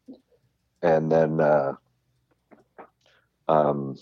and 0.82 1.10
then 1.10 1.40
uh, 1.40 1.72
um, 3.48 3.96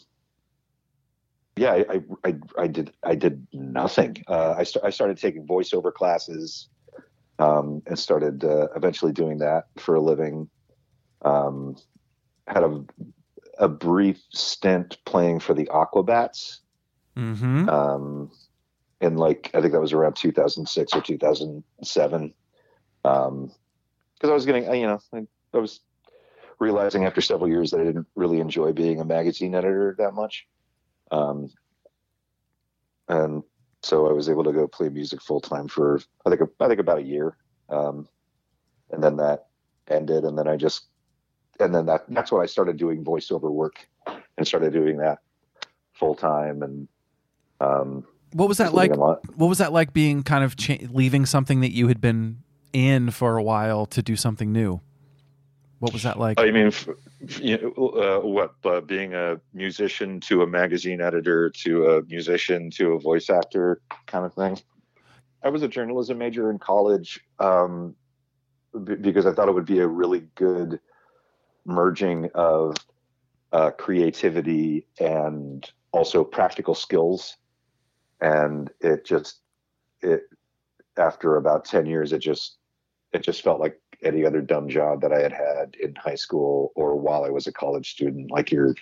yeah 1.57 1.73
I, 1.73 2.01
I, 2.25 2.37
I 2.59 2.67
did 2.67 2.93
I 3.05 3.15
did 3.15 3.47
nothing. 3.53 4.25
Uh, 4.27 4.55
I, 4.57 4.65
st- 4.65 4.85
I 4.85 4.91
started 4.91 5.19
taking 5.19 5.47
voiceover 5.47 5.93
classes 5.93 6.69
um, 7.39 7.83
and 7.87 7.99
started 7.99 8.45
uh, 8.45 8.69
eventually 8.75 9.13
doing 9.13 9.39
that 9.39 9.65
for 9.79 9.95
a 9.95 10.01
living. 10.01 10.49
Um, 11.23 11.77
had 12.47 12.65
a 12.65 12.85
a 13.59 13.69
brief 13.69 14.23
stint 14.31 14.99
playing 15.05 15.41
for 15.41 15.55
the 15.55 15.67
Aquabats. 15.67 16.59
Mm-hmm. 17.17 17.69
Um, 17.69 18.31
in 19.03 19.17
like 19.17 19.51
I 19.53 19.61
think 19.61 19.73
that 19.73 19.81
was 19.81 19.93
around 19.93 20.15
2006 20.15 20.95
or 20.95 21.01
2007. 21.01 22.35
Um, 23.05 23.53
because 24.15 24.31
I 24.31 24.35
was 24.35 24.47
getting, 24.47 24.73
you 24.75 24.87
know, 24.87 25.01
I, 25.13 25.27
I, 25.53 25.59
was 25.59 25.81
realizing 26.61 27.05
after 27.05 27.21
several 27.21 27.51
years 27.51 27.73
that 27.73 27.81
I 27.81 27.85
didn't 27.85 28.07
really 28.15 28.39
enjoy 28.39 28.73
being 28.73 29.01
a 29.01 29.05
magazine 29.05 29.57
editor 29.57 29.97
that 29.99 30.15
much. 30.15 30.47
Um, 31.11 31.51
and 33.09 33.43
so 33.83 34.09
I 34.09 34.13
was 34.13 34.29
able 34.29 34.45
to 34.45 34.53
go 34.53 34.69
play 34.69 34.89
music 34.89 35.21
full 35.21 35.41
time 35.41 35.67
for 35.67 36.01
I 36.25 36.31
think 36.31 36.49
I 36.61 36.69
think 36.69 36.79
about 36.79 36.99
a 36.99 37.03
year. 37.03 37.37
Um, 37.69 38.09
and 38.93 39.03
then 39.03 39.17
that 39.17 39.47
ended, 39.89 40.25
and 40.25 40.39
then 40.39 40.47
I 40.47 40.57
just 40.57 40.87
and 41.61 41.75
then 41.75 41.87
that 41.87 42.05
that's 42.09 42.33
when 42.33 42.43
I 42.43 42.47
started 42.47 42.77
doing 42.77 43.05
voiceover 43.05 43.51
work 43.51 43.87
and 44.37 44.47
started 44.47 44.73
doing 44.73 44.99
that 44.99 45.19
full 45.93 46.15
time 46.15 46.63
and 46.63 46.89
um, 47.61 48.05
What 48.33 48.49
was 48.49 48.59
that 48.59 48.75
like? 48.75 48.91
living 48.91 49.03
a 49.03 49.05
lot. 49.05 49.21
What 49.37 49.47
was 49.49 49.59
that 49.59 49.73
like 49.73 49.93
being 49.93 50.23
kind 50.23 50.43
of 50.45 50.57
cha- 50.57 50.87
leaving 50.91 51.27
something 51.27 51.61
that 51.61 51.73
you 51.73 51.89
had 51.89 52.01
been 52.01 52.43
in 52.73 53.11
for 53.11 53.37
a 53.37 53.43
while 53.43 53.87
to 53.87 54.03
do 54.03 54.17
something 54.17 54.53
new? 54.53 54.81
What 55.79 55.93
was 55.93 56.05
that 56.05 56.19
like? 56.19 56.39
Oh, 56.41 56.45
you 56.45 56.53
mean 56.53 56.69
f- 56.69 56.89
f- 57.23 57.41
you 57.41 57.59
know, 57.59 57.89
uh, 57.89 58.27
what? 58.27 58.55
Uh, 58.65 58.81
being 58.81 59.15
a 59.15 59.41
musician 59.53 60.21
to 60.21 60.43
a 60.43 60.47
magazine 60.47 61.01
editor 61.01 61.51
to 61.51 61.87
a 61.89 62.03
musician 62.03 62.71
to 62.73 62.93
a 62.93 63.01
voice 63.01 63.29
actor 63.29 63.81
kind 64.07 64.25
of 64.25 64.33
thing. 64.35 64.59
I 65.45 65.49
was 65.49 65.63
a 65.63 65.69
journalism 65.69 66.19
major 66.19 66.51
in 66.51 66.61
college 66.61 67.21
um, 67.41 67.97
b- 68.85 68.95
because 68.95 69.27
I 69.27 69.33
thought 69.33 69.49
it 69.49 69.55
would 69.55 69.67
be 69.67 69.81
a 69.81 69.87
really 69.87 70.21
good 70.37 70.79
merging 71.65 72.31
of 72.35 72.77
uh, 73.53 73.71
creativity 73.71 74.87
and 74.99 75.71
also 75.93 76.25
practical 76.25 76.75
skills. 76.75 77.37
And 78.21 78.71
it 78.81 79.05
just 79.05 79.41
it 80.01 80.23
after 80.97 81.37
about 81.37 81.65
ten 81.65 81.87
years, 81.87 82.13
it 82.13 82.21
just 82.21 82.59
it 83.13 83.23
just 83.23 83.43
felt 83.43 83.61
like 83.61 83.81
any 84.03 84.25
other 84.25 84.41
dumb 84.41 84.69
job 84.69 85.01
that 85.01 85.13
I 85.13 85.21
had 85.21 85.33
had 85.33 85.77
in 85.81 85.95
high 85.95 86.15
school 86.15 86.73
or 86.75 86.97
while 86.97 87.25
I 87.25 87.31
was 87.31 87.47
a 87.47 87.53
college 87.53 87.91
student. 87.91 88.31
Like 88.31 88.51
you're, 88.51 88.75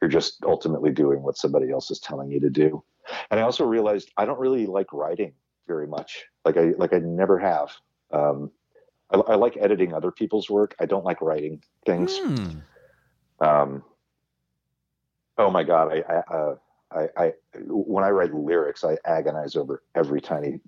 you're 0.00 0.10
just 0.10 0.44
ultimately 0.44 0.90
doing 0.90 1.22
what 1.22 1.38
somebody 1.38 1.70
else 1.70 1.90
is 1.90 1.98
telling 1.98 2.30
you 2.30 2.40
to 2.40 2.50
do. 2.50 2.82
And 3.30 3.40
I 3.40 3.42
also 3.42 3.64
realized 3.64 4.10
I 4.16 4.24
don't 4.24 4.38
really 4.38 4.66
like 4.66 4.92
writing 4.92 5.32
very 5.66 5.86
much. 5.86 6.24
Like 6.44 6.56
I, 6.56 6.72
like 6.76 6.92
I 6.92 6.98
never 6.98 7.38
have. 7.38 7.72
Um, 8.12 8.50
I, 9.12 9.18
I 9.18 9.34
like 9.34 9.56
editing 9.56 9.92
other 9.92 10.10
people's 10.10 10.48
work. 10.48 10.74
I 10.80 10.86
don't 10.86 11.04
like 11.04 11.20
writing 11.20 11.62
things. 11.86 12.18
Hmm. 12.18 12.58
Um, 13.40 13.84
oh 15.38 15.50
my 15.50 15.62
God. 15.62 15.92
I, 15.92 16.12
I, 16.12 16.34
uh, 16.34 16.54
I, 16.92 17.08
I, 17.16 17.32
when 17.66 18.04
I 18.04 18.10
write 18.10 18.34
lyrics, 18.34 18.84
I 18.84 18.98
agonize 19.04 19.56
over 19.56 19.82
every 19.94 20.20
tiny, 20.20 20.60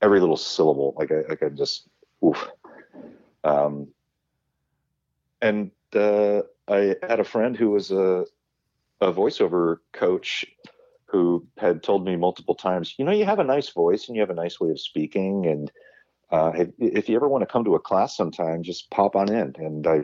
every 0.00 0.20
little 0.20 0.36
syllable. 0.36 0.94
Like 0.96 1.10
I, 1.10 1.22
like 1.28 1.42
I 1.42 1.48
just, 1.48 1.88
oof. 2.24 2.48
Um, 3.44 3.88
and 5.40 5.70
uh, 5.94 6.42
I 6.68 6.96
had 7.02 7.20
a 7.20 7.24
friend 7.24 7.56
who 7.56 7.70
was 7.70 7.90
a, 7.90 8.24
a 9.00 9.12
voiceover 9.12 9.78
coach 9.92 10.46
who 11.06 11.46
had 11.58 11.82
told 11.82 12.04
me 12.04 12.16
multiple 12.16 12.54
times, 12.54 12.94
you 12.98 13.04
know, 13.04 13.12
you 13.12 13.24
have 13.24 13.38
a 13.38 13.44
nice 13.44 13.68
voice 13.68 14.08
and 14.08 14.16
you 14.16 14.22
have 14.22 14.30
a 14.30 14.34
nice 14.34 14.60
way 14.60 14.70
of 14.70 14.80
speaking. 14.80 15.46
And 15.46 15.70
uh, 16.32 16.52
if, 16.54 16.70
if 16.78 17.08
you 17.08 17.16
ever 17.16 17.28
want 17.28 17.42
to 17.42 17.46
come 17.46 17.64
to 17.64 17.74
a 17.74 17.80
class 17.80 18.16
sometime, 18.16 18.62
just 18.62 18.90
pop 18.90 19.14
on 19.14 19.30
in. 19.32 19.54
And 19.58 19.86
I 19.86 20.00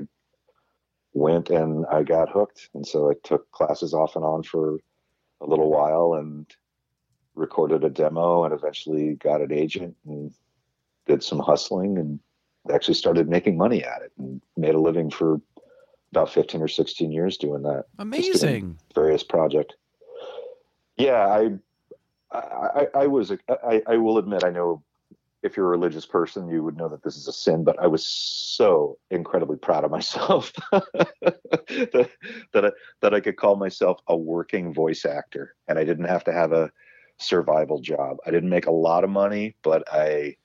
went 1.14 1.48
and 1.48 1.86
I 1.90 2.02
got 2.02 2.28
hooked. 2.28 2.68
And 2.74 2.86
so 2.86 3.10
I 3.10 3.14
took 3.24 3.50
classes 3.50 3.94
off 3.94 4.14
and 4.14 4.24
on 4.24 4.42
for 4.42 4.78
a 5.40 5.46
little 5.46 5.70
while 5.70 6.14
and 6.14 6.46
recorded 7.34 7.82
a 7.82 7.90
demo 7.90 8.44
and 8.44 8.52
eventually 8.52 9.14
got 9.14 9.40
an 9.40 9.52
agent 9.52 9.96
and 10.06 10.32
did 11.06 11.22
some 11.22 11.38
hustling 11.38 11.96
and 11.96 12.20
actually 12.72 12.94
started 12.94 13.28
making 13.28 13.56
money 13.56 13.82
at 13.82 14.02
it 14.02 14.12
and 14.18 14.42
made 14.56 14.74
a 14.74 14.80
living 14.80 15.10
for 15.10 15.40
about 16.10 16.30
15 16.30 16.60
or 16.60 16.68
16 16.68 17.10
years 17.10 17.36
doing 17.36 17.62
that 17.62 17.84
Amazing. 17.98 18.78
various 18.94 19.22
project 19.22 19.74
yeah 20.96 21.26
i 21.26 21.50
i, 22.32 22.86
I 22.94 23.06
was 23.06 23.32
I, 23.48 23.82
I 23.86 23.96
will 23.96 24.18
admit 24.18 24.44
i 24.44 24.50
know 24.50 24.82
if 25.42 25.56
you're 25.56 25.66
a 25.66 25.70
religious 25.70 26.06
person 26.06 26.48
you 26.48 26.62
would 26.62 26.76
know 26.76 26.88
that 26.88 27.02
this 27.02 27.16
is 27.16 27.28
a 27.28 27.32
sin 27.32 27.64
but 27.64 27.78
i 27.80 27.86
was 27.86 28.06
so 28.06 28.98
incredibly 29.10 29.56
proud 29.56 29.84
of 29.84 29.90
myself 29.90 30.52
that, 30.72 32.10
that, 32.52 32.64
I, 32.64 32.70
that 33.02 33.14
i 33.14 33.20
could 33.20 33.36
call 33.36 33.56
myself 33.56 34.00
a 34.08 34.16
working 34.16 34.72
voice 34.72 35.04
actor 35.04 35.54
and 35.68 35.78
i 35.78 35.84
didn't 35.84 36.06
have 36.06 36.24
to 36.24 36.32
have 36.32 36.52
a 36.52 36.70
survival 37.18 37.80
job 37.80 38.18
i 38.26 38.30
didn't 38.30 38.50
make 38.50 38.66
a 38.66 38.72
lot 38.72 39.04
of 39.04 39.10
money 39.10 39.54
but 39.62 39.82
i 39.92 40.36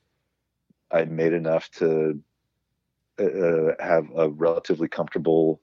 I 0.94 1.06
made 1.06 1.34
enough 1.34 1.70
to 1.72 2.22
uh, 3.20 3.72
have 3.80 4.06
a 4.16 4.30
relatively 4.30 4.88
comfortable 4.88 5.60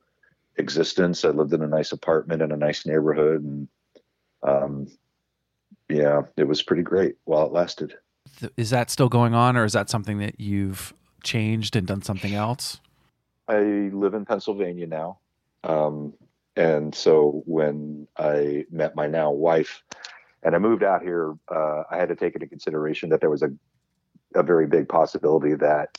existence. 0.56 1.24
I 1.24 1.28
lived 1.28 1.52
in 1.52 1.62
a 1.62 1.68
nice 1.68 1.92
apartment 1.92 2.42
in 2.42 2.50
a 2.50 2.56
nice 2.56 2.84
neighborhood, 2.84 3.42
and 3.42 3.68
um, 4.42 4.88
yeah, 5.88 6.22
it 6.36 6.48
was 6.48 6.62
pretty 6.62 6.82
great 6.82 7.14
while 7.24 7.46
it 7.46 7.52
lasted. 7.52 7.94
Th- 8.38 8.52
Is 8.56 8.70
that 8.70 8.90
still 8.90 9.08
going 9.08 9.34
on, 9.34 9.56
or 9.56 9.64
is 9.64 9.72
that 9.72 9.90
something 9.90 10.18
that 10.18 10.40
you've 10.40 10.94
changed 11.22 11.76
and 11.76 11.86
done 11.86 12.02
something 12.02 12.34
else? 12.34 12.80
I 13.48 13.58
live 13.92 14.14
in 14.14 14.24
Pennsylvania 14.24 14.86
now, 14.86 15.18
um, 15.64 16.14
and 16.56 16.94
so 16.94 17.42
when 17.46 18.06
I 18.16 18.66
met 18.70 18.94
my 18.94 19.06
now 19.06 19.30
wife, 19.30 19.82
and 20.42 20.54
I 20.54 20.58
moved 20.58 20.82
out 20.82 21.02
here, 21.02 21.34
uh, 21.48 21.82
I 21.90 21.96
had 21.96 22.08
to 22.08 22.16
take 22.16 22.34
into 22.34 22.46
consideration 22.46 23.08
that 23.10 23.20
there 23.20 23.30
was 23.30 23.42
a 23.42 23.50
a 24.34 24.42
very 24.42 24.66
big 24.66 24.88
possibility 24.88 25.54
that 25.54 25.98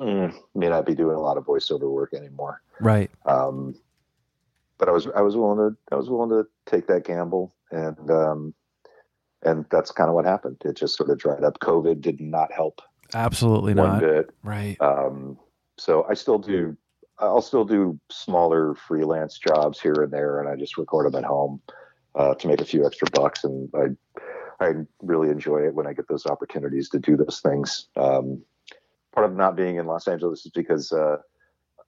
mm, 0.00 0.34
may 0.54 0.68
not 0.68 0.86
be 0.86 0.94
doing 0.94 1.16
a 1.16 1.20
lot 1.20 1.36
of 1.36 1.44
voiceover 1.44 1.90
work 1.90 2.14
anymore. 2.14 2.62
Right. 2.80 3.10
Um, 3.26 3.74
but 4.78 4.88
I 4.88 4.92
was 4.92 5.08
I 5.14 5.20
was 5.20 5.36
willing 5.36 5.58
to 5.58 5.76
I 5.92 5.96
was 5.96 6.08
willing 6.08 6.30
to 6.30 6.46
take 6.66 6.86
that 6.86 7.04
gamble, 7.04 7.54
and 7.70 8.10
um, 8.10 8.54
and 9.42 9.64
that's 9.70 9.90
kind 9.90 10.08
of 10.08 10.14
what 10.14 10.24
happened. 10.24 10.56
It 10.64 10.76
just 10.76 10.96
sort 10.96 11.10
of 11.10 11.18
dried 11.18 11.44
up. 11.44 11.58
COVID 11.60 12.00
did 12.00 12.20
not 12.20 12.52
help 12.52 12.82
Absolutely 13.14 13.74
one 13.74 13.88
not. 13.88 14.00
bit. 14.00 14.30
Right. 14.42 14.76
Um, 14.80 15.38
so 15.78 16.06
I 16.08 16.14
still 16.14 16.38
do. 16.38 16.76
I'll 17.18 17.42
still 17.42 17.64
do 17.64 17.98
smaller 18.10 18.74
freelance 18.74 19.38
jobs 19.38 19.78
here 19.80 20.02
and 20.02 20.12
there, 20.12 20.40
and 20.40 20.48
I 20.48 20.56
just 20.56 20.78
record 20.78 21.06
them 21.06 21.22
at 21.22 21.24
home 21.24 21.60
uh, 22.14 22.34
to 22.34 22.48
make 22.48 22.60
a 22.60 22.64
few 22.64 22.86
extra 22.86 23.08
bucks. 23.12 23.44
And 23.44 23.68
I, 23.74 24.64
I 24.64 24.72
really 25.02 25.28
enjoy 25.28 25.66
it 25.66 25.74
when 25.74 25.86
I 25.86 25.92
get 25.92 26.08
those 26.08 26.24
opportunities 26.24 26.88
to 26.90 26.98
do 26.98 27.16
those 27.16 27.40
things. 27.40 27.88
Um, 27.96 28.42
part 29.12 29.26
of 29.26 29.36
not 29.36 29.54
being 29.54 29.76
in 29.76 29.86
Los 29.86 30.08
Angeles 30.08 30.46
is 30.46 30.52
because 30.52 30.92
uh, 30.92 31.18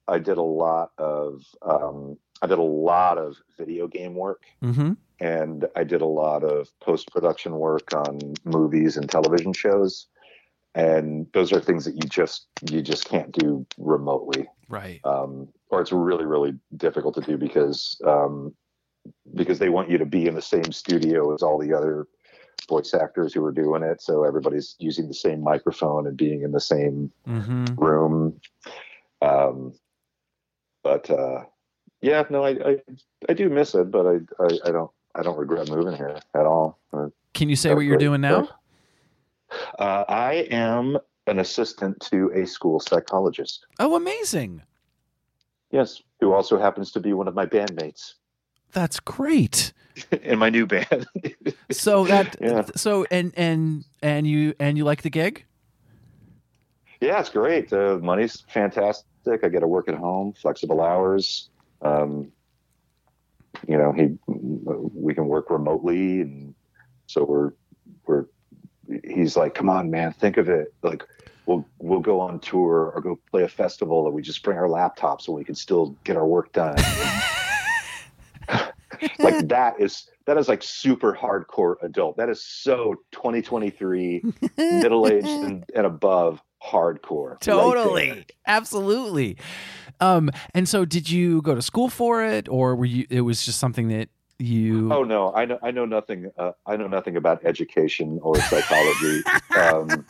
I 0.07 0.19
did 0.19 0.37
a 0.37 0.43
lot 0.43 0.91
of 0.99 1.41
um, 1.63 2.17
I 2.41 2.47
did 2.47 2.59
a 2.59 2.61
lot 2.61 3.17
of 3.17 3.37
video 3.57 3.87
game 3.87 4.15
work, 4.15 4.43
Mm-hmm. 4.61 4.93
And 5.23 5.65
I 5.77 5.85
did 5.85 6.01
a 6.01 6.05
lot 6.05 6.43
of 6.43 6.67
post 6.81 7.09
production 7.09 7.53
work 7.55 7.93
on 7.93 8.19
movies 8.43 8.97
and 8.97 9.09
television 9.09 9.53
shows. 9.53 10.07
And 10.75 11.27
those 11.33 11.53
are 11.53 11.61
things 11.61 11.85
that 11.85 11.95
you 11.95 12.09
just 12.09 12.47
you 12.69 12.81
just 12.81 13.05
can't 13.05 13.31
do 13.31 13.65
remotely 13.77 14.47
Right. 14.67 14.99
um, 15.05 15.47
or 15.69 15.81
it's 15.81 15.91
really 15.93 16.25
really 16.25 16.53
difficult 16.75 17.15
to 17.15 17.21
do 17.21 17.37
because 17.37 17.99
um, 18.05 18.53
because 19.35 19.59
they 19.59 19.69
want 19.69 19.89
you 19.89 19.97
to 19.97 20.05
be 20.05 20.27
in 20.27 20.35
the 20.35 20.41
same 20.41 20.71
studio 20.71 21.33
as 21.33 21.41
all 21.41 21.57
the 21.57 21.73
other 21.73 22.07
voice 22.67 22.93
actors 22.93 23.33
who 23.33 23.45
are 23.45 23.51
doing 23.51 23.83
it 23.83 24.01
so 24.01 24.23
everybody's 24.23 24.75
using 24.79 25.07
the 25.07 25.13
same 25.13 25.41
microphone 25.41 26.07
and 26.07 26.17
being 26.17 26.41
in 26.43 26.51
the 26.51 26.59
same 26.61 27.11
Mm-hmm. 27.27 27.75
room 27.81 28.39
um, 29.21 29.73
but 30.83 31.09
uh, 31.09 31.43
yeah 32.01 32.23
no 32.29 32.43
I, 32.43 32.49
I 32.49 32.77
I 33.29 33.33
do 33.33 33.49
miss 33.49 33.75
it 33.75 33.91
but 33.91 34.05
I, 34.05 34.15
I 34.43 34.47
I 34.65 34.71
don't 34.71 34.91
I 35.15 35.21
don't 35.21 35.37
regret 35.37 35.69
moving 35.69 35.95
here 35.95 36.19
at 36.33 36.45
all 36.45 36.79
Uh, 36.91 37.07
Can 37.33 37.49
you 37.49 37.55
say 37.55 37.73
what 37.73 37.81
you're 37.81 37.97
doing 37.97 38.21
now? 38.21 38.47
uh, 39.79 40.03
I 40.07 40.47
am 40.51 40.97
an 41.27 41.39
assistant 41.39 41.99
to 42.11 42.31
a 42.33 42.45
school 42.45 42.79
psychologist 42.79 43.65
Oh, 43.79 43.95
amazing. 43.95 44.61
yes 45.71 46.01
who 46.19 46.33
also 46.33 46.57
happens 46.59 46.91
to 46.93 46.99
be 46.99 47.13
one 47.13 47.27
of 47.27 47.35
my 47.35 47.45
bandmates 47.45 48.13
That's 48.71 48.99
great. 48.99 49.73
in 50.23 50.39
my 50.39 50.49
new 50.49 50.65
band. 50.65 51.05
So 51.71 52.05
that 52.05 52.35
Yeah. 52.41 52.65
so 52.75 53.05
and 53.11 53.31
and 53.37 53.85
and 54.01 54.25
you 54.27 54.53
and 54.59 54.77
you 54.77 54.83
like 54.85 55.01
the 55.03 55.09
gig? 55.09 55.45
yeah, 57.01 57.19
it's 57.19 57.29
great. 57.29 57.69
The 57.69 57.99
money's 57.99 58.41
fantastic. 58.49 59.43
I 59.43 59.49
get 59.49 59.59
to 59.59 59.67
work 59.67 59.87
at 59.89 59.95
home, 59.95 60.33
flexible 60.33 60.81
hours. 60.81 61.49
Um, 61.81 62.31
you 63.67 63.77
know, 63.77 63.91
he 63.91 64.17
we 64.65 65.13
can 65.13 65.27
work 65.27 65.49
remotely, 65.49 66.21
and 66.21 66.53
so 67.07 67.23
we're 67.23 67.51
we're. 68.05 68.25
He's 69.03 69.37
like, 69.37 69.55
come 69.55 69.69
on, 69.69 69.89
man, 69.89 70.13
think 70.13 70.37
of 70.37 70.49
it. 70.49 70.73
Like, 70.83 71.03
we'll 71.45 71.65
we'll 71.79 71.99
go 71.99 72.19
on 72.19 72.39
tour 72.39 72.91
or 72.93 73.01
go 73.01 73.19
play 73.31 73.43
a 73.43 73.47
festival, 73.47 74.05
and 74.05 74.13
we 74.13 74.21
just 74.21 74.43
bring 74.43 74.57
our 74.57 74.67
laptops, 74.67 75.27
and 75.27 75.35
we 75.35 75.43
can 75.43 75.55
still 75.55 75.95
get 76.03 76.17
our 76.17 76.27
work 76.27 76.51
done. 76.53 76.75
like 79.19 79.47
that 79.47 79.79
is 79.79 80.07
that 80.25 80.37
is 80.37 80.47
like 80.47 80.63
super 80.63 81.13
hardcore 81.13 81.75
adult. 81.81 82.17
That 82.17 82.29
is 82.29 82.43
so 82.43 82.95
2023 83.11 84.23
middle 84.57 85.07
aged 85.07 85.27
and, 85.27 85.65
and 85.75 85.85
above 85.85 86.41
hardcore. 86.63 87.31
right. 87.31 87.41
Totally. 87.41 88.25
Absolutely. 88.47 89.37
Um 89.99 90.31
and 90.53 90.67
so 90.67 90.85
did 90.85 91.09
you 91.09 91.41
go 91.41 91.55
to 91.55 91.61
school 91.61 91.89
for 91.89 92.23
it 92.23 92.47
or 92.47 92.75
were 92.75 92.85
you 92.85 93.05
it 93.09 93.21
was 93.21 93.45
just 93.45 93.59
something 93.59 93.89
that 93.89 94.09
you 94.39 94.91
Oh 94.91 95.03
no, 95.03 95.33
I 95.33 95.45
know 95.45 95.59
I 95.61 95.71
know 95.71 95.85
nothing. 95.85 96.31
Uh, 96.37 96.51
I 96.65 96.75
know 96.75 96.87
nothing 96.87 97.17
about 97.17 97.45
education 97.45 98.19
or 98.21 98.35
psychology. 98.41 99.21
um, 99.57 100.05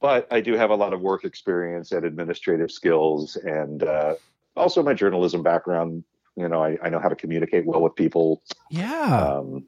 but 0.00 0.26
I 0.30 0.40
do 0.40 0.54
have 0.54 0.70
a 0.70 0.74
lot 0.74 0.92
of 0.92 1.00
work 1.00 1.24
experience 1.24 1.92
and 1.92 2.04
administrative 2.04 2.70
skills, 2.70 3.36
and 3.36 3.82
uh, 3.82 4.14
also 4.56 4.82
my 4.82 4.94
journalism 4.94 5.42
background. 5.42 6.04
You 6.36 6.48
know, 6.48 6.62
I, 6.62 6.78
I 6.82 6.88
know 6.88 7.00
how 7.00 7.08
to 7.08 7.16
communicate 7.16 7.66
well 7.66 7.80
with 7.80 7.96
people. 7.96 8.42
Yeah. 8.70 9.38
Um, 9.38 9.66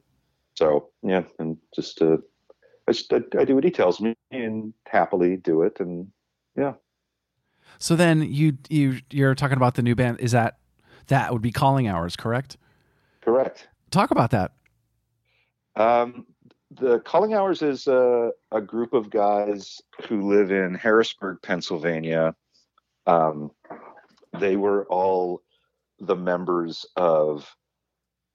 so 0.55 0.89
yeah, 1.03 1.23
and 1.39 1.57
just 1.75 2.01
uh, 2.01 2.17
I, 2.87 2.91
just, 2.91 3.11
I, 3.11 3.21
I 3.37 3.45
do 3.45 3.55
what 3.55 3.63
he 3.63 3.71
tells 3.71 3.99
me 3.99 4.15
and 4.31 4.73
happily 4.85 5.37
do 5.37 5.63
it, 5.63 5.79
and 5.79 6.11
yeah. 6.55 6.73
So 7.79 7.95
then 7.95 8.21
you 8.21 8.57
you 8.69 8.99
you're 9.09 9.35
talking 9.35 9.57
about 9.57 9.75
the 9.75 9.81
new 9.81 9.95
band. 9.95 10.19
Is 10.19 10.31
that 10.31 10.57
that 11.07 11.33
would 11.33 11.41
be 11.41 11.51
calling 11.51 11.87
hours, 11.87 12.15
correct? 12.15 12.57
Correct. 13.21 13.67
Talk 13.91 14.11
about 14.11 14.31
that. 14.31 14.51
Um, 15.75 16.25
the 16.71 16.99
calling 16.99 17.33
hours 17.33 17.61
is 17.61 17.87
a, 17.87 18.31
a 18.51 18.61
group 18.61 18.93
of 18.93 19.09
guys 19.09 19.81
who 20.07 20.21
live 20.21 20.51
in 20.51 20.73
Harrisburg, 20.75 21.39
Pennsylvania. 21.43 22.35
Um, 23.05 23.51
they 24.39 24.55
were 24.55 24.85
all 24.85 25.41
the 25.99 26.15
members 26.15 26.85
of 26.95 27.53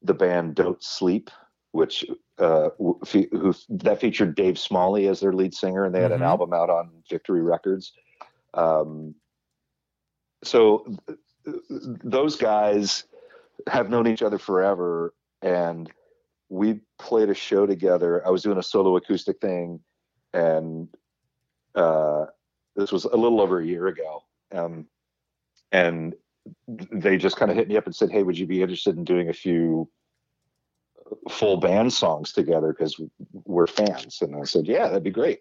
the 0.02 0.14
band 0.14 0.54
Don't 0.54 0.82
Sleep, 0.82 1.30
which 1.72 2.04
uh, 2.38 2.70
who 2.78 3.54
that 3.70 4.00
featured 4.00 4.34
Dave 4.34 4.58
Smalley 4.58 5.08
as 5.08 5.20
their 5.20 5.32
lead 5.32 5.54
singer, 5.54 5.84
and 5.84 5.94
they 5.94 6.02
had 6.02 6.10
mm-hmm. 6.10 6.22
an 6.22 6.28
album 6.28 6.52
out 6.52 6.70
on 6.70 6.90
Victory 7.08 7.42
Records. 7.42 7.92
Um, 8.54 9.14
so 10.44 10.86
those 12.04 12.36
guys 12.36 13.04
have 13.66 13.90
known 13.90 14.06
each 14.06 14.22
other 14.22 14.38
forever, 14.38 15.14
and 15.42 15.90
we 16.48 16.80
played 16.98 17.30
a 17.30 17.34
show 17.34 17.66
together. 17.66 18.26
I 18.26 18.30
was 18.30 18.42
doing 18.42 18.58
a 18.58 18.62
solo 18.62 18.96
acoustic 18.96 19.40
thing, 19.40 19.80
and 20.32 20.88
uh, 21.74 22.26
this 22.76 22.92
was 22.92 23.04
a 23.04 23.16
little 23.16 23.40
over 23.40 23.60
a 23.60 23.66
year 23.66 23.86
ago. 23.88 24.22
Um, 24.54 24.86
and 25.72 26.14
they 26.66 27.16
just 27.16 27.36
kind 27.36 27.50
of 27.50 27.56
hit 27.56 27.68
me 27.68 27.76
up 27.76 27.86
and 27.86 27.94
said, 27.94 28.10
"Hey, 28.10 28.22
would 28.22 28.38
you 28.38 28.46
be 28.46 28.62
interested 28.62 28.96
in 28.96 29.04
doing 29.04 29.28
a 29.28 29.34
few 29.34 29.88
full 31.30 31.56
band 31.56 31.92
songs 31.92 32.32
together 32.32 32.72
because 32.72 33.00
we're 33.32 33.66
fans?" 33.66 34.22
And 34.22 34.36
I 34.36 34.44
said, 34.44 34.66
"Yeah, 34.66 34.86
that'd 34.86 35.02
be 35.02 35.10
great." 35.10 35.40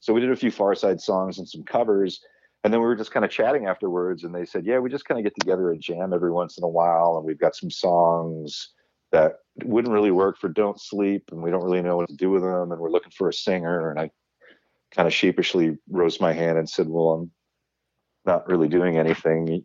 So 0.00 0.12
we 0.12 0.20
did 0.20 0.30
a 0.30 0.36
few 0.36 0.50
Farside 0.50 1.00
songs 1.00 1.38
and 1.38 1.48
some 1.48 1.62
covers, 1.62 2.20
and 2.62 2.72
then 2.72 2.80
we 2.80 2.86
were 2.86 2.96
just 2.96 3.12
kind 3.12 3.24
of 3.24 3.30
chatting 3.30 3.66
afterwards. 3.66 4.24
And 4.24 4.34
they 4.34 4.44
said, 4.44 4.66
"Yeah, 4.66 4.78
we 4.78 4.90
just 4.90 5.04
kind 5.04 5.18
of 5.18 5.24
get 5.24 5.34
together 5.38 5.70
and 5.70 5.80
jam 5.80 6.12
every 6.12 6.30
once 6.30 6.58
in 6.58 6.64
a 6.64 6.68
while, 6.68 7.16
and 7.16 7.26
we've 7.26 7.40
got 7.40 7.56
some 7.56 7.70
songs." 7.70 8.70
That 9.12 9.38
wouldn't 9.64 9.92
really 9.92 10.12
work 10.12 10.38
for 10.38 10.48
Don't 10.48 10.80
Sleep, 10.80 11.30
and 11.32 11.42
we 11.42 11.50
don't 11.50 11.64
really 11.64 11.82
know 11.82 11.96
what 11.96 12.08
to 12.08 12.16
do 12.16 12.30
with 12.30 12.42
them, 12.42 12.70
and 12.70 12.80
we're 12.80 12.92
looking 12.92 13.10
for 13.10 13.28
a 13.28 13.32
singer. 13.32 13.90
And 13.90 13.98
I 13.98 14.10
kind 14.92 15.08
of 15.08 15.14
sheepishly 15.14 15.76
rose 15.88 16.20
my 16.20 16.32
hand 16.32 16.58
and 16.58 16.68
said, 16.68 16.88
"Well, 16.88 17.10
I'm 17.10 17.30
not 18.24 18.48
really 18.48 18.68
doing 18.68 18.98
anything 18.98 19.64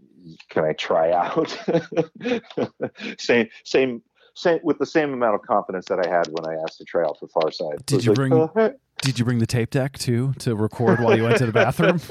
can 0.49 0.65
I 0.65 0.73
try 0.73 1.11
out? 1.11 1.57
same, 3.19 3.47
same, 3.63 4.01
same, 4.36 4.59
with 4.63 4.77
the 4.77 4.86
same 4.86 5.13
amount 5.13 5.36
of 5.36 5.41
confidence 5.41 5.86
that 5.88 6.05
I 6.05 6.09
had 6.09 6.27
when 6.27 6.45
I 6.45 6.61
asked 6.61 6.77
to 6.77 6.86
try 6.86 7.03
out 7.03 7.17
for 7.19 7.27
Farside. 7.27 7.86
Did 7.86 8.05
you 8.05 8.11
like, 8.11 8.15
bring? 8.15 8.33
Oh. 8.33 8.73
Did 9.01 9.17
you 9.19 9.25
bring 9.25 9.39
the 9.39 9.47
tape 9.47 9.71
deck 9.71 9.97
too 9.97 10.33
to 10.39 10.55
record 10.55 10.99
while 10.99 11.15
you 11.15 11.23
went 11.23 11.38
to 11.38 11.45
the 11.45 11.51
bathroom? 11.51 11.99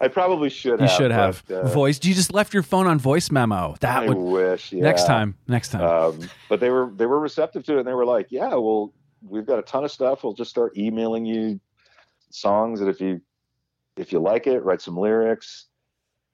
I 0.00 0.06
probably 0.06 0.48
should. 0.48 0.80
Have. 0.80 0.80
You 0.80 0.86
have, 0.86 0.96
should 0.96 1.10
have 1.10 1.42
but, 1.48 1.54
uh, 1.54 1.68
voice. 1.68 1.98
You 2.04 2.14
just 2.14 2.32
left 2.32 2.54
your 2.54 2.62
phone 2.62 2.86
on 2.86 3.00
voice 3.00 3.32
memo. 3.32 3.74
That 3.80 4.04
I 4.04 4.06
would 4.06 4.16
wish. 4.16 4.72
Yeah. 4.72 4.82
Next 4.82 5.06
time. 5.06 5.36
Next 5.48 5.70
time. 5.70 5.82
Um, 5.82 6.30
but 6.48 6.60
they 6.60 6.70
were 6.70 6.92
they 6.94 7.06
were 7.06 7.18
receptive 7.18 7.64
to 7.64 7.76
it, 7.76 7.78
and 7.80 7.88
they 7.88 7.94
were 7.94 8.06
like, 8.06 8.28
"Yeah, 8.30 8.54
well, 8.54 8.92
we've 9.26 9.46
got 9.46 9.58
a 9.58 9.62
ton 9.62 9.84
of 9.84 9.90
stuff. 9.90 10.22
We'll 10.22 10.34
just 10.34 10.50
start 10.50 10.76
emailing 10.78 11.26
you 11.26 11.60
songs, 12.30 12.80
and 12.80 12.88
if 12.88 13.00
you 13.00 13.20
if 13.96 14.12
you 14.12 14.20
like 14.20 14.46
it, 14.46 14.60
write 14.60 14.80
some 14.80 14.96
lyrics, 14.96 15.66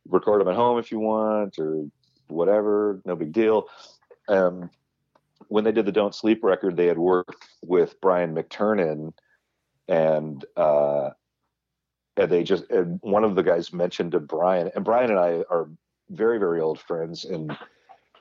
record 0.08 0.40
them 0.40 0.48
at 0.48 0.56
home 0.56 0.78
if 0.78 0.92
you 0.92 0.98
want, 0.98 1.58
or 1.58 1.86
whatever. 2.28 3.00
No 3.04 3.16
big 3.16 3.32
deal. 3.32 3.68
Um, 4.28 4.70
when 5.48 5.64
they 5.64 5.72
did 5.72 5.86
the 5.86 5.92
Don't 5.92 6.14
Sleep 6.14 6.42
record, 6.42 6.76
they 6.76 6.86
had 6.86 6.98
worked 6.98 7.46
with 7.62 8.00
Brian 8.00 8.34
McTernan, 8.34 9.12
and 9.88 10.44
uh, 10.56 11.10
and 12.16 12.30
they 12.30 12.42
just 12.42 12.70
and 12.70 12.98
one 13.02 13.24
of 13.24 13.34
the 13.34 13.42
guys 13.42 13.72
mentioned 13.72 14.12
to 14.12 14.20
Brian, 14.20 14.70
and 14.74 14.84
Brian 14.84 15.10
and 15.10 15.18
I 15.18 15.44
are 15.50 15.68
very 16.10 16.38
very 16.38 16.60
old 16.60 16.80
friends, 16.80 17.24
and 17.24 17.56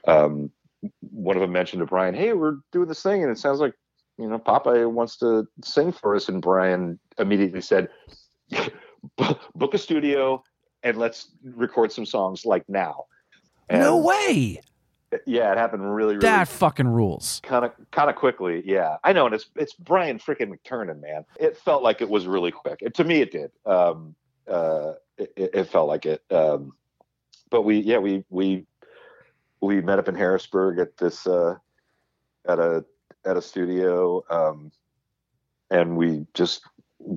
um, 0.08 0.52
one 1.00 1.36
of 1.36 1.42
them 1.42 1.52
mentioned 1.52 1.80
to 1.80 1.86
Brian, 1.86 2.14
"Hey, 2.14 2.34
we're 2.34 2.58
doing 2.72 2.88
this 2.88 3.04
thing, 3.04 3.24
and 3.24 3.32
it 3.32 3.40
sounds 3.40 3.60
like 3.60 3.74
you 4.18 4.28
know 4.28 4.40
Popeye 4.40 4.90
wants 4.90 5.18
to 5.18 5.48
sing 5.64 5.92
for 5.92 6.16
us," 6.16 6.28
and 6.28 6.42
Brian 6.42 7.00
immediately 7.18 7.62
said 7.62 7.90
book 9.56 9.74
a 9.74 9.78
studio 9.78 10.44
and 10.84 10.98
let's 10.98 11.30
record 11.44 11.92
some 11.92 12.06
songs 12.06 12.46
like 12.46 12.68
now. 12.68 13.06
And 13.70 13.82
no 13.82 13.98
way. 13.98 14.62
Yeah, 15.26 15.52
it 15.52 15.58
happened 15.58 15.84
really, 15.84 16.16
really. 16.16 16.26
That 16.26 16.48
fucking 16.48 16.88
rules. 16.88 17.40
Kind 17.44 17.66
of, 17.66 17.72
kind 17.92 18.10
of 18.10 18.16
quickly. 18.16 18.64
Yeah, 18.66 18.98
I 19.04 19.14
know, 19.14 19.26
and 19.26 19.36
it's 19.36 19.46
it's 19.56 19.74
Brian 19.74 20.18
freaking 20.18 20.52
McTernan, 20.52 21.02
man. 21.02 21.26
It 21.40 21.58
felt 21.58 21.84
like 21.84 22.02
it 22.02 22.10
was 22.10 22.26
really 22.26 22.52
quick. 22.52 22.80
to 22.80 23.04
me, 23.04 23.22
it 23.22 23.32
did. 23.32 23.52
Um, 23.66 24.16
uh, 24.48 24.94
it, 25.18 25.32
it 25.36 25.64
felt 25.66 25.88
like 25.88 26.06
it. 26.06 26.24
Um, 26.32 26.74
but 27.50 27.62
we, 27.62 27.80
yeah, 27.80 28.00
we 28.00 28.24
we 28.30 28.66
we 29.62 29.82
met 29.82 30.00
up 30.00 30.08
in 30.08 30.16
Harrisburg 30.16 30.80
at 30.80 30.98
this 30.98 31.28
uh, 31.28 31.56
at 32.48 32.60
a 32.60 32.84
at 33.26 33.38
a 33.38 33.42
studio, 33.42 34.24
um, 34.30 34.72
and 35.70 35.96
we 35.96 36.26
just 36.34 36.62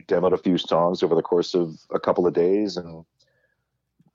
demoed 0.06 0.32
a 0.32 0.38
few 0.38 0.58
songs 0.58 1.02
over 1.02 1.14
the 1.14 1.22
course 1.22 1.54
of 1.54 1.78
a 1.90 1.98
couple 1.98 2.26
of 2.26 2.34
days, 2.34 2.76
and 2.76 3.04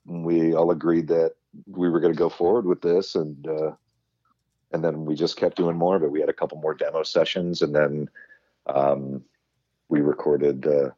we 0.06 0.54
all 0.54 0.70
agreed 0.70 1.08
that 1.08 1.32
we 1.66 1.88
were 1.88 2.00
going 2.00 2.12
to 2.12 2.18
go 2.18 2.28
forward 2.28 2.66
with 2.66 2.80
this, 2.80 3.14
and 3.14 3.46
uh, 3.46 3.72
and 4.72 4.82
then 4.82 5.04
we 5.04 5.14
just 5.14 5.36
kept 5.36 5.56
doing 5.56 5.76
more 5.76 5.96
of 5.96 6.02
it. 6.02 6.10
We 6.10 6.20
had 6.20 6.28
a 6.28 6.34
couple 6.34 6.58
more 6.58 6.74
demo 6.74 7.02
sessions, 7.02 7.62
and 7.62 7.74
then 7.74 8.08
um, 8.66 9.22
we 9.88 10.00
recorded 10.00 10.66
uh, 10.66 10.90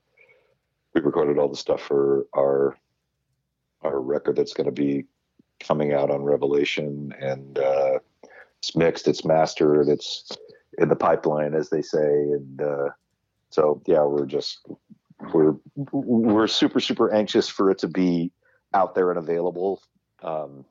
we 0.94 1.00
recorded 1.00 1.38
all 1.38 1.48
the 1.48 1.56
stuff 1.56 1.82
for 1.82 2.26
our 2.36 2.76
our 3.82 4.00
record 4.00 4.36
that's 4.36 4.54
going 4.54 4.66
to 4.66 4.72
be 4.72 5.04
coming 5.60 5.92
out 5.92 6.10
on 6.10 6.22
Revelation, 6.22 7.14
and 7.20 7.58
uh, 7.58 7.98
it's 8.58 8.76
mixed, 8.76 9.08
it's 9.08 9.24
mastered, 9.24 9.88
it's 9.88 10.36
in 10.78 10.88
the 10.88 10.96
pipeline, 10.96 11.54
as 11.54 11.70
they 11.70 11.82
say, 11.82 11.98
and 11.98 12.62
uh, 12.62 12.88
so 13.50 13.82
yeah, 13.86 14.02
we're 14.02 14.26
just 14.26 14.66
we're 15.32 15.54
we're 15.92 16.46
super 16.46 16.80
super 16.80 17.12
anxious 17.12 17.48
for 17.48 17.70
it 17.70 17.78
to 17.78 17.88
be 17.88 18.32
out 18.72 18.94
there 18.94 19.10
and 19.10 19.18
available. 19.18 19.82
Um, 20.22 20.64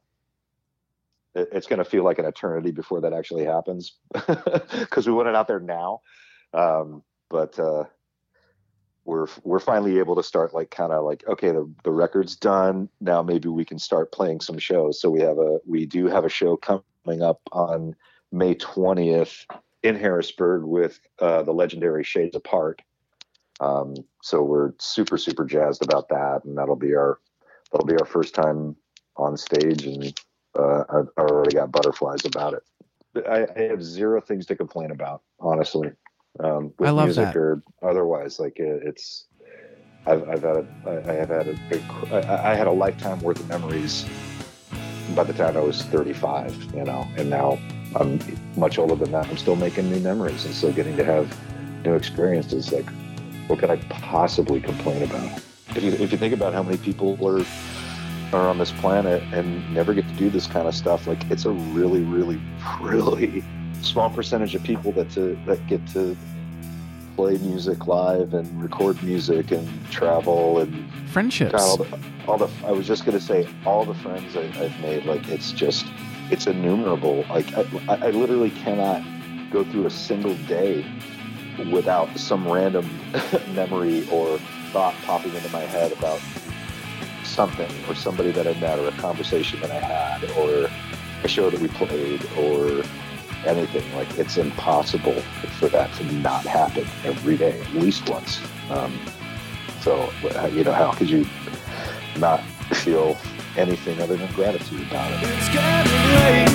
it, 1.35 1.49
it's 1.51 1.67
going 1.67 1.79
to 1.79 1.85
feel 1.85 2.03
like 2.03 2.19
an 2.19 2.25
eternity 2.25 2.71
before 2.71 3.01
that 3.01 3.13
actually 3.13 3.45
happens 3.45 3.93
because 4.13 5.07
we 5.07 5.13
want 5.13 5.29
it 5.29 5.35
out 5.35 5.47
there 5.47 5.59
now. 5.59 6.01
Um, 6.53 7.03
but 7.29 7.57
uh, 7.57 7.85
we're 9.05 9.27
we're 9.43 9.59
finally 9.59 9.99
able 9.99 10.15
to 10.15 10.23
start 10.23 10.53
like 10.53 10.69
kind 10.69 10.91
of 10.91 11.03
like 11.03 11.23
okay 11.27 11.51
the 11.51 11.69
the 11.83 11.91
record's 11.91 12.35
done 12.35 12.87
now 13.01 13.21
maybe 13.21 13.49
we 13.49 13.65
can 13.65 13.79
start 13.79 14.11
playing 14.11 14.39
some 14.39 14.57
shows. 14.57 15.01
So 15.01 15.09
we 15.09 15.21
have 15.21 15.37
a 15.37 15.59
we 15.65 15.85
do 15.85 16.07
have 16.07 16.25
a 16.25 16.29
show 16.29 16.55
coming 16.55 17.21
up 17.21 17.41
on 17.51 17.95
May 18.31 18.53
twentieth 18.55 19.45
in 19.81 19.95
Harrisburg 19.95 20.63
with 20.63 20.99
uh, 21.19 21.43
the 21.43 21.51
legendary 21.51 22.03
Shades 22.03 22.35
Apart. 22.35 22.81
Um, 23.59 23.95
so 24.21 24.41
we're 24.41 24.73
super 24.79 25.17
super 25.17 25.45
jazzed 25.45 25.83
about 25.83 26.09
that, 26.09 26.41
and 26.45 26.57
that'll 26.57 26.75
be 26.75 26.95
our 26.95 27.19
that'll 27.71 27.87
be 27.87 27.97
our 27.97 28.05
first 28.05 28.33
time 28.33 28.75
on 29.17 29.37
stage, 29.37 29.85
and 29.85 30.19
uh, 30.57 30.83
I've 30.89 31.09
already 31.17 31.55
got 31.55 31.71
butterflies 31.71 32.25
about 32.25 32.53
it. 32.53 32.63
I, 33.27 33.47
I, 33.55 33.61
have 33.63 33.83
zero 33.83 34.19
things 34.21 34.45
to 34.47 34.55
complain 34.55 34.91
about, 34.91 35.21
honestly. 35.39 35.91
Um, 36.39 36.73
with 36.79 36.89
I 36.89 36.91
love 36.91 37.05
music 37.05 37.25
that. 37.25 37.37
or 37.37 37.61
otherwise, 37.81 38.39
like 38.39 38.53
it's. 38.57 39.25
I've, 40.05 40.27
I've 40.27 40.41
had 40.41 40.57
a, 40.57 40.67
I 41.07 41.13
have 41.13 41.29
had 41.29 41.47
a 41.47 41.57
big, 41.69 41.81
I, 42.11 42.51
I 42.51 42.55
had 42.55 42.67
a 42.67 42.71
lifetime 42.71 43.19
worth 43.21 43.39
of 43.39 43.47
memories 43.47 44.05
by 45.15 45.23
the 45.23 45.33
time 45.33 45.55
I 45.55 45.61
was 45.61 45.81
35, 45.83 46.75
you 46.75 46.83
know, 46.83 47.07
and 47.15 47.29
now 47.29 47.57
I'm 47.95 48.19
much 48.57 48.77
older 48.77 48.95
than 48.95 49.11
that. 49.11 49.27
I'm 49.27 49.37
still 49.37 49.55
making 49.55 49.89
new 49.89 49.99
memories 49.99 50.45
and 50.45 50.53
still 50.53 50.73
getting 50.73 50.97
to 50.97 51.05
have 51.05 51.33
new 51.85 51.93
experiences. 51.93 52.71
Like, 52.71 52.89
what 53.47 53.59
could 53.59 53.69
I 53.69 53.77
possibly 53.89 54.59
complain 54.59 55.03
about? 55.03 55.41
If 55.69 55.83
you, 55.83 55.91
if 55.91 56.11
you 56.11 56.17
think 56.17 56.33
about 56.33 56.53
how 56.53 56.63
many 56.63 56.77
people 56.77 57.17
are 57.25 57.45
are 58.33 58.47
on 58.47 58.57
this 58.57 58.71
planet 58.71 59.21
and 59.33 59.73
never 59.73 59.93
get 59.93 60.07
to 60.07 60.13
do 60.15 60.29
this 60.29 60.47
kind 60.47 60.67
of 60.67 60.75
stuff, 60.75 61.07
like 61.07 61.29
it's 61.29 61.45
a 61.45 61.51
really, 61.51 62.01
really, 62.01 62.41
really 62.81 63.43
small 63.81 64.09
percentage 64.09 64.55
of 64.55 64.63
people 64.63 64.91
that 64.93 65.09
to 65.11 65.37
that 65.45 65.65
get 65.67 65.85
to 65.87 66.15
play 67.15 67.37
music 67.39 67.85
live 67.85 68.33
and 68.33 68.61
record 68.61 69.01
music 69.03 69.51
and 69.51 69.69
travel 69.91 70.59
and 70.59 70.89
friendships. 71.09 71.53
All 71.53 71.77
the, 71.77 71.99
all 72.27 72.37
the, 72.37 72.49
I 72.65 72.71
was 72.71 72.87
just 72.87 73.05
gonna 73.05 73.19
say 73.19 73.47
all 73.65 73.85
the 73.85 73.93
friends 73.93 74.35
I, 74.35 74.43
have 74.47 74.79
made. 74.81 75.05
Like 75.05 75.27
it's 75.27 75.51
just 75.51 75.85
it's 76.31 76.47
innumerable. 76.47 77.25
Like 77.29 77.53
I, 77.53 77.65
I 77.87 78.09
literally 78.09 78.51
cannot 78.51 79.03
go 79.51 79.63
through 79.63 79.85
a 79.85 79.91
single 79.91 80.35
day 80.47 80.85
without 81.71 82.17
some 82.17 82.47
random 82.51 82.89
memory 83.53 84.07
or 84.09 84.39
thought 84.71 84.95
popping 85.05 85.33
into 85.35 85.49
my 85.49 85.61
head 85.61 85.91
about 85.91 86.19
something 87.33 87.71
or 87.89 87.95
somebody 87.95 88.31
that 88.31 88.47
I 88.47 88.53
met 88.59 88.79
or 88.79 88.87
a 88.87 88.91
conversation 88.93 89.59
that 89.61 89.71
I 89.71 89.79
had 89.79 90.23
or 90.37 90.69
a 91.23 91.27
show 91.27 91.49
that 91.49 91.59
we 91.59 91.67
played 91.69 92.23
or 92.37 92.83
anything. 93.45 93.83
Like 93.95 94.17
it's 94.17 94.37
impossible 94.37 95.19
for 95.59 95.67
that 95.69 95.91
to 95.93 96.03
not 96.13 96.45
happen 96.45 96.85
every 97.03 97.37
day, 97.37 97.59
at 97.59 97.73
least 97.73 98.09
once. 98.09 98.39
Um, 98.69 98.97
so 99.81 100.11
uh, 100.23 100.49
you 100.53 100.63
know, 100.63 100.73
how 100.73 100.91
could 100.91 101.09
you 101.09 101.25
not 102.17 102.41
feel 102.71 103.17
anything 103.57 103.99
other 104.01 104.15
than 104.15 104.31
gratitude 104.33 104.87
about 104.87 105.11
it? 105.11 105.19
It's 105.23 105.49
getting 105.49 105.91
late. 106.15 106.49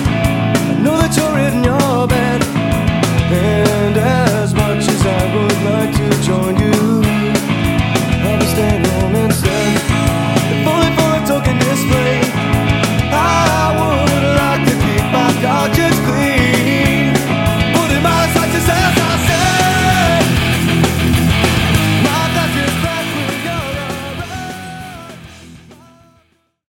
I 0.71 0.81
know 0.81 0.97
that 0.97 1.15
you're 1.15 1.39
in 1.47 1.63
your 1.63 2.07
bed, 2.07 2.41
and 3.31 3.97
as 3.97 4.53
much 4.53 4.87
as 4.87 5.05
I 5.05 5.35
would 5.35 5.59
like 5.71 5.93
to 5.97 6.23
join 6.23 6.57
you. 6.57 6.78